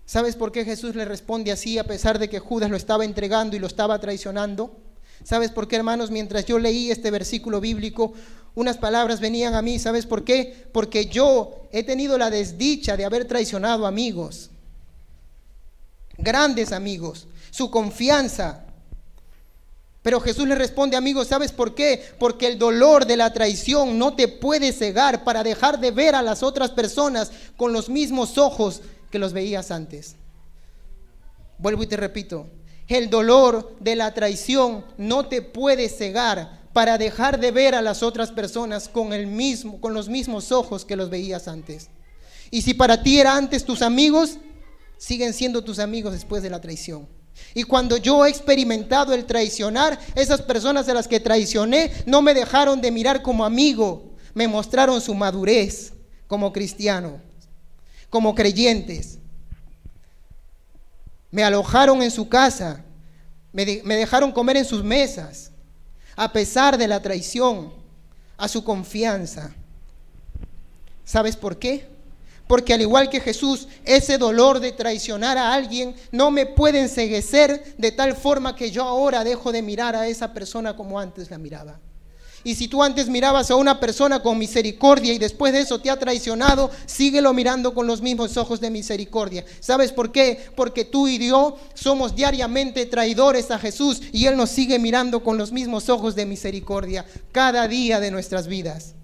¿Sabes 0.05 0.35
por 0.35 0.51
qué 0.51 0.65
Jesús 0.65 0.95
le 0.95 1.05
responde 1.05 1.53
así 1.53 1.77
a 1.77 1.85
pesar 1.85 2.19
de 2.19 2.27
que 2.27 2.39
Judas 2.39 2.69
lo 2.69 2.75
estaba 2.75 3.05
entregando 3.05 3.55
y 3.55 3.59
lo 3.59 3.67
estaba 3.67 3.99
traicionando? 3.99 4.75
¿Sabes 5.23 5.51
por 5.51 5.69
qué, 5.69 5.77
hermanos? 5.77 6.11
Mientras 6.11 6.45
yo 6.45 6.59
leí 6.59 6.91
este 6.91 7.09
versículo 7.09 7.61
bíblico, 7.61 8.13
unas 8.55 8.77
palabras 8.77 9.19
venían 9.19 9.53
a 9.53 9.61
mí, 9.61 9.77
¿sabes 9.79 10.05
por 10.05 10.23
qué? 10.23 10.67
Porque 10.71 11.07
yo 11.07 11.67
he 11.71 11.83
tenido 11.83 12.17
la 12.17 12.29
desdicha 12.29 12.95
de 12.95 13.03
haber 13.03 13.25
traicionado 13.25 13.85
amigos, 13.85 14.49
grandes 16.17 16.71
amigos, 16.71 17.27
su 17.51 17.69
confianza. 17.69 18.63
Pero 20.01 20.21
Jesús 20.21 20.47
le 20.47 20.55
responde, 20.55 20.95
amigos, 20.95 21.27
¿sabes 21.27 21.51
por 21.51 21.75
qué? 21.75 22.01
Porque 22.17 22.47
el 22.47 22.57
dolor 22.57 23.05
de 23.05 23.17
la 23.17 23.33
traición 23.33 23.99
no 23.99 24.15
te 24.15 24.27
puede 24.27 24.71
cegar 24.71 25.23
para 25.23 25.43
dejar 25.43 25.79
de 25.79 25.91
ver 25.91 26.15
a 26.15 26.21
las 26.21 26.41
otras 26.41 26.71
personas 26.71 27.31
con 27.57 27.73
los 27.73 27.89
mismos 27.89 28.37
ojos 28.37 28.81
que 29.11 29.19
los 29.19 29.33
veías 29.33 29.71
antes. 29.71 30.15
Vuelvo 31.57 31.83
y 31.83 31.87
te 31.87 31.97
repito, 31.97 32.47
el 32.87 33.09
dolor 33.09 33.75
de 33.79 33.95
la 33.95 34.13
traición 34.13 34.85
no 34.97 35.27
te 35.27 35.41
puede 35.41 35.89
cegar 35.89 36.64
para 36.75 36.97
dejar 36.97 37.39
de 37.39 37.51
ver 37.51 37.73
a 37.73 37.81
las 37.81 38.03
otras 38.03 38.33
personas 38.33 38.89
con, 38.89 39.13
el 39.13 39.27
mismo, 39.27 39.79
con 39.79 39.93
los 39.93 40.09
mismos 40.09 40.51
ojos 40.51 40.83
que 40.83 40.97
los 40.97 41.09
veías 41.09 41.47
antes. 41.47 41.87
Y 42.51 42.63
si 42.63 42.73
para 42.73 43.01
ti 43.01 43.17
era 43.17 43.37
antes 43.37 43.63
tus 43.63 43.81
amigos, 43.81 44.39
siguen 44.97 45.33
siendo 45.33 45.63
tus 45.63 45.79
amigos 45.79 46.11
después 46.11 46.43
de 46.43 46.49
la 46.49 46.59
traición. 46.59 47.07
Y 47.53 47.63
cuando 47.63 47.95
yo 47.95 48.25
he 48.25 48.29
experimentado 48.29 49.13
el 49.13 49.23
traicionar, 49.23 49.97
esas 50.15 50.41
personas 50.41 50.89
a 50.89 50.93
las 50.93 51.07
que 51.07 51.21
traicioné 51.21 51.93
no 52.05 52.21
me 52.21 52.33
dejaron 52.33 52.81
de 52.81 52.91
mirar 52.91 53.21
como 53.21 53.45
amigo, 53.45 54.11
me 54.33 54.49
mostraron 54.49 54.99
su 54.99 55.15
madurez 55.15 55.93
como 56.27 56.51
cristiano, 56.51 57.21
como 58.09 58.35
creyentes. 58.35 59.19
Me 61.31 61.41
alojaron 61.41 62.03
en 62.03 62.11
su 62.11 62.27
casa, 62.27 62.83
me 63.53 63.65
dejaron 63.95 64.33
comer 64.33 64.57
en 64.57 64.65
sus 64.65 64.83
mesas, 64.83 65.53
a 66.15 66.31
pesar 66.31 66.77
de 66.77 66.87
la 66.87 67.01
traición, 67.01 67.71
a 68.37 68.47
su 68.47 68.63
confianza. 68.63 69.53
¿Sabes 71.03 71.35
por 71.35 71.57
qué? 71.57 71.87
Porque 72.47 72.73
al 72.73 72.81
igual 72.81 73.09
que 73.09 73.21
Jesús, 73.21 73.67
ese 73.85 74.17
dolor 74.17 74.59
de 74.59 74.71
traicionar 74.71 75.37
a 75.37 75.53
alguien 75.53 75.95
no 76.11 76.29
me 76.31 76.45
puede 76.45 76.79
enseguecer 76.79 77.75
de 77.77 77.91
tal 77.91 78.15
forma 78.15 78.55
que 78.55 78.69
yo 78.71 78.83
ahora 78.83 79.23
dejo 79.23 79.51
de 79.51 79.61
mirar 79.61 79.95
a 79.95 80.07
esa 80.07 80.33
persona 80.33 80.75
como 80.75 80.99
antes 80.99 81.31
la 81.31 81.37
miraba. 81.37 81.79
Y 82.45 82.55
si 82.55 82.69
tú 82.69 82.81
antes 82.81 83.09
mirabas 83.09 83.51
a 83.51 83.55
una 83.55 83.81
persona 83.81 84.21
con 84.21 84.37
misericordia 84.37 85.13
y 85.13 85.17
después 85.17 85.51
de 85.51 85.59
eso 85.59 85.81
te 85.81 85.89
ha 85.89 85.99
traicionado, 85.99 86.71
síguelo 86.85 87.33
mirando 87.33 87.73
con 87.73 87.87
los 87.87 88.01
mismos 88.01 88.37
ojos 88.37 88.61
de 88.61 88.69
misericordia. 88.69 89.43
¿Sabes 89.59 89.91
por 89.91 90.13
qué? 90.13 90.39
Porque 90.55 90.85
tú 90.85 91.09
y 91.09 91.17
yo 91.27 91.57
somos 91.73 92.15
diariamente 92.15 92.85
traidores 92.85 93.51
a 93.51 93.59
Jesús 93.59 94.01
y 94.13 94.27
Él 94.27 94.37
nos 94.37 94.51
sigue 94.51 94.79
mirando 94.79 95.21
con 95.21 95.37
los 95.37 95.51
mismos 95.51 95.89
ojos 95.89 96.15
de 96.15 96.25
misericordia 96.25 97.05
cada 97.33 97.67
día 97.67 97.99
de 97.99 98.11
nuestras 98.11 98.47
vidas 98.47 98.95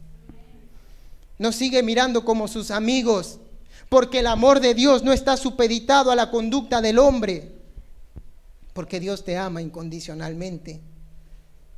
nos 1.42 1.56
sigue 1.56 1.82
mirando 1.82 2.24
como 2.24 2.48
sus 2.48 2.70
amigos, 2.70 3.40
porque 3.90 4.20
el 4.20 4.28
amor 4.28 4.60
de 4.60 4.76
Dios 4.76 5.02
no 5.02 5.12
está 5.12 5.38
supeditado 5.38 6.12
a 6.12 6.16
la 6.16 6.30
conducta 6.30 6.82
del 6.82 7.00
hombre, 7.00 7.52
porque 8.74 9.00
Dios 9.00 9.26
te 9.26 9.38
ama 9.38 9.60
incondicionalmente, 9.60 10.82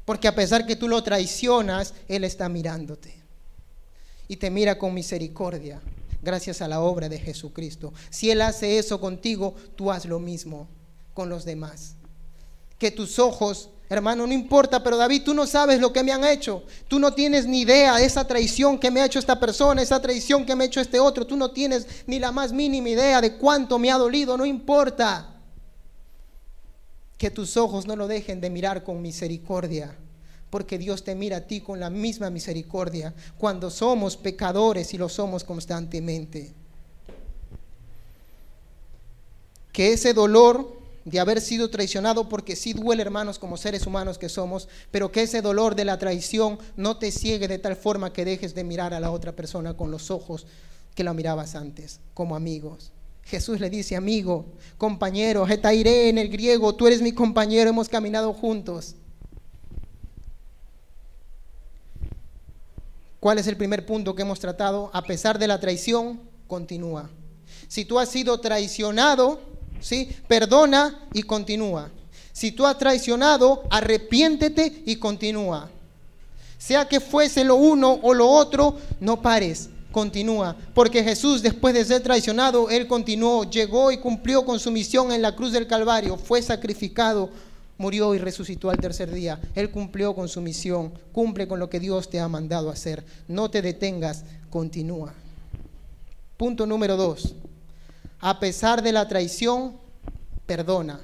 porque 0.05 0.27
a 0.27 0.35
pesar 0.35 0.65
que 0.65 0.75
tú 0.75 0.87
lo 0.87 1.01
traicionas, 1.03 1.93
Él 2.07 2.23
está 2.23 2.49
mirándote 2.49 3.15
y 4.27 4.37
te 4.37 4.49
mira 4.49 4.77
con 4.77 4.93
misericordia, 4.93 5.81
gracias 6.21 6.61
a 6.61 6.67
la 6.67 6.81
obra 6.81 7.09
de 7.09 7.19
Jesucristo. 7.19 7.93
Si 8.09 8.31
Él 8.31 8.41
hace 8.41 8.77
eso 8.77 8.99
contigo, 8.99 9.55
tú 9.75 9.91
haz 9.91 10.05
lo 10.05 10.19
mismo 10.19 10.67
con 11.13 11.29
los 11.29 11.45
demás. 11.45 11.95
Que 12.77 12.91
tus 12.91 13.19
ojos 13.19 13.69
Hermano, 13.89 14.25
no 14.25 14.33
importa, 14.33 14.81
pero 14.81 14.97
David, 14.97 15.23
tú 15.23 15.35
no 15.35 15.45
sabes 15.45 15.79
lo 15.79 15.93
que 15.93 16.01
me 16.01 16.11
han 16.11 16.23
hecho. 16.23 16.63
Tú 16.87 16.97
no 16.97 17.13
tienes 17.13 17.45
ni 17.45 17.61
idea 17.61 17.97
de 17.97 18.05
esa 18.05 18.25
traición 18.25 18.79
que 18.79 18.89
me 18.89 19.01
ha 19.01 19.05
hecho 19.05 19.19
esta 19.19 19.39
persona, 19.39 19.83
esa 19.83 20.01
traición 20.01 20.47
que 20.47 20.55
me 20.55 20.63
ha 20.63 20.67
hecho 20.67 20.81
este 20.81 20.99
otro. 20.99 21.27
Tú 21.27 21.37
no 21.37 21.51
tienes 21.51 21.85
ni 22.07 22.17
la 22.17 22.31
más 22.31 22.51
mínima 22.51 22.89
idea 22.89 23.21
de 23.21 23.35
cuánto 23.35 23.77
me 23.77 23.91
ha 23.91 23.97
dolido. 23.97 24.35
No 24.35 24.47
importa. 24.47 25.32
Que 27.23 27.31
tus 27.31 27.55
ojos 27.55 27.87
no 27.87 27.95
lo 27.95 28.09
dejen 28.09 28.41
de 28.41 28.49
mirar 28.49 28.83
con 28.83 29.01
misericordia. 29.01 29.95
Porque 30.49 30.77
Dios 30.77 31.05
te 31.05 31.15
mira 31.15 31.37
a 31.37 31.47
ti 31.47 31.61
con 31.61 31.79
la 31.79 31.89
misma 31.89 32.29
misericordia 32.29 33.13
cuando 33.37 33.69
somos 33.69 34.17
pecadores 34.17 34.93
y 34.93 34.97
lo 34.97 35.07
somos 35.07 35.45
constantemente. 35.45 36.53
Que 39.71 39.93
ese 39.93 40.13
dolor 40.13 40.77
de 41.05 41.21
haber 41.21 41.39
sido 41.39 41.69
traicionado, 41.69 42.27
porque 42.27 42.57
sí 42.57 42.73
duele, 42.73 43.03
hermanos, 43.03 43.39
como 43.39 43.55
seres 43.55 43.87
humanos 43.87 44.17
que 44.17 44.27
somos, 44.27 44.67
pero 44.91 45.09
que 45.09 45.21
ese 45.21 45.41
dolor 45.41 45.75
de 45.75 45.85
la 45.85 45.97
traición 45.97 46.59
no 46.75 46.97
te 46.97 47.09
ciegue 47.09 47.47
de 47.47 47.57
tal 47.57 47.77
forma 47.77 48.11
que 48.11 48.25
dejes 48.25 48.53
de 48.53 48.65
mirar 48.65 48.93
a 48.93 48.99
la 48.99 49.11
otra 49.11 49.31
persona 49.31 49.77
con 49.77 49.91
los 49.91 50.11
ojos 50.11 50.45
que 50.93 51.05
la 51.05 51.13
mirabas 51.13 51.55
antes, 51.55 52.01
como 52.13 52.35
amigos. 52.35 52.92
Jesús 53.25 53.59
le 53.59 53.69
dice, 53.69 53.95
amigo, 53.95 54.45
compañero, 54.77 55.45
Getairé 55.45 56.09
en 56.09 56.17
el 56.17 56.29
griego, 56.29 56.75
tú 56.75 56.87
eres 56.87 57.01
mi 57.01 57.13
compañero, 57.13 57.69
hemos 57.69 57.89
caminado 57.89 58.33
juntos. 58.33 58.95
¿Cuál 63.19 63.39
es 63.39 63.47
el 63.47 63.55
primer 63.55 63.85
punto 63.85 64.15
que 64.15 64.23
hemos 64.23 64.39
tratado? 64.39 64.89
A 64.93 65.03
pesar 65.03 65.39
de 65.39 65.47
la 65.47 65.59
traición, 65.59 66.19
continúa. 66.47 67.09
Si 67.69 67.85
tú 67.85 67.97
has 67.97 68.09
sido 68.09 68.39
traicionado, 68.41 69.39
¿sí? 69.79 70.13
Perdona 70.27 71.07
y 71.13 71.23
continúa. 71.23 71.89
Si 72.33 72.51
tú 72.51 72.65
has 72.65 72.77
traicionado, 72.77 73.63
arrepiéntete 73.69 74.83
y 74.85 74.97
continúa. 74.97 75.69
Sea 76.57 76.87
que 76.87 76.99
fuese 76.99 77.43
lo 77.43 77.55
uno 77.55 77.99
o 78.01 78.13
lo 78.13 78.27
otro, 78.27 78.77
no 78.99 79.21
pares, 79.21 79.69
continúa. 79.93 80.57
Porque 80.73 81.05
Jesús, 81.05 81.41
después 81.41 81.73
de 81.73 81.85
ser 81.85 82.03
traicionado, 82.03 82.69
Él 82.69 82.87
continuó, 82.87 83.49
llegó 83.49 83.93
y 83.93 83.99
cumplió 83.99 84.43
con 84.43 84.59
su 84.59 84.69
misión 84.69 85.13
en 85.13 85.21
la 85.21 85.33
cruz 85.33 85.53
del 85.53 85.67
Calvario, 85.67 86.17
fue 86.17 86.41
sacrificado, 86.41 87.29
murió 87.77 88.13
y 88.13 88.17
resucitó 88.17 88.69
al 88.69 88.77
tercer 88.77 89.09
día. 89.09 89.39
Él 89.55 89.71
cumplió 89.71 90.13
con 90.13 90.27
su 90.27 90.41
misión, 90.41 90.91
cumple 91.13 91.47
con 91.47 91.59
lo 91.59 91.69
que 91.69 91.79
Dios 91.79 92.09
te 92.09 92.19
ha 92.19 92.27
mandado 92.27 92.69
hacer. 92.69 93.05
No 93.29 93.49
te 93.49 93.61
detengas, 93.61 94.25
continúa. 94.49 95.13
Punto 96.35 96.65
número 96.65 96.97
dos 96.97 97.35
a 98.25 98.39
pesar 98.39 98.81
de 98.81 98.93
la 98.93 99.05
traición, 99.05 99.75
perdona. 100.45 101.01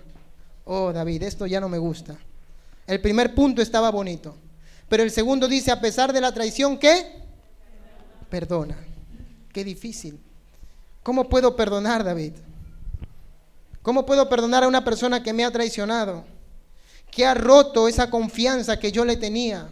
Oh, 0.64 0.94
David, 0.94 1.24
esto 1.24 1.46
ya 1.46 1.60
no 1.60 1.68
me 1.68 1.78
gusta. 1.78 2.18
El 2.88 3.02
primer 3.02 3.36
punto 3.36 3.62
estaba 3.62 3.92
bonito. 3.92 4.36
Pero 4.88 5.04
el 5.04 5.12
segundo 5.12 5.50
dice, 5.50 5.70
a 5.70 5.82
pesar 5.82 6.14
de 6.14 6.22
la 6.22 6.34
traición, 6.34 6.78
¿qué? 6.78 7.19
Perdona. 8.30 8.78
Qué 9.52 9.64
difícil. 9.64 10.20
¿Cómo 11.04 11.30
puedo 11.30 11.56
perdonar, 11.56 12.04
David? 12.04 12.34
¿Cómo 13.82 14.06
puedo 14.06 14.30
perdonar 14.30 14.64
a 14.64 14.68
una 14.68 14.84
persona 14.84 15.24
que 15.24 15.34
me 15.34 15.44
ha 15.44 15.52
traicionado? 15.52 16.26
Que 17.10 17.26
ha 17.26 17.34
roto 17.34 17.88
esa 17.88 18.10
confianza 18.10 18.78
que 18.78 18.92
yo 18.92 19.06
le 19.06 19.18
tenía. 19.18 19.70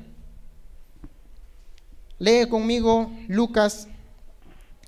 Lee 2.20 2.48
conmigo 2.50 3.12
Lucas 3.28 3.88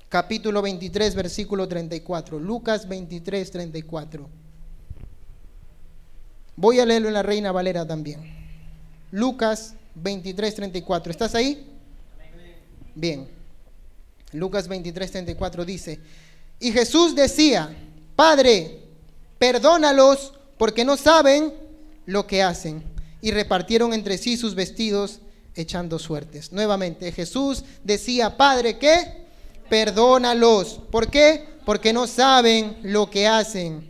capítulo 0.08 0.60
23, 0.60 1.14
versículo 1.14 1.68
34. 1.68 2.38
Lucas 2.40 2.88
23, 2.88 3.50
34. 3.50 4.28
Voy 6.56 6.80
a 6.80 6.86
leerlo 6.86 7.08
en 7.08 7.14
la 7.14 7.22
Reina 7.22 7.52
Valera 7.52 7.86
también. 7.86 8.20
Lucas 9.12 9.74
23, 9.94 10.54
34. 10.56 11.10
¿Estás 11.12 11.34
ahí? 11.34 11.66
Bien. 12.94 13.39
Lucas 14.32 14.68
23, 14.68 15.10
34 15.10 15.64
dice, 15.64 16.00
y 16.58 16.72
Jesús 16.72 17.14
decía, 17.14 17.74
Padre, 18.16 18.80
perdónalos 19.38 20.34
porque 20.58 20.84
no 20.84 20.96
saben 20.96 21.52
lo 22.06 22.26
que 22.26 22.42
hacen. 22.42 22.84
Y 23.22 23.32
repartieron 23.32 23.92
entre 23.92 24.18
sí 24.18 24.36
sus 24.36 24.54
vestidos 24.54 25.20
echando 25.54 25.98
suertes. 25.98 26.52
Nuevamente, 26.52 27.12
Jesús 27.12 27.64
decía, 27.84 28.36
Padre, 28.36 28.78
¿qué? 28.78 29.20
perdónalos. 29.70 30.80
¿Por 30.90 31.08
qué? 31.08 31.46
Porque 31.64 31.94
no 31.94 32.06
saben 32.06 32.76
lo 32.82 33.08
que 33.08 33.26
hacen. 33.26 33.88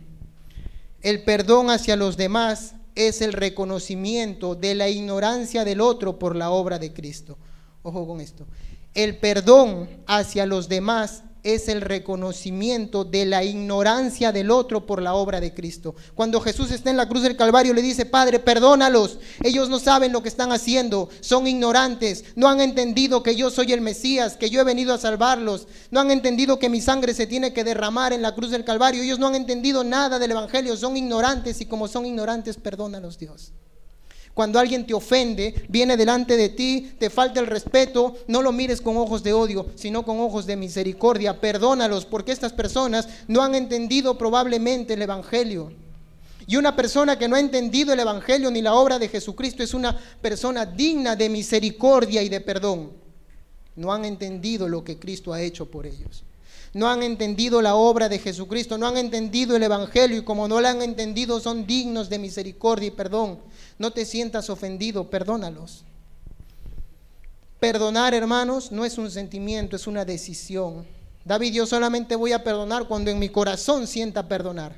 El 1.01 1.23
perdón 1.23 1.69
hacia 1.71 1.97
los 1.97 2.15
demás 2.15 2.75
es 2.95 3.21
el 3.21 3.33
reconocimiento 3.33 4.55
de 4.55 4.75
la 4.75 4.87
ignorancia 4.87 5.65
del 5.65 5.81
otro 5.81 6.19
por 6.19 6.35
la 6.35 6.51
obra 6.51 6.79
de 6.79 6.93
Cristo. 6.93 7.37
Ojo 7.81 8.07
con 8.07 8.21
esto. 8.21 8.45
El 8.93 9.17
perdón 9.17 9.89
hacia 10.05 10.45
los 10.45 10.67
demás 10.67 11.23
es 11.43 11.69
el 11.69 11.81
reconocimiento 11.81 13.03
de 13.05 13.25
la 13.25 13.43
ignorancia 13.43 14.31
del 14.31 14.51
otro 14.51 14.85
por 14.85 15.01
la 15.01 15.13
obra 15.13 15.39
de 15.39 15.53
Cristo. 15.53 15.95
Cuando 16.13 16.41
Jesús 16.41 16.71
está 16.71 16.89
en 16.89 16.97
la 16.97 17.07
cruz 17.07 17.23
del 17.23 17.37
Calvario 17.37 17.73
le 17.73 17.81
dice, 17.81 18.05
Padre, 18.05 18.39
perdónalos. 18.39 19.17
Ellos 19.43 19.69
no 19.69 19.79
saben 19.79 20.11
lo 20.11 20.21
que 20.21 20.29
están 20.29 20.51
haciendo, 20.51 21.09
son 21.21 21.47
ignorantes, 21.47 22.25
no 22.35 22.47
han 22.47 22.61
entendido 22.61 23.23
que 23.23 23.35
yo 23.35 23.49
soy 23.49 23.71
el 23.71 23.81
Mesías, 23.81 24.35
que 24.35 24.49
yo 24.49 24.61
he 24.61 24.65
venido 24.65 24.93
a 24.93 24.97
salvarlos, 24.97 25.67
no 25.89 25.99
han 25.99 26.11
entendido 26.11 26.59
que 26.59 26.69
mi 26.69 26.81
sangre 26.81 27.13
se 27.13 27.27
tiene 27.27 27.53
que 27.53 27.63
derramar 27.63 28.13
en 28.13 28.21
la 28.21 28.35
cruz 28.35 28.51
del 28.51 28.65
Calvario. 28.65 29.03
Ellos 29.03 29.19
no 29.19 29.27
han 29.27 29.35
entendido 29.35 29.83
nada 29.83 30.19
del 30.19 30.31
Evangelio, 30.31 30.75
son 30.75 30.97
ignorantes 30.97 31.61
y 31.61 31.65
como 31.65 31.87
son 31.87 32.05
ignorantes, 32.05 32.57
perdónalos 32.57 33.17
Dios. 33.17 33.53
Cuando 34.33 34.59
alguien 34.59 34.87
te 34.87 34.93
ofende, 34.93 35.65
viene 35.67 35.97
delante 35.97 36.37
de 36.37 36.49
ti, 36.49 36.93
te 36.97 37.09
falta 37.09 37.39
el 37.39 37.47
respeto, 37.47 38.15
no 38.27 38.41
lo 38.41 38.51
mires 38.51 38.79
con 38.79 38.95
ojos 38.97 39.23
de 39.23 39.33
odio, 39.33 39.67
sino 39.75 40.03
con 40.03 40.19
ojos 40.19 40.45
de 40.45 40.55
misericordia. 40.55 41.41
Perdónalos 41.41 42.05
porque 42.05 42.31
estas 42.31 42.53
personas 42.53 43.07
no 43.27 43.43
han 43.43 43.55
entendido 43.55 44.17
probablemente 44.17 44.93
el 44.93 45.01
Evangelio. 45.01 45.73
Y 46.47 46.55
una 46.55 46.75
persona 46.75 47.17
que 47.17 47.27
no 47.27 47.35
ha 47.35 47.39
entendido 47.39 47.93
el 47.93 47.99
Evangelio 47.99 48.49
ni 48.51 48.61
la 48.61 48.73
obra 48.73 48.99
de 48.99 49.09
Jesucristo 49.09 49.63
es 49.63 49.73
una 49.73 49.97
persona 50.21 50.65
digna 50.65 51.15
de 51.15 51.29
misericordia 51.29 52.21
y 52.23 52.29
de 52.29 52.41
perdón. 52.41 52.91
No 53.75 53.93
han 53.93 54.05
entendido 54.05 54.67
lo 54.67 54.83
que 54.83 54.97
Cristo 54.97 55.33
ha 55.33 55.41
hecho 55.41 55.69
por 55.69 55.85
ellos. 55.85 56.23
No 56.73 56.87
han 56.87 57.03
entendido 57.03 57.61
la 57.61 57.75
obra 57.75 58.07
de 58.07 58.19
Jesucristo, 58.19 58.77
no 58.77 58.87
han 58.87 58.97
entendido 58.97 59.55
el 59.55 59.63
Evangelio 59.63 60.19
y 60.19 60.23
como 60.23 60.47
no 60.47 60.61
la 60.61 60.69
han 60.69 60.81
entendido 60.81 61.39
son 61.41 61.67
dignos 61.67 62.09
de 62.09 62.19
misericordia 62.19 62.87
y 62.87 62.91
perdón. 62.91 63.39
No 63.81 63.89
te 63.89 64.05
sientas 64.05 64.51
ofendido, 64.51 65.09
perdónalos. 65.09 65.85
Perdonar, 67.59 68.13
hermanos, 68.13 68.71
no 68.71 68.85
es 68.85 68.99
un 68.99 69.09
sentimiento, 69.09 69.75
es 69.75 69.87
una 69.87 70.05
decisión. 70.05 70.85
David, 71.25 71.51
yo 71.51 71.65
solamente 71.65 72.15
voy 72.15 72.31
a 72.31 72.43
perdonar 72.43 72.87
cuando 72.87 73.09
en 73.09 73.17
mi 73.17 73.29
corazón 73.29 73.87
sienta 73.87 74.27
perdonar. 74.27 74.75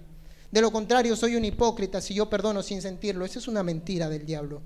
De 0.54 0.62
lo 0.62 0.72
contrario, 0.72 1.18
soy 1.18 1.36
un 1.36 1.44
hipócrita 1.44 2.00
si 2.00 2.14
yo 2.14 2.30
perdono 2.30 2.64
sin 2.64 2.82
sentirlo. 2.82 3.26
Esa 3.26 3.40
es 3.40 3.50
una 3.50 3.62
mentira 3.62 4.08
del 4.08 4.26
diablo. 4.26 4.62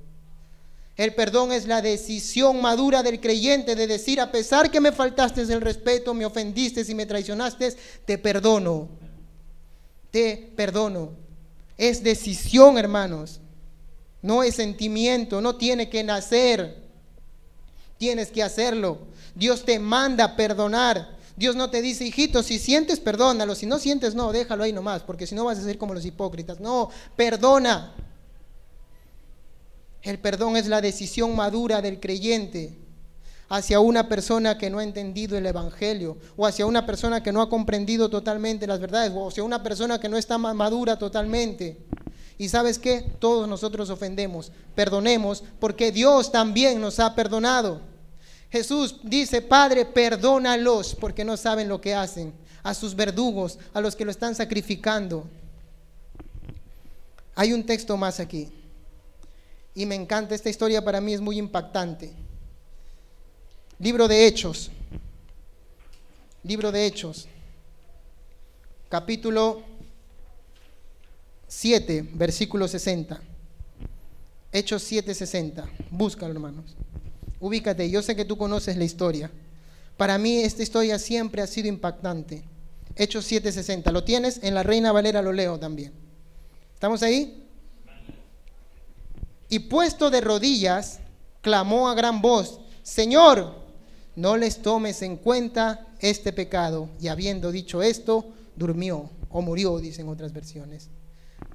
El 0.97 1.15
perdón 1.15 1.51
es 1.51 1.65
la 1.65 1.81
decisión 1.81 2.61
madura 2.61 3.01
del 3.01 3.19
creyente 3.19 3.73
de 3.73 3.87
decir, 3.87 4.21
a 4.21 4.31
pesar 4.31 4.69
que 4.69 4.79
me 4.79 4.91
faltaste 4.91 5.41
el 5.41 5.61
respeto, 5.61 6.13
me 6.13 6.27
ofendiste 6.27 6.85
y 6.87 6.93
me 6.93 7.07
traicionaste, 7.07 7.75
te 8.05 8.19
perdono. 8.19 8.87
Te 10.11 10.53
perdono. 10.55 11.13
Es 11.75 12.03
decisión, 12.03 12.77
hermanos. 12.77 13.41
No 14.21 14.43
es 14.43 14.55
sentimiento, 14.55 15.41
no 15.41 15.55
tiene 15.55 15.89
que 15.89 16.03
nacer. 16.03 16.83
Tienes 17.97 18.29
que 18.29 18.43
hacerlo. 18.43 18.99
Dios 19.35 19.63
te 19.63 19.79
manda 19.79 20.35
perdonar. 20.35 21.15
Dios 21.35 21.55
no 21.55 21.69
te 21.69 21.81
dice, 21.81 22.03
hijito, 22.03 22.41
si 22.41 22.57
sientes, 22.57 22.99
perdónalo. 22.99 23.53
Si 23.53 23.65
no 23.65 23.77
sientes, 23.77 24.15
no, 24.15 24.31
déjalo 24.31 24.63
ahí 24.63 24.73
nomás, 24.73 25.03
porque 25.03 25.27
si 25.27 25.35
no 25.35 25.45
vas 25.45 25.59
a 25.59 25.63
ser 25.63 25.77
como 25.77 25.93
los 25.93 26.05
hipócritas. 26.05 26.59
No, 26.59 26.89
perdona. 27.15 27.93
El 30.01 30.19
perdón 30.19 30.57
es 30.57 30.67
la 30.67 30.81
decisión 30.81 31.35
madura 31.35 31.81
del 31.81 31.99
creyente 31.99 32.77
hacia 33.49 33.79
una 33.79 34.09
persona 34.09 34.57
que 34.57 34.69
no 34.69 34.79
ha 34.79 34.83
entendido 34.83 35.37
el 35.37 35.45
Evangelio, 35.45 36.17
o 36.35 36.45
hacia 36.45 36.65
una 36.65 36.85
persona 36.85 37.23
que 37.23 37.31
no 37.31 37.41
ha 37.41 37.49
comprendido 37.49 38.09
totalmente 38.09 38.67
las 38.67 38.79
verdades, 38.79 39.11
o 39.15 39.29
hacia 39.29 39.43
una 39.43 39.63
persona 39.63 39.99
que 39.99 40.09
no 40.09 40.17
está 40.17 40.37
madura 40.37 40.97
totalmente. 40.97 41.77
Y 42.37 42.49
sabes 42.49 42.77
qué? 42.77 43.01
Todos 43.19 43.47
nosotros 43.47 43.89
ofendemos. 43.89 44.51
Perdonemos 44.75 45.43
porque 45.59 45.91
Dios 45.91 46.31
también 46.31 46.79
nos 46.79 46.99
ha 46.99 47.15
perdonado. 47.15 47.81
Jesús 48.51 48.97
dice, 49.03 49.41
Padre, 49.41 49.85
perdónalos 49.85 50.95
porque 50.95 51.25
no 51.25 51.35
saben 51.35 51.67
lo 51.67 51.81
que 51.81 51.95
hacen. 51.95 52.33
A 52.63 52.73
sus 52.73 52.95
verdugos, 52.95 53.57
a 53.73 53.81
los 53.81 53.95
que 53.95 54.05
lo 54.05 54.11
están 54.11 54.35
sacrificando. 54.35 55.25
Hay 57.35 57.53
un 57.53 57.65
texto 57.65 57.97
más 57.97 58.19
aquí. 58.19 58.49
Y 59.73 59.85
me 59.85 59.95
encanta, 59.95 60.35
esta 60.35 60.49
historia 60.49 60.83
para 60.83 61.01
mí 61.01 61.13
es 61.13 61.21
muy 61.21 61.37
impactante. 61.37 62.13
Libro 63.79 64.07
de 64.07 64.25
Hechos. 64.25 64.71
Libro 66.43 66.71
de 66.71 66.85
Hechos. 66.85 67.27
Capítulo 68.89 69.61
7, 71.47 72.09
versículo 72.13 72.67
60. 72.67 73.19
Hechos 74.51 74.83
7, 74.83 75.13
60. 75.13 75.69
Búscalo, 75.91 76.33
hermanos. 76.33 76.75
Ubícate, 77.39 77.89
yo 77.89 78.01
sé 78.01 78.15
que 78.15 78.25
tú 78.25 78.37
conoces 78.37 78.77
la 78.77 78.83
historia. 78.83 79.31
Para 79.95 80.17
mí 80.17 80.37
esta 80.39 80.63
historia 80.63 80.99
siempre 80.99 81.41
ha 81.41 81.47
sido 81.47 81.67
impactante. 81.67 82.43
Hechos 82.95 83.25
7, 83.25 83.51
60. 83.51 83.91
¿Lo 83.91 84.03
tienes? 84.03 84.39
En 84.43 84.53
la 84.53 84.63
Reina 84.63 84.91
Valera 84.91 85.21
lo 85.21 85.33
leo 85.33 85.59
también. 85.59 85.91
¿Estamos 86.73 87.03
ahí? 87.03 87.43
Y 89.49 89.59
puesto 89.59 90.09
de 90.09 90.21
rodillas, 90.21 90.99
clamó 91.41 91.89
a 91.89 91.95
gran 91.95 92.21
voz, 92.21 92.59
Señor, 92.83 93.55
no 94.15 94.35
les 94.35 94.61
tomes 94.61 95.01
en 95.01 95.17
cuenta 95.17 95.87
este 95.99 96.33
pecado. 96.33 96.89
Y 96.99 97.07
habiendo 97.07 97.51
dicho 97.51 97.81
esto, 97.81 98.25
durmió 98.55 99.09
o 99.29 99.41
murió, 99.41 99.77
dicen 99.79 100.09
otras 100.09 100.33
versiones. 100.33 100.89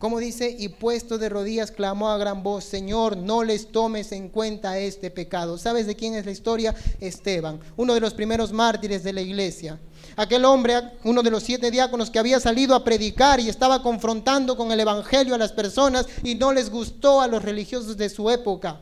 Como 0.02 0.18
dice, 0.18 0.56
y 0.58 0.68
puesto 0.68 1.16
de 1.16 1.28
rodillas 1.28 1.70
clamó 1.70 2.10
a 2.10 2.18
gran 2.18 2.42
voz, 2.42 2.64
Señor, 2.64 3.16
no 3.16 3.44
les 3.44 3.70
tomes 3.70 4.10
en 4.10 4.30
cuenta 4.30 4.76
este 4.76 5.12
pecado. 5.12 5.58
¿Sabes 5.58 5.86
de 5.86 5.94
quién 5.94 6.16
es 6.16 6.26
la 6.26 6.32
historia? 6.32 6.74
Esteban, 6.98 7.60
uno 7.76 7.94
de 7.94 8.00
los 8.00 8.12
primeros 8.12 8.52
mártires 8.52 9.04
de 9.04 9.12
la 9.12 9.20
iglesia. 9.20 9.78
Aquel 10.16 10.44
hombre, 10.44 10.74
uno 11.04 11.22
de 11.22 11.30
los 11.30 11.44
siete 11.44 11.70
diáconos 11.70 12.10
que 12.10 12.18
había 12.18 12.40
salido 12.40 12.74
a 12.74 12.82
predicar 12.82 13.38
y 13.38 13.48
estaba 13.48 13.80
confrontando 13.80 14.56
con 14.56 14.72
el 14.72 14.80
Evangelio 14.80 15.36
a 15.36 15.38
las 15.38 15.52
personas 15.52 16.08
y 16.24 16.34
no 16.34 16.52
les 16.52 16.68
gustó 16.68 17.20
a 17.20 17.28
los 17.28 17.40
religiosos 17.40 17.96
de 17.96 18.08
su 18.08 18.28
época. 18.28 18.80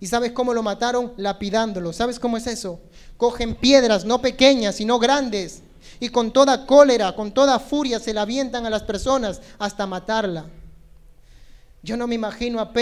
¿Y 0.00 0.08
sabes 0.08 0.32
cómo 0.32 0.52
lo 0.52 0.62
mataron? 0.62 1.14
Lapidándolo. 1.16 1.94
¿Sabes 1.94 2.20
cómo 2.20 2.36
es 2.36 2.46
eso? 2.46 2.78
Cogen 3.16 3.54
piedras, 3.54 4.04
no 4.04 4.20
pequeñas, 4.20 4.76
sino 4.76 4.98
grandes 4.98 5.62
y 6.02 6.08
con 6.08 6.32
toda 6.32 6.66
cólera, 6.66 7.14
con 7.14 7.30
toda 7.30 7.60
furia 7.60 8.00
se 8.00 8.12
la 8.12 8.22
avientan 8.22 8.66
a 8.66 8.70
las 8.70 8.82
personas 8.82 9.40
hasta 9.56 9.86
matarla. 9.86 10.46
Yo 11.80 11.96
no 11.96 12.08
me 12.08 12.16
imagino 12.16 12.58
a, 12.58 12.72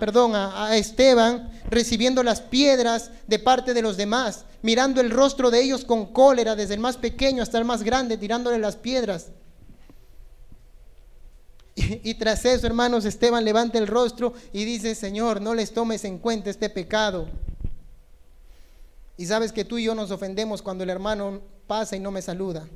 perdón, 0.00 0.34
a, 0.34 0.64
a, 0.64 0.76
Esteban 0.76 1.48
recibiendo 1.70 2.24
las 2.24 2.40
piedras 2.40 3.12
de 3.28 3.38
parte 3.38 3.72
de 3.72 3.82
los 3.82 3.96
demás, 3.96 4.46
mirando 4.62 5.00
el 5.00 5.12
rostro 5.12 5.52
de 5.52 5.62
ellos 5.62 5.84
con 5.84 6.06
cólera, 6.06 6.56
desde 6.56 6.74
el 6.74 6.80
más 6.80 6.96
pequeño 6.96 7.40
hasta 7.40 7.56
el 7.56 7.64
más 7.64 7.84
grande, 7.84 8.18
tirándole 8.18 8.58
las 8.58 8.74
piedras. 8.74 9.28
Y 11.76 12.14
tras 12.14 12.44
eso, 12.46 12.66
hermanos, 12.66 13.04
Esteban 13.04 13.44
levanta 13.44 13.78
el 13.78 13.86
rostro 13.86 14.34
y 14.52 14.64
dice, 14.64 14.96
Señor, 14.96 15.40
no 15.40 15.54
les 15.54 15.72
tomes 15.72 16.04
en 16.04 16.18
cuenta 16.18 16.50
este 16.50 16.68
pecado. 16.68 17.28
Y 19.16 19.26
sabes 19.26 19.52
que 19.52 19.64
tú 19.64 19.78
y 19.78 19.84
yo 19.84 19.94
nos 19.94 20.10
ofendemos 20.10 20.62
cuando 20.62 20.82
el 20.82 20.90
hermano 20.90 21.54
pasa 21.66 21.96
y 21.96 22.00
no 22.00 22.10
me 22.10 22.22
saluda. 22.22 22.66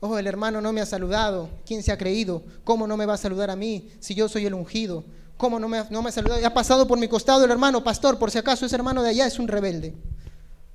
Ojo, 0.00 0.18
el 0.18 0.26
hermano 0.26 0.60
no 0.60 0.72
me 0.72 0.80
ha 0.80 0.86
saludado. 0.86 1.50
¿Quién 1.66 1.82
se 1.82 1.90
ha 1.90 1.98
creído? 1.98 2.42
¿Cómo 2.64 2.86
no 2.86 2.96
me 2.96 3.06
va 3.06 3.14
a 3.14 3.18
saludar 3.18 3.50
a 3.50 3.56
mí 3.56 3.90
si 4.00 4.14
yo 4.14 4.28
soy 4.28 4.46
el 4.46 4.54
ungido? 4.54 5.04
¿Cómo 5.36 5.58
no 5.58 5.68
me, 5.68 5.82
no 5.90 6.02
me 6.02 6.08
ha 6.08 6.12
saludado? 6.12 6.44
Ha 6.46 6.54
pasado 6.54 6.86
por 6.86 6.98
mi 6.98 7.08
costado 7.08 7.44
el 7.44 7.50
hermano, 7.50 7.82
pastor, 7.82 8.18
por 8.18 8.30
si 8.30 8.38
acaso 8.38 8.66
ese 8.66 8.76
hermano 8.76 9.02
de 9.02 9.10
allá 9.10 9.26
es 9.26 9.38
un 9.38 9.48
rebelde. 9.48 9.94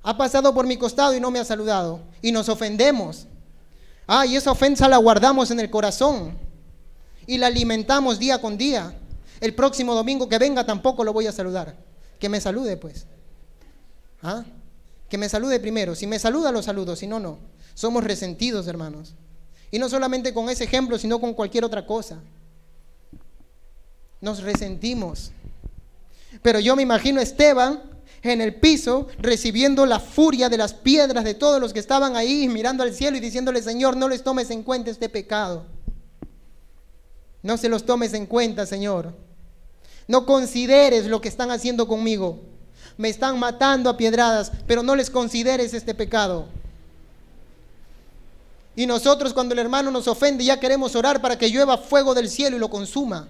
Ha 0.02 0.16
pasado 0.16 0.52
por 0.52 0.66
mi 0.66 0.76
costado 0.76 1.14
y 1.14 1.20
no 1.20 1.30
me 1.30 1.38
ha 1.38 1.44
saludado. 1.44 2.00
Y 2.20 2.32
nos 2.32 2.48
ofendemos. 2.50 3.26
Ah, 4.06 4.26
y 4.26 4.36
esa 4.36 4.50
ofensa 4.50 4.88
la 4.88 4.98
guardamos 4.98 5.50
en 5.50 5.60
el 5.60 5.70
corazón. 5.70 6.36
Y 7.26 7.38
la 7.38 7.46
alimentamos 7.46 8.18
día 8.18 8.40
con 8.40 8.58
día. 8.58 8.94
El 9.40 9.54
próximo 9.54 9.94
domingo 9.94 10.28
que 10.28 10.38
venga 10.38 10.66
tampoco 10.66 11.04
lo 11.04 11.14
voy 11.14 11.26
a 11.26 11.32
saludar. 11.32 11.76
Que 12.18 12.28
me 12.28 12.40
salude, 12.40 12.76
pues. 12.76 13.06
¿Ah? 14.22 14.44
Que 15.08 15.18
me 15.18 15.28
salude 15.28 15.60
primero. 15.60 15.94
Si 15.94 16.06
me 16.06 16.18
saluda, 16.18 16.52
lo 16.52 16.62
saludo. 16.62 16.96
Si 16.96 17.06
no, 17.06 17.20
no. 17.20 17.38
Somos 17.74 18.04
resentidos, 18.04 18.66
hermanos. 18.66 19.14
Y 19.70 19.78
no 19.78 19.88
solamente 19.88 20.32
con 20.32 20.48
ese 20.48 20.64
ejemplo, 20.64 20.98
sino 20.98 21.20
con 21.20 21.34
cualquier 21.34 21.64
otra 21.64 21.86
cosa. 21.86 22.20
Nos 24.20 24.42
resentimos. 24.42 25.32
Pero 26.42 26.60
yo 26.60 26.76
me 26.76 26.82
imagino 26.82 27.20
a 27.20 27.22
Esteban 27.22 27.82
en 28.22 28.40
el 28.40 28.54
piso 28.54 29.08
recibiendo 29.18 29.84
la 29.84 30.00
furia 30.00 30.48
de 30.48 30.56
las 30.56 30.72
piedras 30.72 31.24
de 31.24 31.34
todos 31.34 31.60
los 31.60 31.72
que 31.72 31.80
estaban 31.80 32.16
ahí 32.16 32.48
mirando 32.48 32.82
al 32.82 32.94
cielo 32.94 33.16
y 33.16 33.20
diciéndole, 33.20 33.62
Señor, 33.62 33.96
no 33.96 34.08
les 34.08 34.22
tomes 34.22 34.50
en 34.50 34.62
cuenta 34.62 34.90
este 34.90 35.08
pecado. 35.08 35.66
No 37.42 37.58
se 37.58 37.68
los 37.68 37.84
tomes 37.84 38.14
en 38.14 38.26
cuenta, 38.26 38.64
Señor. 38.64 39.14
No 40.08 40.24
consideres 40.24 41.06
lo 41.06 41.20
que 41.20 41.28
están 41.28 41.50
haciendo 41.50 41.86
conmigo 41.86 42.53
me 42.96 43.08
están 43.08 43.38
matando 43.38 43.90
a 43.90 43.96
piedradas, 43.96 44.52
pero 44.66 44.82
no 44.82 44.94
les 44.94 45.10
consideres 45.10 45.74
este 45.74 45.94
pecado. 45.94 46.46
Y 48.76 48.86
nosotros 48.86 49.32
cuando 49.32 49.52
el 49.52 49.60
hermano 49.60 49.90
nos 49.90 50.08
ofende 50.08 50.44
ya 50.44 50.58
queremos 50.58 50.96
orar 50.96 51.20
para 51.20 51.38
que 51.38 51.48
llueva 51.48 51.78
fuego 51.78 52.14
del 52.14 52.28
cielo 52.28 52.56
y 52.56 52.60
lo 52.60 52.70
consuma. 52.70 53.28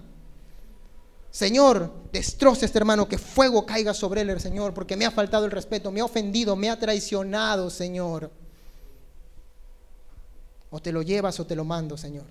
Señor, 1.31 1.92
destroce 2.12 2.64
a 2.64 2.66
este 2.66 2.79
hermano, 2.79 3.09
que 3.09 3.18
fuego 3.18 3.66
caiga 3.66 3.92
sobre 3.92 4.20
él, 4.20 4.40
Señor, 4.40 4.72
porque 4.72 4.96
me 4.96 5.05
ha 5.05 5.11
faltado 5.11 5.44
el 5.44 5.50
respeto, 5.50 5.90
me 5.90 6.00
ha 6.00 6.05
ofendido, 6.05 6.55
me 6.55 6.70
ha 6.70 6.79
traicionado, 6.79 7.70
Señor. 7.70 8.31
O 10.70 10.81
te 10.81 10.92
lo 10.92 11.03
llevas 11.03 11.40
o 11.40 11.46
te 11.46 11.57
lo 11.57 11.64
mando, 11.64 11.96
Señor. 11.96 12.27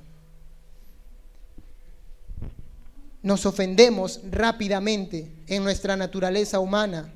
Nos 3.21 3.45
ofendemos 3.45 4.21
rápidamente 4.31 5.31
en 5.47 5.63
nuestra 5.63 5.95
naturaleza 5.95 6.59
humana 6.59 7.13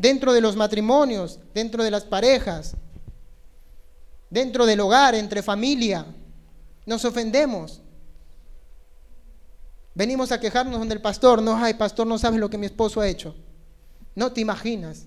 dentro 0.00 0.32
de 0.32 0.40
los 0.40 0.56
matrimonios, 0.56 1.40
dentro 1.52 1.84
de 1.84 1.90
las 1.90 2.04
parejas, 2.04 2.74
dentro 4.30 4.64
del 4.64 4.80
hogar, 4.80 5.14
entre 5.14 5.42
familia. 5.42 6.06
Nos 6.86 7.04
ofendemos. 7.04 7.82
Venimos 9.94 10.32
a 10.32 10.40
quejarnos 10.40 10.78
donde 10.78 10.94
el 10.94 11.02
pastor, 11.02 11.42
no, 11.42 11.54
ay, 11.56 11.74
pastor, 11.74 12.06
no 12.06 12.18
sabes 12.18 12.40
lo 12.40 12.48
que 12.48 12.56
mi 12.56 12.64
esposo 12.64 13.02
ha 13.02 13.08
hecho. 13.08 13.36
No 14.14 14.32
te 14.32 14.40
imaginas. 14.40 15.04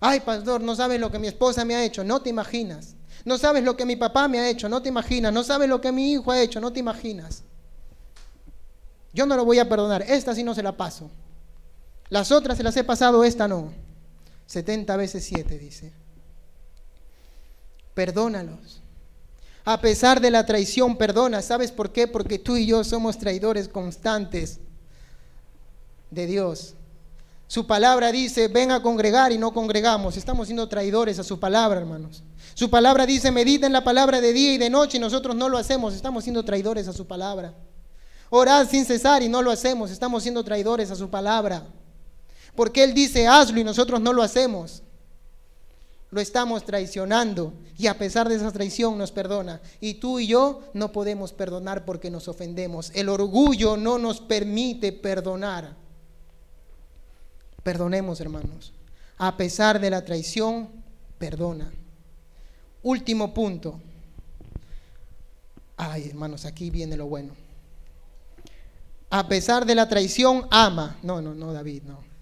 Ay, 0.00 0.20
pastor, 0.20 0.60
no 0.60 0.74
sabes 0.74 0.98
lo 0.98 1.12
que 1.12 1.20
mi 1.20 1.28
esposa 1.28 1.64
me 1.64 1.76
ha 1.76 1.84
hecho. 1.84 2.02
No 2.02 2.20
te 2.20 2.30
imaginas. 2.30 2.96
No 3.24 3.38
sabes 3.38 3.62
lo 3.62 3.76
que 3.76 3.86
mi 3.86 3.94
papá 3.94 4.26
me 4.26 4.40
ha 4.40 4.50
hecho. 4.50 4.68
No 4.68 4.82
te 4.82 4.88
imaginas. 4.88 5.32
No 5.32 5.44
sabes 5.44 5.68
lo 5.68 5.80
que 5.80 5.92
mi 5.92 6.12
hijo 6.12 6.32
ha 6.32 6.40
hecho. 6.40 6.60
No 6.60 6.72
te 6.72 6.80
imaginas. 6.80 7.44
Yo 9.12 9.26
no 9.26 9.36
lo 9.36 9.44
voy 9.44 9.60
a 9.60 9.68
perdonar. 9.68 10.02
Esta 10.02 10.34
sí 10.34 10.42
no 10.42 10.54
se 10.54 10.62
la 10.62 10.76
paso. 10.76 11.10
Las 12.08 12.32
otras 12.32 12.56
se 12.56 12.64
las 12.64 12.76
he 12.76 12.84
pasado, 12.84 13.22
esta 13.22 13.46
no. 13.46 13.83
70 14.46 14.96
veces 14.96 15.24
7 15.24 15.58
dice. 15.58 15.92
Perdónalos. 17.94 18.80
A 19.64 19.80
pesar 19.80 20.20
de 20.20 20.30
la 20.30 20.44
traición, 20.44 20.96
perdona. 20.96 21.40
¿Sabes 21.40 21.72
por 21.72 21.90
qué? 21.90 22.06
Porque 22.06 22.38
tú 22.38 22.56
y 22.56 22.66
yo 22.66 22.84
somos 22.84 23.18
traidores 23.18 23.68
constantes 23.68 24.60
de 26.10 26.26
Dios. 26.26 26.74
Su 27.46 27.66
palabra 27.66 28.12
dice, 28.12 28.48
ven 28.48 28.72
a 28.72 28.82
congregar 28.82 29.32
y 29.32 29.38
no 29.38 29.52
congregamos. 29.54 30.16
Estamos 30.16 30.48
siendo 30.48 30.68
traidores 30.68 31.18
a 31.18 31.24
su 31.24 31.38
palabra, 31.38 31.80
hermanos. 31.80 32.22
Su 32.54 32.68
palabra 32.68 33.06
dice, 33.06 33.30
mediten 33.30 33.72
la 33.72 33.84
palabra 33.84 34.20
de 34.20 34.32
día 34.32 34.54
y 34.54 34.58
de 34.58 34.70
noche 34.70 34.98
y 34.98 35.00
nosotros 35.00 35.34
no 35.34 35.48
lo 35.48 35.56
hacemos. 35.56 35.94
Estamos 35.94 36.24
siendo 36.24 36.44
traidores 36.44 36.88
a 36.88 36.92
su 36.92 37.06
palabra. 37.06 37.54
Orad 38.30 38.68
sin 38.68 38.84
cesar 38.84 39.22
y 39.22 39.28
no 39.28 39.40
lo 39.40 39.50
hacemos. 39.50 39.90
Estamos 39.90 40.22
siendo 40.22 40.44
traidores 40.44 40.90
a 40.90 40.96
su 40.96 41.08
palabra. 41.08 41.66
Porque 42.54 42.84
Él 42.84 42.94
dice, 42.94 43.26
hazlo 43.26 43.60
y 43.60 43.64
nosotros 43.64 44.00
no 44.00 44.12
lo 44.12 44.22
hacemos. 44.22 44.82
Lo 46.10 46.20
estamos 46.20 46.64
traicionando 46.64 47.52
y 47.76 47.88
a 47.88 47.98
pesar 47.98 48.28
de 48.28 48.36
esa 48.36 48.52
traición 48.52 48.96
nos 48.96 49.10
perdona. 49.10 49.60
Y 49.80 49.94
tú 49.94 50.20
y 50.20 50.28
yo 50.28 50.62
no 50.72 50.92
podemos 50.92 51.32
perdonar 51.32 51.84
porque 51.84 52.10
nos 52.10 52.28
ofendemos. 52.28 52.92
El 52.94 53.08
orgullo 53.08 53.76
no 53.76 53.98
nos 53.98 54.20
permite 54.20 54.92
perdonar. 54.92 55.74
Perdonemos, 57.64 58.20
hermanos. 58.20 58.72
A 59.18 59.36
pesar 59.36 59.80
de 59.80 59.90
la 59.90 60.04
traición, 60.04 60.68
perdona. 61.18 61.72
Último 62.84 63.34
punto. 63.34 63.80
Ay, 65.76 66.10
hermanos, 66.10 66.44
aquí 66.44 66.70
viene 66.70 66.96
lo 66.96 67.06
bueno. 67.06 67.32
A 69.10 69.26
pesar 69.26 69.66
de 69.66 69.74
la 69.74 69.88
traición, 69.88 70.46
ama. 70.50 70.96
No, 71.02 71.20
no, 71.20 71.34
no, 71.34 71.52
David, 71.52 71.82
no. 71.84 72.13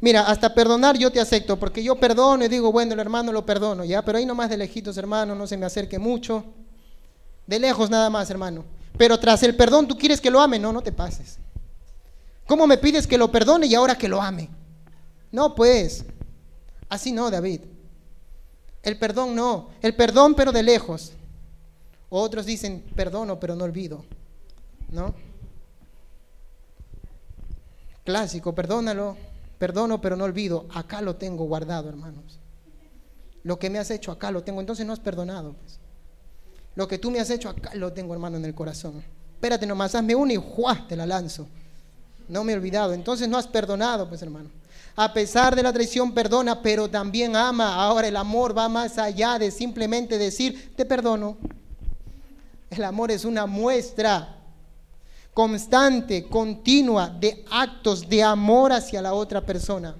Mira, 0.00 0.22
hasta 0.22 0.54
perdonar 0.54 0.98
yo 0.98 1.10
te 1.10 1.20
acepto, 1.20 1.58
porque 1.58 1.82
yo 1.82 1.96
perdono 1.96 2.44
y 2.44 2.48
digo, 2.48 2.70
bueno, 2.70 2.92
el 2.92 3.00
hermano 3.00 3.32
lo 3.32 3.46
perdono, 3.46 3.84
¿ya? 3.84 4.02
Pero 4.02 4.18
ahí 4.18 4.26
nomás 4.26 4.50
de 4.50 4.58
lejitos, 4.58 4.96
hermano, 4.98 5.34
no 5.34 5.46
se 5.46 5.56
me 5.56 5.66
acerque 5.66 5.98
mucho. 5.98 6.44
De 7.46 7.58
lejos 7.58 7.88
nada 7.88 8.10
más, 8.10 8.28
hermano. 8.30 8.64
Pero 8.98 9.18
tras 9.18 9.42
el 9.42 9.56
perdón, 9.56 9.88
¿tú 9.88 9.96
quieres 9.96 10.20
que 10.20 10.30
lo 10.30 10.40
ame? 10.40 10.58
No, 10.58 10.72
no 10.72 10.82
te 10.82 10.92
pases. 10.92 11.38
¿Cómo 12.46 12.66
me 12.66 12.78
pides 12.78 13.06
que 13.06 13.18
lo 13.18 13.30
perdone 13.30 13.66
y 13.66 13.74
ahora 13.74 13.96
que 13.96 14.08
lo 14.08 14.20
ame? 14.20 14.48
No, 15.32 15.54
pues, 15.54 16.04
así 16.88 17.12
no, 17.12 17.30
David. 17.30 17.60
El 18.82 18.98
perdón 18.98 19.34
no, 19.34 19.70
el 19.82 19.96
perdón 19.96 20.34
pero 20.34 20.52
de 20.52 20.62
lejos. 20.62 21.12
Otros 22.08 22.46
dicen, 22.46 22.84
perdono 22.94 23.40
pero 23.40 23.56
no 23.56 23.64
olvido. 23.64 24.04
¿No? 24.90 25.14
Clásico, 28.04 28.54
perdónalo, 28.54 29.16
perdono 29.58 30.00
pero 30.00 30.16
no 30.16 30.24
olvido. 30.24 30.66
Acá 30.74 31.00
lo 31.00 31.16
tengo 31.16 31.44
guardado, 31.44 31.88
hermanos. 31.88 32.38
Lo 33.42 33.58
que 33.58 33.70
me 33.70 33.78
has 33.78 33.90
hecho 33.90 34.10
acá 34.10 34.30
lo 34.30 34.42
tengo, 34.42 34.60
entonces 34.60 34.84
no 34.84 34.92
has 34.92 35.00
perdonado. 35.00 35.54
Pues. 35.54 35.78
Lo 36.74 36.88
que 36.88 36.98
tú 36.98 37.10
me 37.10 37.20
has 37.20 37.30
hecho 37.30 37.48
acá 37.48 37.74
lo 37.74 37.92
tengo, 37.92 38.12
hermano, 38.12 38.36
en 38.36 38.44
el 38.44 38.54
corazón. 38.54 39.02
Espérate 39.34 39.66
nomás, 39.66 39.94
hazme 39.94 40.14
uno 40.14 40.32
y 40.32 40.36
¡juá! 40.36 40.86
te 40.88 40.96
la 40.96 41.06
lanzo. 41.06 41.46
No 42.28 42.42
me 42.42 42.52
he 42.52 42.56
olvidado. 42.56 42.92
Entonces 42.92 43.28
no 43.28 43.38
has 43.38 43.46
perdonado, 43.46 44.08
pues 44.08 44.22
hermano. 44.22 44.50
A 44.96 45.12
pesar 45.12 45.54
de 45.54 45.62
la 45.62 45.72
traición, 45.72 46.12
perdona, 46.12 46.62
pero 46.62 46.88
también 46.88 47.36
ama. 47.36 47.74
Ahora 47.74 48.08
el 48.08 48.16
amor 48.16 48.56
va 48.56 48.68
más 48.68 48.98
allá 48.98 49.38
de 49.38 49.50
simplemente 49.50 50.18
decir, 50.18 50.74
te 50.74 50.84
perdono. 50.84 51.36
El 52.70 52.82
amor 52.82 53.10
es 53.10 53.24
una 53.24 53.46
muestra 53.46 54.35
constante, 55.36 56.24
continua 56.24 57.10
de 57.10 57.44
actos 57.50 58.08
de 58.08 58.22
amor 58.22 58.72
hacia 58.72 59.02
la 59.02 59.12
otra 59.12 59.44
persona. 59.44 59.94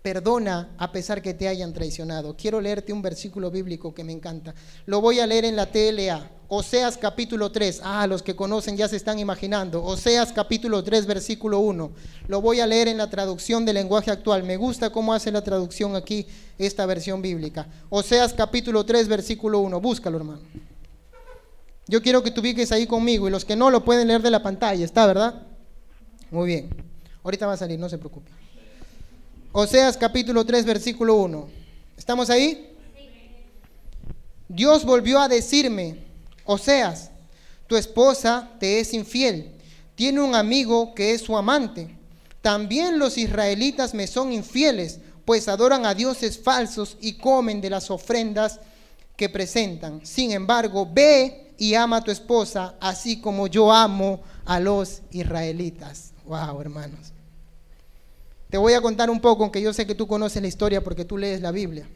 Perdona 0.00 0.70
a 0.78 0.90
pesar 0.90 1.20
que 1.20 1.34
te 1.34 1.46
hayan 1.46 1.74
traicionado. 1.74 2.34
Quiero 2.34 2.58
leerte 2.58 2.90
un 2.90 3.02
versículo 3.02 3.50
bíblico 3.50 3.92
que 3.92 4.02
me 4.02 4.12
encanta. 4.12 4.54
Lo 4.86 5.02
voy 5.02 5.20
a 5.20 5.26
leer 5.26 5.44
en 5.44 5.56
la 5.56 5.66
TLA. 5.66 6.30
Oseas 6.48 6.96
capítulo 6.96 7.52
3. 7.52 7.82
Ah, 7.84 8.06
los 8.06 8.22
que 8.22 8.34
conocen 8.34 8.78
ya 8.78 8.88
se 8.88 8.96
están 8.96 9.18
imaginando. 9.18 9.84
Oseas 9.84 10.32
capítulo 10.32 10.82
3, 10.82 11.04
versículo 11.04 11.58
1. 11.58 11.90
Lo 12.28 12.40
voy 12.40 12.60
a 12.60 12.66
leer 12.66 12.88
en 12.88 12.96
la 12.96 13.10
traducción 13.10 13.66
del 13.66 13.74
lenguaje 13.74 14.10
actual. 14.10 14.42
Me 14.42 14.56
gusta 14.56 14.88
cómo 14.88 15.12
hace 15.12 15.30
la 15.30 15.44
traducción 15.44 15.96
aquí 15.96 16.26
esta 16.56 16.86
versión 16.86 17.20
bíblica. 17.20 17.66
Oseas 17.90 18.32
capítulo 18.32 18.86
3, 18.86 19.06
versículo 19.06 19.58
1. 19.58 19.78
Búscalo, 19.82 20.16
hermano. 20.16 20.67
Yo 21.88 22.02
quiero 22.02 22.22
que 22.22 22.30
tú 22.30 22.42
ubiques 22.42 22.70
ahí 22.70 22.86
conmigo 22.86 23.26
y 23.26 23.30
los 23.30 23.46
que 23.46 23.56
no 23.56 23.70
lo 23.70 23.82
pueden 23.82 24.08
leer 24.08 24.20
de 24.20 24.30
la 24.30 24.42
pantalla. 24.42 24.84
¿Está, 24.84 25.06
verdad? 25.06 25.42
Muy 26.30 26.46
bien. 26.46 26.68
Ahorita 27.24 27.46
va 27.46 27.54
a 27.54 27.56
salir, 27.56 27.78
no 27.78 27.88
se 27.88 27.96
preocupe. 27.96 28.30
Oseas 29.52 29.96
capítulo 29.96 30.44
3, 30.44 30.66
versículo 30.66 31.14
1. 31.14 31.48
¿Estamos 31.96 32.28
ahí? 32.28 32.76
Dios 34.48 34.84
volvió 34.84 35.18
a 35.18 35.28
decirme 35.28 36.04
Oseas, 36.44 37.10
tu 37.66 37.76
esposa 37.76 38.50
te 38.60 38.80
es 38.80 38.92
infiel, 38.92 39.52
tiene 39.94 40.20
un 40.20 40.34
amigo 40.34 40.94
que 40.94 41.14
es 41.14 41.22
su 41.22 41.36
amante. 41.38 41.96
También 42.42 42.98
los 42.98 43.16
israelitas 43.16 43.94
me 43.94 44.06
son 44.06 44.32
infieles, 44.32 45.00
pues 45.24 45.48
adoran 45.48 45.86
a 45.86 45.94
dioses 45.94 46.38
falsos 46.38 46.98
y 47.00 47.14
comen 47.14 47.62
de 47.62 47.70
las 47.70 47.90
ofrendas 47.90 48.60
que 49.16 49.28
presentan. 49.28 50.04
Sin 50.04 50.32
embargo, 50.32 50.88
ve 50.90 51.47
y 51.58 51.74
ama 51.74 51.98
a 51.98 52.04
tu 52.04 52.10
esposa, 52.10 52.76
así 52.80 53.20
como 53.20 53.48
yo 53.48 53.72
amo 53.72 54.20
a 54.46 54.60
los 54.60 55.02
israelitas. 55.10 56.12
Wow, 56.24 56.60
hermanos. 56.60 57.12
Te 58.48 58.56
voy 58.56 58.72
a 58.72 58.80
contar 58.80 59.10
un 59.10 59.20
poco, 59.20 59.42
aunque 59.42 59.60
yo 59.60 59.74
sé 59.74 59.86
que 59.86 59.94
tú 59.94 60.06
conoces 60.06 60.40
la 60.40 60.48
historia 60.48 60.82
porque 60.82 61.04
tú 61.04 61.18
lees 61.18 61.42
la 61.42 61.50
Biblia, 61.50 61.86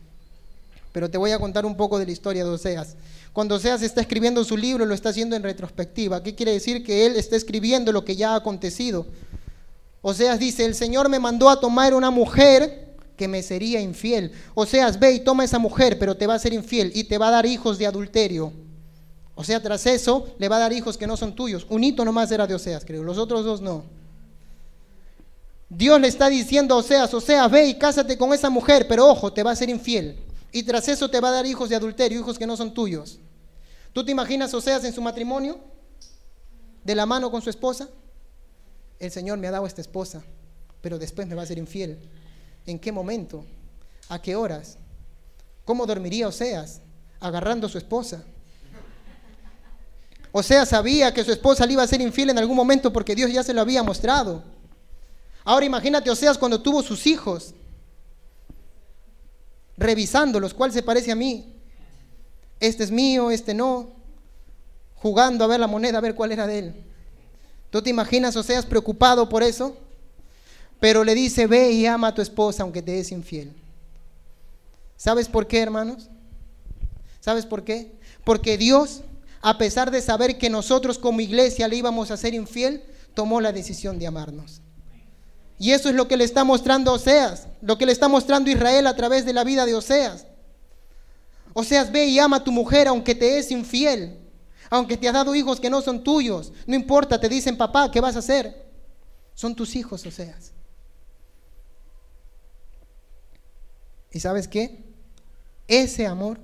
pero 0.91 1.09
te 1.09 1.17
voy 1.17 1.31
a 1.31 1.39
contar 1.39 1.65
un 1.65 1.77
poco 1.77 1.99
de 1.99 2.05
la 2.05 2.13
historia 2.13 2.45
de 2.45 2.51
Oseas. 2.51 2.97
Cuando 3.33 3.55
Oseas 3.55 3.81
está 3.83 4.03
escribiendo 4.03 4.45
su 4.45 4.57
libro, 4.57 4.85
lo 4.85 4.93
está 4.93 5.09
haciendo 5.09 5.37
en 5.37 5.43
retrospectiva. 5.43 6.23
¿Qué 6.23 6.35
quiere 6.35 6.53
decir? 6.53 6.85
Que 6.85 7.07
él 7.07 7.17
está 7.17 7.37
escribiendo 7.37 7.93
lo 7.93 8.05
que 8.05 8.17
ya 8.17 8.33
ha 8.33 8.37
acontecido. 8.37 9.07
Oseas 10.03 10.39
dice, 10.39 10.67
el 10.67 10.75
Señor 10.75 11.09
me 11.09 11.21
mandó 11.21 11.49
a 11.49 11.61
tomar 11.61 11.95
una 11.95 12.11
mujer 12.11 12.97
que 13.17 13.29
me 13.29 13.43
sería 13.43 13.81
infiel. 13.81 14.33
Oseas, 14.55 14.99
ve 14.99 15.13
y 15.13 15.21
toma 15.21 15.45
esa 15.45 15.59
mujer, 15.59 15.99
pero 15.99 16.17
te 16.17 16.27
va 16.27 16.35
a 16.35 16.39
ser 16.39 16.53
infiel 16.53 16.91
y 16.95 17.05
te 17.05 17.17
va 17.17 17.29
a 17.29 17.31
dar 17.31 17.47
hijos 17.47 17.79
de 17.79 17.87
adulterio. 17.87 18.53
O 19.43 19.45
sea, 19.45 19.61
tras 19.61 19.87
eso, 19.87 20.29
le 20.39 20.49
va 20.49 20.55
a 20.55 20.61
dar 20.61 20.73
hijos 20.73 20.97
que 20.97 21.05
no 21.05 21.17
son 21.17 21.35
tuyos. 21.35 21.67
Un 21.69 21.83
hito 21.83 22.05
nomás 22.05 22.31
era 22.31 22.47
de 22.47 22.55
Oseas, 22.55 22.85
creo. 22.85 23.03
Los 23.03 23.19
otros 23.19 23.45
dos 23.45 23.61
no. 23.61 23.83
Dios 25.69 26.01
le 26.01 26.07
está 26.07 26.29
diciendo 26.29 26.77
a 26.77 26.79
Oseas, 26.79 27.13
Oseas, 27.13 27.51
ve 27.51 27.67
y 27.67 27.75
cásate 27.77 28.17
con 28.17 28.33
esa 28.33 28.51
mujer, 28.51 28.87
pero 28.87 29.05
ojo, 29.05 29.33
te 29.33 29.43
va 29.43 29.51
a 29.51 29.57
ser 29.57 29.69
infiel. 29.69 30.17
Y 30.53 30.63
tras 30.63 30.87
eso 30.87 31.11
te 31.11 31.19
va 31.19 31.31
a 31.31 31.33
dar 31.33 31.45
hijos 31.45 31.69
de 31.69 31.75
adulterio, 31.75 32.21
hijos 32.21 32.39
que 32.39 32.47
no 32.47 32.57
son 32.57 32.73
tuyos. 32.73 33.19
¿Tú 33.93 34.05
te 34.05 34.13
imaginas 34.13 34.55
Oseas 34.55 34.85
en 34.85 34.93
su 34.93 35.03
matrimonio? 35.03 35.59
De 36.85 36.95
la 36.95 37.05
mano 37.05 37.29
con 37.29 37.43
su 37.43 37.51
esposa. 37.51 37.89
El 39.01 39.11
Señor 39.11 39.39
me 39.39 39.49
ha 39.49 39.51
dado 39.51 39.67
esta 39.67 39.81
esposa, 39.81 40.23
pero 40.81 41.01
después 41.01 41.27
me 41.27 41.35
va 41.35 41.43
a 41.43 41.47
ser 41.47 41.59
infiel. 41.59 41.99
¿En 42.65 42.79
qué 42.79 42.93
momento? 42.93 43.45
¿A 44.09 44.23
qué 44.23 44.37
horas? 44.37 44.79
¿Cómo 45.65 45.85
dormiría 45.85 46.29
Oseas? 46.29 46.81
Agarrando 47.19 47.67
a 47.67 47.71
su 47.71 47.79
esposa. 47.79 48.23
Oseas 50.33 50.71
sabía 50.71 51.13
que 51.13 51.25
su 51.25 51.31
esposa 51.31 51.67
le 51.67 51.75
iba 51.75 51.83
a 51.83 51.87
ser 51.87 52.01
infiel 52.01 52.31
en 52.31 52.39
algún 52.39 52.57
momento 52.57 52.93
porque 52.93 53.15
Dios 53.15 53.31
ya 53.31 53.43
se 53.43 53.53
lo 53.53 53.61
había 53.61 53.83
mostrado. 53.83 54.43
Ahora 55.45 55.67
imagínate 55.67 56.11
Oseas 56.11 56.39
cuando 56.39 56.63
tuvo 56.63 56.83
sus 56.83 57.07
hijos 57.07 57.55
revisándolos, 59.77 60.55
¿cuál 60.55 60.73
se 60.73 60.83
parece 60.83 61.13
a 61.13 61.17
mí? 61.17 61.55
Este 62.61 62.85
es 62.85 62.91
mío, 62.91 63.31
este 63.31 63.53
no, 63.53 63.91
jugando 64.95 65.45
a 65.45 65.49
ver 65.49 65.61
la 65.61 65.67
moneda, 65.67 65.99
a 65.99 66.03
ver 66.03 66.15
cuál 66.15 66.33
era 66.33 66.47
de 66.47 66.59
él. 66.59 66.75
¿Tú 67.71 67.83
te 67.83 67.91
imaginas 67.91 68.37
o 68.37 68.43
seas 68.43 68.65
preocupado 68.65 69.29
por 69.29 69.43
eso? 69.43 69.77
Pero 70.79 71.05
le 71.05 71.15
dice, 71.15 71.47
ve 71.47 71.73
y 71.73 71.87
ama 71.87 72.09
a 72.09 72.15
tu 72.15 72.23
esposa 72.23 72.63
aunque 72.63 72.83
te 72.83 72.99
es 72.99 73.13
infiel. 73.13 73.53
¿Sabes 74.97 75.29
por 75.29 75.47
qué, 75.47 75.61
hermanos? 75.61 76.09
¿Sabes 77.21 77.47
por 77.47 77.65
qué? 77.65 77.93
Porque 78.25 78.57
Dios, 78.57 79.03
a 79.43 79.59
pesar 79.59 79.91
de 79.91 80.01
saber 80.01 80.39
que 80.39 80.49
nosotros 80.49 80.99
como 80.99 81.21
iglesia 81.21 81.67
le 81.67 81.77
íbamos 81.77 82.13
a 82.13 82.17
ser 82.17 82.33
infiel, 82.33 82.85
tomó 83.13 83.41
la 83.41 83.53
decisión 83.53 83.99
de 83.99 84.07
amarnos. 84.07 84.63
Y 85.59 85.73
eso 85.73 85.89
es 85.89 85.97
lo 85.97 86.09
que 86.09 86.17
le 86.17 86.25
está 86.25 86.45
mostrando 86.45 86.93
Oseas, 86.93 87.49
lo 87.61 87.77
que 87.77 87.85
le 87.85 87.93
está 87.93 88.09
mostrando 88.09 88.51
Israel 88.51 88.87
a 88.87 88.97
través 88.97 89.27
de 89.27 89.33
la 89.33 89.45
vida 89.45 89.67
de 89.67 89.75
Oseas. 89.75 90.27
Oseas, 91.55 91.93
ve 91.93 92.07
y 92.07 92.19
ama 92.21 92.39
a 92.39 92.45
tu 92.45 92.53
mujer 92.53 92.89
aunque 92.89 93.15
te 93.15 93.39
es 93.39 93.51
infiel, 93.51 94.19
aunque 94.71 94.97
te 94.97 95.09
ha 95.09 95.13
dado 95.13 95.35
hijos 95.35 95.61
que 95.61 95.71
no 95.71 95.83
son 95.83 96.05
tuyos. 96.05 96.53
No 96.67 96.77
importa, 96.77 97.21
te 97.21 97.29
dicen, 97.29 97.57
papá, 97.57 97.91
¿qué 97.91 98.01
vas 98.01 98.17
a 98.17 98.21
hacer? 98.21 98.71
Son 99.35 99.55
tus 99.55 99.75
hijos, 99.75 100.07
Oseas. 100.07 100.53
¿Y 104.13 104.21
sabes 104.21 104.47
qué? 104.47 104.85
Ese 105.67 106.07
amor 106.07 106.39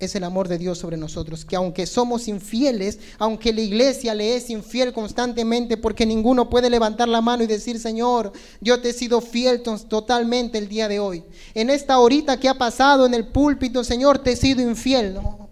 es 0.00 0.14
el 0.14 0.24
amor 0.24 0.48
de 0.48 0.56
Dios 0.56 0.78
sobre 0.78 0.96
nosotros, 0.96 1.44
que 1.44 1.56
aunque 1.56 1.86
somos 1.86 2.26
infieles, 2.26 2.98
aunque 3.18 3.52
la 3.52 3.60
iglesia 3.60 4.14
le 4.14 4.34
es 4.34 4.48
infiel 4.48 4.94
constantemente, 4.94 5.76
porque 5.76 6.06
ninguno 6.06 6.48
puede 6.48 6.70
levantar 6.70 7.06
la 7.06 7.20
mano 7.20 7.44
y 7.44 7.46
decir, 7.46 7.78
Señor, 7.78 8.32
yo 8.62 8.80
te 8.80 8.90
he 8.90 8.92
sido 8.94 9.20
fiel 9.20 9.62
totalmente 9.62 10.56
el 10.56 10.68
día 10.68 10.88
de 10.88 10.98
hoy. 10.98 11.22
En 11.52 11.68
esta 11.68 11.98
horita 11.98 12.40
que 12.40 12.48
ha 12.48 12.54
pasado 12.54 13.04
en 13.04 13.12
el 13.12 13.28
púlpito, 13.28 13.84
Señor, 13.84 14.18
te 14.18 14.32
he 14.32 14.36
sido 14.36 14.62
infiel. 14.62 15.14
No, 15.14 15.50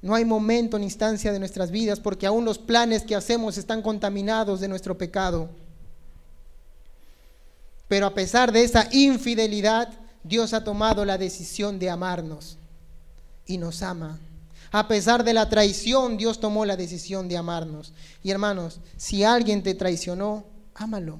No 0.00 0.14
hay 0.14 0.24
momento 0.24 0.78
ni 0.78 0.86
instancia 0.86 1.32
de 1.32 1.38
nuestras 1.38 1.70
vidas 1.70 2.00
porque 2.00 2.26
aún 2.26 2.46
los 2.46 2.58
planes 2.58 3.02
que 3.02 3.14
hacemos 3.14 3.58
están 3.58 3.82
contaminados 3.82 4.60
de 4.60 4.68
nuestro 4.68 4.96
pecado. 4.96 5.50
Pero 7.88 8.06
a 8.06 8.14
pesar 8.14 8.52
de 8.52 8.64
esa 8.64 8.88
infidelidad, 8.90 10.05
Dios 10.26 10.52
ha 10.52 10.64
tomado 10.64 11.04
la 11.04 11.18
decisión 11.18 11.78
de 11.78 11.90
amarnos 11.90 12.58
y 13.46 13.58
nos 13.58 13.82
ama. 13.82 14.18
A 14.72 14.88
pesar 14.88 15.24
de 15.24 15.32
la 15.32 15.48
traición, 15.48 16.16
Dios 16.16 16.40
tomó 16.40 16.64
la 16.64 16.76
decisión 16.76 17.28
de 17.28 17.36
amarnos. 17.36 17.92
Y 18.22 18.30
hermanos, 18.30 18.80
si 18.96 19.24
alguien 19.24 19.62
te 19.62 19.74
traicionó, 19.74 20.44
ámalo. 20.74 21.18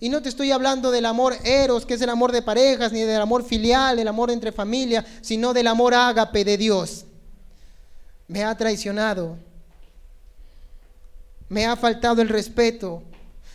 Y 0.00 0.08
no 0.08 0.20
te 0.20 0.28
estoy 0.28 0.50
hablando 0.50 0.90
del 0.90 1.06
amor 1.06 1.36
eros, 1.44 1.86
que 1.86 1.94
es 1.94 2.02
el 2.02 2.10
amor 2.10 2.32
de 2.32 2.42
parejas, 2.42 2.92
ni 2.92 3.00
del 3.00 3.20
amor 3.20 3.44
filial, 3.44 3.98
el 3.98 4.08
amor 4.08 4.30
entre 4.30 4.52
familia, 4.52 5.04
sino 5.20 5.52
del 5.52 5.66
amor 5.66 5.94
ágape 5.94 6.44
de 6.44 6.56
Dios. 6.56 7.04
Me 8.26 8.42
ha 8.42 8.56
traicionado, 8.56 9.36
me 11.48 11.66
ha 11.66 11.76
faltado 11.76 12.20
el 12.22 12.28
respeto, 12.28 13.02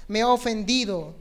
me 0.08 0.22
ha 0.22 0.28
ofendido. 0.28 1.19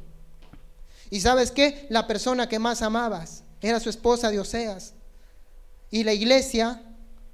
¿Y 1.11 1.21
sabes 1.21 1.51
qué? 1.51 1.87
La 1.91 2.07
persona 2.07 2.49
que 2.49 2.59
más 2.59 2.83
amabas 2.83 3.45
era 3.61 3.81
su 3.81 3.91
esposa 3.91 4.31
de 4.31 4.41
Oseas. 4.41 4.95
Y 5.91 6.05
la 6.05 6.13
iglesia, 6.13 6.83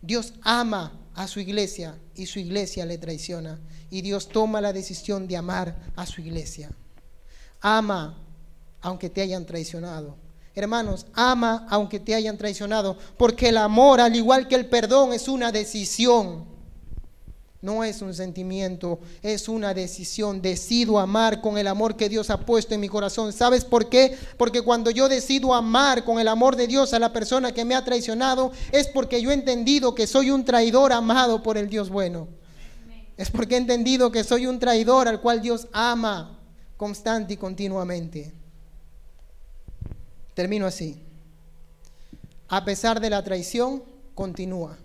Dios 0.01 0.35
ama 0.43 0.93
a 1.15 1.27
su 1.27 1.41
iglesia 1.41 1.99
y 2.15 2.27
su 2.27 2.39
iglesia 2.39 2.87
le 2.87 2.99
traiciona. 2.99 3.59
Y 3.91 4.03
Dios 4.03 4.29
toma 4.29 4.61
la 4.61 4.73
decisión 4.73 5.27
de 5.29 5.37
amar 5.37 5.77
a 5.97 6.07
su 6.07 6.21
iglesia. 6.21 6.71
Ama 7.61 8.19
aunque 8.81 9.09
te 9.09 9.23
hayan 9.23 9.47
traicionado. 9.47 10.17
Hermanos, 10.55 11.07
ama 11.15 11.67
aunque 11.69 11.99
te 11.99 12.15
hayan 12.15 12.39
traicionado, 12.39 12.97
porque 13.17 13.49
el 13.49 13.57
amor, 13.57 14.01
al 14.01 14.15
igual 14.15 14.47
que 14.47 14.55
el 14.55 14.67
perdón, 14.67 15.13
es 15.13 15.27
una 15.27 15.51
decisión. 15.51 16.45
No 17.65 17.83
es 17.83 18.03
un 18.03 18.13
sentimiento, 18.13 18.99
es 19.23 19.49
una 19.49 19.73
decisión. 19.73 20.43
Decido 20.43 20.99
amar 20.99 21.41
con 21.41 21.57
el 21.57 21.67
amor 21.67 21.97
que 21.97 22.11
Dios 22.11 22.29
ha 22.29 22.45
puesto 22.45 22.75
en 22.75 22.81
mi 22.83 22.91
corazón. 22.91 23.33
¿Sabes 23.33 23.65
por 23.65 23.89
qué? 23.89 24.19
Porque 24.37 24.61
cuando 24.61 24.91
yo 24.91 25.09
decido 25.09 25.55
amar 25.55 26.05
con 26.05 26.21
el 26.21 26.29
amor 26.29 26.57
de 26.57 26.67
Dios 26.67 26.93
a 26.93 26.99
la 26.99 27.11
persona 27.15 27.53
que 27.53 27.65
me 27.65 27.75
ha 27.75 27.83
traicionado, 27.83 28.53
es 28.71 28.87
porque 28.89 29.23
yo 29.23 29.31
he 29.31 29.33
entendido 29.33 29.95
que 29.95 30.07
soy 30.07 30.31
un 30.31 30.45
traidor 30.45 30.93
amado 30.93 31.43
por 31.43 31.57
el 31.57 31.71
Dios 31.71 31.89
bueno. 31.89 32.29
Es 33.17 33.31
porque 33.31 33.55
he 33.55 33.59
entendido 33.59 34.13
que 34.13 34.25
soy 34.25 34.47
un 34.47 34.59
traidor 34.59 35.09
al 35.09 35.23
cual 35.23 35.41
Dios 35.41 35.67
ama 35.73 36.39
constante 36.77 37.33
y 37.33 37.37
continuamente. 37.39 38.31
Termino 40.35 40.67
así. 40.67 41.01
A 42.47 42.63
pesar 42.67 43.01
de 43.01 43.09
la 43.09 43.25
traición, 43.25 43.83
continúa. 44.15 44.77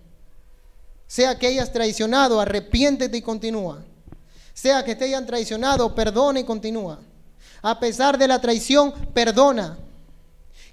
Sea 1.10 1.39
que 1.39 1.47
hayas 1.47 1.74
traicionado, 1.74 2.39
arrepiéntete 2.39 3.18
y 3.18 3.24
continúa. 3.24 3.84
Sea 4.53 4.86
que 4.86 4.95
te 4.95 5.05
hayan 5.05 5.26
traicionado, 5.26 5.95
perdona 5.95 6.39
y 6.39 6.43
continúa. 6.43 6.99
A 7.64 7.80
pesar 7.80 8.16
de 8.20 8.28
la 8.28 8.39
traición, 8.39 8.93
perdona. 9.12 9.80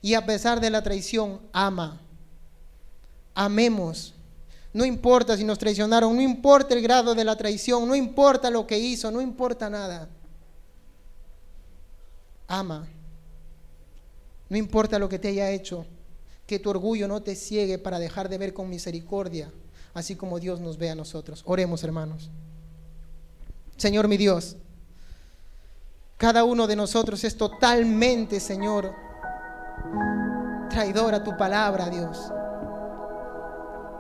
Y 0.03 0.13
a 0.13 0.27
pesar 0.27 0.61
de 0.61 0.69
la 0.69 0.83
traición, 0.83 1.41
ama. 1.55 1.99
Amemos. 3.35 4.13
No 4.75 4.85
importa 4.85 5.39
si 5.39 5.45
nos 5.45 5.59
traicionaron, 5.59 6.15
no 6.15 6.21
importa 6.21 6.75
el 6.75 6.83
grado 6.83 7.15
de 7.15 7.25
la 7.25 7.35
traición, 7.35 7.89
no 7.89 7.95
importa 7.95 8.51
lo 8.51 8.67
que 8.67 8.79
hizo, 8.79 9.11
no 9.11 9.23
importa 9.23 9.71
nada. 9.71 10.07
Ama. 12.47 12.87
No 14.51 14.59
importa 14.59 14.99
lo 14.99 15.09
que 15.09 15.19
te 15.19 15.29
haya 15.29 15.51
hecho, 15.51 15.87
que 16.47 16.59
tu 16.59 16.69
orgullo 16.69 17.09
no 17.09 17.23
te 17.23 17.35
ciegue 17.35 17.79
para 17.79 17.99
dejar 17.99 18.29
de 18.29 18.37
ver 18.37 18.53
con 18.53 18.69
misericordia 18.69 19.51
así 19.97 20.15
como 20.15 20.39
Dios 20.39 20.61
nos 20.61 20.77
ve 20.77 20.91
a 20.91 20.95
nosotros. 20.95 21.43
Oremos, 21.47 21.83
hermanos. 21.83 22.31
Señor 23.79 24.09
mi 24.09 24.19
Dios, 24.19 24.57
cada 26.19 26.45
uno 26.45 26.67
de 26.67 26.77
nosotros 26.77 27.25
es 27.25 27.37
totalmente, 27.37 28.39
Señor, 28.39 28.95
traidor 30.69 31.15
a 31.15 31.25
tu 31.25 31.35
palabra, 31.39 31.89
Dios. 31.89 32.31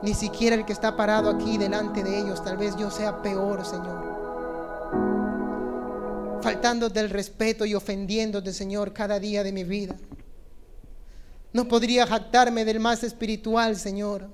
Ni 0.03 0.13
siquiera 0.13 0.55
el 0.55 0.67
que 0.67 0.75
está 0.75 0.97
parado 0.97 1.31
aquí 1.31 1.57
delante 1.57 2.03
de 2.03 2.21
ellos, 2.21 2.45
tal 2.45 2.59
vez 2.59 2.77
yo 2.77 2.91
sea 2.91 3.23
peor, 3.23 3.65
Señor. 3.65 4.17
Faltándote 6.43 7.01
el 7.01 7.09
respeto 7.09 7.65
y 7.65 7.75
ofendiéndote, 7.75 8.53
Señor, 8.53 8.93
cada 8.93 9.19
día 9.19 9.43
de 9.43 9.53
mi 9.53 9.65
vida. 9.65 9.97
No 11.55 11.67
podría 11.69 12.07
jactarme 12.07 12.67
del 12.67 12.81
más 12.81 13.03
espiritual, 13.03 13.77
Señor. 13.77 14.29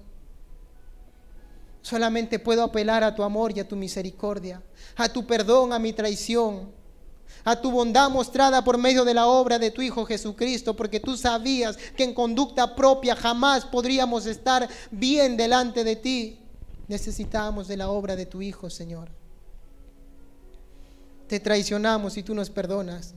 Solamente 1.83 2.39
puedo 2.39 2.63
apelar 2.63 3.03
a 3.03 3.15
tu 3.15 3.23
amor 3.23 3.57
y 3.57 3.61
a 3.61 3.67
tu 3.67 3.75
misericordia, 3.77 4.63
a 4.97 5.09
tu 5.09 5.27
perdón, 5.27 5.73
a 5.73 5.81
mi 5.81 5.93
traición, 5.93 6.71
a 7.45 7.61
tu 7.61 7.73
bondad 7.73 8.09
mostrada 8.09 8.63
por 8.63 8.79
medio 8.79 9.05
de 9.05 9.15
la 9.15 9.27
obra 9.27 9.59
de 9.59 9.73
tu 9.73 9.83
Hijo 9.83 10.07
Jesucristo, 10.07 10.77
porque 10.77 11.01
tú 11.01 11.17
sabías 11.17 11.77
que 11.97 12.05
en 12.05 12.15
conducta 12.15 12.77
propia 12.77 13.17
jamás 13.17 13.65
podríamos 13.65 14.27
estar 14.27 14.69
bien 14.93 15.37
delante 15.37 15.83
de 15.83 15.97
ti. 15.97 16.39
Necesitamos 16.87 17.67
de 17.67 17.77
la 17.77 17.89
obra 17.89 18.15
de 18.15 18.27
tu 18.27 18.43
Hijo, 18.43 18.71
Señor. 18.71 19.11
Te 21.27 21.41
traicionamos 21.41 22.17
y 22.17 22.23
tú 22.23 22.35
nos 22.35 22.51
perdonas. 22.51 23.15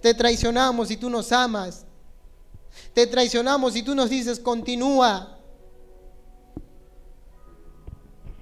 Te 0.00 0.14
traicionamos 0.14 0.90
y 0.90 0.96
tú 0.96 1.10
nos 1.10 1.30
amas. 1.32 1.84
Te 2.94 3.06
traicionamos 3.06 3.76
y 3.76 3.82
tú 3.82 3.94
nos 3.94 4.08
dices, 4.08 4.40
continúa. 4.40 5.31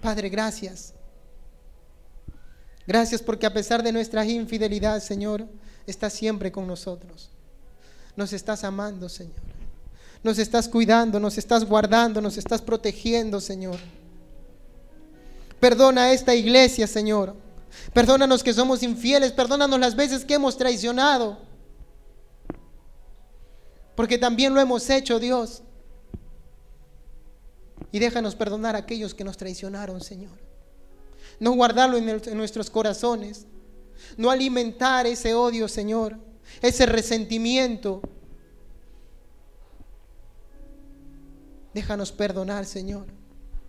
Padre, 0.01 0.29
gracias. 0.29 0.95
Gracias 2.87 3.23
porque 3.23 3.47
a 3.47 3.53
pesar 3.53 3.83
de 3.83 3.93
nuestra 3.93 4.25
infidelidad, 4.25 5.01
Señor, 5.01 5.47
estás 5.87 6.13
siempre 6.13 6.51
con 6.51 6.67
nosotros. 6.67 7.31
Nos 8.17 8.33
estás 8.33 8.65
amando, 8.65 9.09
Señor. 9.09 9.37
Nos 10.23 10.39
estás 10.39 10.69
cuidando, 10.69 11.21
nos 11.21 11.39
estás 11.39 11.65
guardando, 11.65 12.21
nos 12.21 12.37
estás 12.37 12.61
protegiendo, 12.61 13.41
Señor. 13.41 13.79
Perdona 15.61 16.05
a 16.05 16.13
esta 16.13 16.35
iglesia, 16.35 16.87
Señor. 16.87 17.37
Perdónanos 17.93 18.43
que 18.43 18.53
somos 18.53 18.83
infieles, 18.83 19.33
perdónanos 19.33 19.79
las 19.79 19.95
veces 19.95 20.25
que 20.25 20.35
hemos 20.35 20.57
traicionado. 20.57 21.39
Porque 23.95 24.19
también 24.19 24.55
lo 24.55 24.61
hemos 24.61 24.89
hecho, 24.91 25.21
Dios. 25.21 25.63
Y 27.93 27.99
déjanos 27.99 28.35
perdonar 28.35 28.77
a 28.77 28.81
aquellos 28.81 29.15
que 29.15 29.25
nos 29.25 29.37
traicionaron, 29.37 30.01
Señor. 30.01 30.39
No 31.39 31.53
guardarlo 31.53 31.97
en, 31.97 32.09
en, 32.09 32.37
nuestros 32.37 32.71
corazones. 32.71 33.47
No 34.17 34.31
alimentar 34.31 35.07
ese 35.07 35.35
odio, 35.35 35.69
Señor. 35.69 36.17
Ese 36.63 36.87
resentimiento. 36.87 38.01
Déjanos 41.75 42.13
perdonar, 42.13 42.65
Señor. 42.65 43.07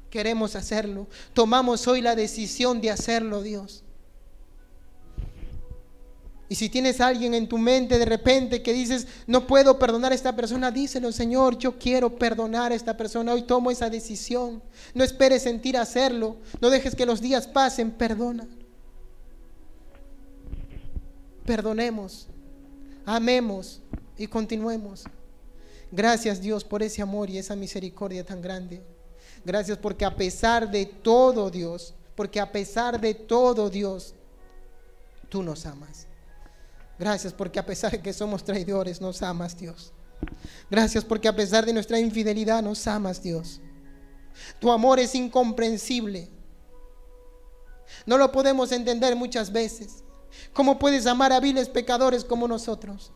Queremos 0.09 0.55
hacerlo. 0.55 1.07
Tomamos 1.33 1.87
hoy 1.87 2.01
la 2.01 2.15
decisión 2.15 2.81
de 2.81 2.91
hacerlo, 2.91 3.41
Dios. 3.41 3.83
Y 6.51 6.55
si 6.55 6.67
tienes 6.67 6.99
alguien 6.99 7.33
en 7.33 7.47
tu 7.47 7.57
mente 7.57 7.97
de 7.97 8.03
repente 8.03 8.61
que 8.61 8.73
dices, 8.73 9.07
no 9.25 9.47
puedo 9.47 9.79
perdonar 9.79 10.11
a 10.11 10.15
esta 10.15 10.35
persona, 10.35 10.69
díselo, 10.69 11.13
Señor, 11.13 11.57
yo 11.57 11.79
quiero 11.79 12.13
perdonar 12.17 12.73
a 12.73 12.75
esta 12.75 12.97
persona. 12.97 13.31
Hoy 13.31 13.43
tomo 13.43 13.71
esa 13.71 13.89
decisión. 13.89 14.61
No 14.93 15.05
esperes 15.05 15.43
sentir 15.43 15.77
hacerlo. 15.77 16.35
No 16.59 16.69
dejes 16.69 16.93
que 16.93 17.05
los 17.05 17.21
días 17.21 17.47
pasen. 17.47 17.89
Perdona. 17.91 18.49
Perdonemos. 21.45 22.27
Amemos 23.05 23.79
y 24.17 24.27
continuemos. 24.27 25.05
Gracias 25.89 26.41
Dios 26.41 26.65
por 26.65 26.83
ese 26.83 27.01
amor 27.01 27.29
y 27.29 27.37
esa 27.37 27.55
misericordia 27.55 28.25
tan 28.25 28.41
grande. 28.41 28.81
Gracias 29.45 29.77
porque 29.77 30.03
a 30.03 30.17
pesar 30.17 30.69
de 30.69 30.85
todo 30.85 31.49
Dios, 31.49 31.93
porque 32.13 32.41
a 32.41 32.51
pesar 32.51 32.99
de 32.99 33.13
todo 33.13 33.69
Dios, 33.69 34.15
tú 35.29 35.43
nos 35.43 35.65
amas. 35.65 36.10
Gracias 37.01 37.33
porque 37.33 37.57
a 37.57 37.65
pesar 37.65 37.93
de 37.93 37.99
que 37.99 38.13
somos 38.13 38.43
traidores, 38.43 39.01
nos 39.01 39.23
amas, 39.23 39.57
Dios. 39.57 39.91
Gracias 40.69 41.03
porque 41.03 41.27
a 41.27 41.35
pesar 41.35 41.65
de 41.65 41.73
nuestra 41.73 41.99
infidelidad, 41.99 42.61
nos 42.61 42.85
amas, 42.85 43.23
Dios. 43.23 43.59
Tu 44.59 44.71
amor 44.71 44.99
es 44.99 45.15
incomprensible. 45.15 46.29
No 48.05 48.19
lo 48.19 48.31
podemos 48.31 48.71
entender 48.71 49.15
muchas 49.15 49.51
veces. 49.51 50.03
¿Cómo 50.53 50.77
puedes 50.77 51.07
amar 51.07 51.33
a 51.33 51.39
viles 51.39 51.69
pecadores 51.69 52.23
como 52.23 52.47
nosotros? 52.47 53.11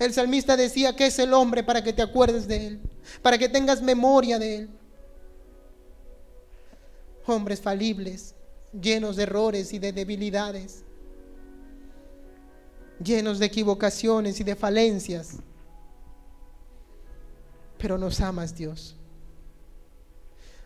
El 0.00 0.12
salmista 0.12 0.56
decía 0.56 0.96
que 0.96 1.06
es 1.06 1.20
el 1.20 1.32
hombre 1.32 1.62
para 1.62 1.84
que 1.84 1.92
te 1.92 2.02
acuerdes 2.02 2.48
de 2.48 2.66
él, 2.66 2.80
para 3.22 3.38
que 3.38 3.48
tengas 3.48 3.80
memoria 3.80 4.40
de 4.40 4.56
él. 4.56 4.70
Hombres 7.26 7.60
falibles, 7.60 8.34
llenos 8.72 9.14
de 9.14 9.22
errores 9.22 9.72
y 9.72 9.78
de 9.78 9.92
debilidades 9.92 10.82
llenos 13.04 13.38
de 13.38 13.46
equivocaciones 13.46 14.40
y 14.40 14.44
de 14.44 14.56
falencias. 14.56 15.36
Pero 17.78 17.98
nos 17.98 18.20
amas, 18.20 18.54
Dios. 18.54 18.96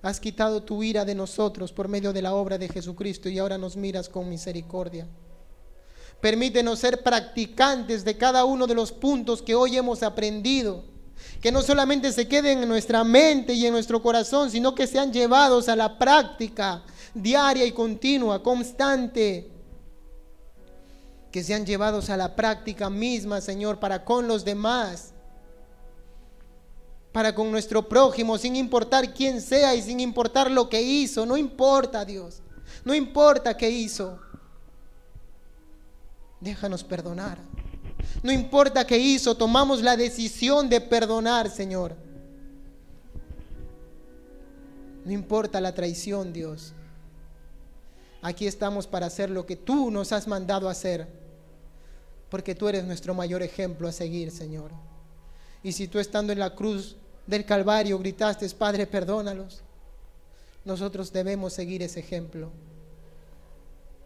Has 0.03 0.21
quitado 0.21 0.63
tu 0.63 0.83
ira 0.83 1.05
de 1.05 1.15
nosotros 1.15 1.73
por 1.73 1.89
medio 1.89 2.13
de 2.13 2.23
la 2.23 2.35
obra 2.35 2.59
de 2.59 2.69
Jesucristo 2.69 3.29
y 3.29 3.39
ahora 3.39 3.59
nos 3.59 3.77
miras 3.77 4.09
con 4.09 4.29
misericordia. 4.29 5.09
Permítenos 6.21 6.79
ser 6.79 7.03
practicantes 7.03 8.05
de 8.05 8.17
cada 8.17 8.45
uno 8.45 8.67
de 8.67 8.75
los 8.75 8.93
puntos 8.93 9.43
que 9.43 9.55
hoy 9.55 9.77
hemos 9.77 10.03
aprendido. 10.03 10.85
Que 11.41 11.51
no 11.51 11.63
solamente 11.63 12.13
se 12.13 12.29
queden 12.29 12.63
en 12.63 12.69
nuestra 12.69 13.03
mente 13.03 13.55
y 13.55 13.67
en 13.67 13.73
nuestro 13.73 14.03
corazón, 14.03 14.51
sino 14.51 14.75
que 14.75 14.87
sean 14.87 15.13
llevados 15.13 15.69
a 15.69 15.77
la 15.77 15.99
práctica 15.99 16.83
diaria 17.15 17.65
y 17.65 17.73
continua, 17.73 18.43
constante. 18.43 19.51
Que 21.37 21.45
sean 21.45 21.67
llevados 21.67 22.09
a 22.09 22.17
la 22.17 22.35
práctica 22.35 22.89
misma, 22.89 23.43
Señor, 23.43 23.79
para 23.79 24.07
con 24.07 24.27
los 24.27 24.43
demás. 24.43 25.13
Para 27.13 27.35
con 27.35 27.51
nuestro 27.51 27.87
prójimo, 27.87 28.39
sin 28.39 28.57
importar 28.57 29.13
quién 29.13 29.43
sea 29.43 29.75
y 29.75 29.83
sin 29.83 30.01
importar 30.01 30.51
lo 30.51 30.71
que 30.71 30.81
hizo. 30.81 31.27
No 31.27 31.37
importa, 31.37 32.07
Dios. 32.07 32.41
No 32.87 32.95
importa 32.95 33.55
qué 33.55 33.69
hizo. 33.69 34.19
Déjanos 36.41 36.83
perdonar. 36.83 37.37
No 38.23 38.33
importa 38.33 38.87
qué 38.87 38.97
hizo, 38.97 39.37
tomamos 39.37 39.83
la 39.83 39.95
decisión 39.95 40.71
de 40.71 40.81
perdonar, 40.81 41.51
Señor. 41.51 41.95
No 45.05 45.13
importa 45.13 45.61
la 45.61 45.75
traición, 45.75 46.33
Dios. 46.33 46.73
Aquí 48.23 48.47
estamos 48.47 48.87
para 48.87 49.05
hacer 49.05 49.29
lo 49.29 49.45
que 49.45 49.57
tú 49.57 49.91
nos 49.91 50.13
has 50.13 50.27
mandado 50.27 50.71
hacer. 50.71 51.26
Porque 52.31 52.55
tú 52.55 52.69
eres 52.69 52.85
nuestro 52.85 53.15
mayor 53.15 53.43
ejemplo 53.43 53.89
a 53.89 53.93
seguir, 53.93 54.31
Señor. 54.31 54.71
Y 55.63 55.73
si 55.73 55.89
tú 55.89 55.99
estando 55.99 56.33
en 56.33 56.39
la 56.39 56.55
cruz 56.55 56.97
del 57.27 57.45
Calvario 57.45 57.99
gritaste, 57.99 58.49
Padre, 58.51 58.87
perdónalos, 58.87 59.63
nosotros 60.65 61.13
debemos 61.13 61.53
seguir 61.53 61.83
ese 61.83 62.01
ejemplo. 62.01 62.51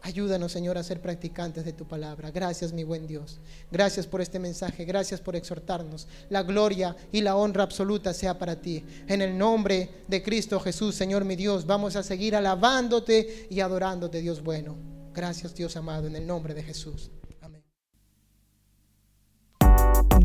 Ayúdanos, 0.03 0.53
Señor, 0.53 0.79
a 0.79 0.83
ser 0.83 1.01
practicantes 1.01 1.65
de 1.65 1.75
tu 1.75 1.87
palabra. 1.87 2.31
Gracias, 2.31 2.73
mi 2.73 2.85
buen 2.85 3.07
Dios. 3.07 3.39
Gracias 3.71 4.07
por 4.07 4.23
este 4.23 4.39
mensaje. 4.39 4.87
Gracias 4.87 5.21
por 5.21 5.37
exhortarnos. 5.37 6.09
La 6.31 6.43
gloria 6.43 6.97
y 7.13 7.21
la 7.21 7.37
honra 7.37 7.65
absoluta 7.65 8.15
sea 8.15 8.39
para 8.39 8.57
ti. 8.57 8.83
En 9.09 9.21
el 9.21 9.37
nombre 9.37 9.91
de 10.09 10.23
Cristo 10.23 10.59
Jesús, 10.59 10.95
Señor, 10.95 11.27
mi 11.27 11.37
Dios, 11.37 11.67
vamos 11.67 11.97
a 11.97 12.03
seguir 12.03 12.35
alabándote 12.35 13.47
y 13.51 13.61
adorándote, 13.61 14.23
Dios 14.23 14.43
bueno. 14.43 14.77
Gracias, 15.13 15.55
Dios 15.55 15.77
amado, 15.77 16.07
en 16.07 16.17
el 16.17 16.27
nombre 16.27 16.55
de 16.55 16.63
Jesús. 16.63 17.11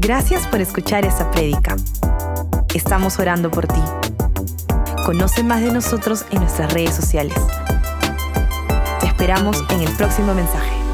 Gracias 0.05 0.45
por 0.47 0.61
escuchar 0.61 1.03
esta 1.03 1.29
prédica. 1.31 1.75
Estamos 2.73 3.19
orando 3.19 3.49
por 3.49 3.67
ti. 3.67 3.81
Conoce 5.03 5.43
más 5.43 5.61
de 5.61 5.71
nosotros 5.71 6.25
en 6.31 6.41
nuestras 6.41 6.71
redes 6.71 6.95
sociales 6.95 7.35
esperamos 9.15 9.63
en 9.69 9.81
el 9.81 9.91
próximo 9.93 10.35
mensaje. 10.35 10.84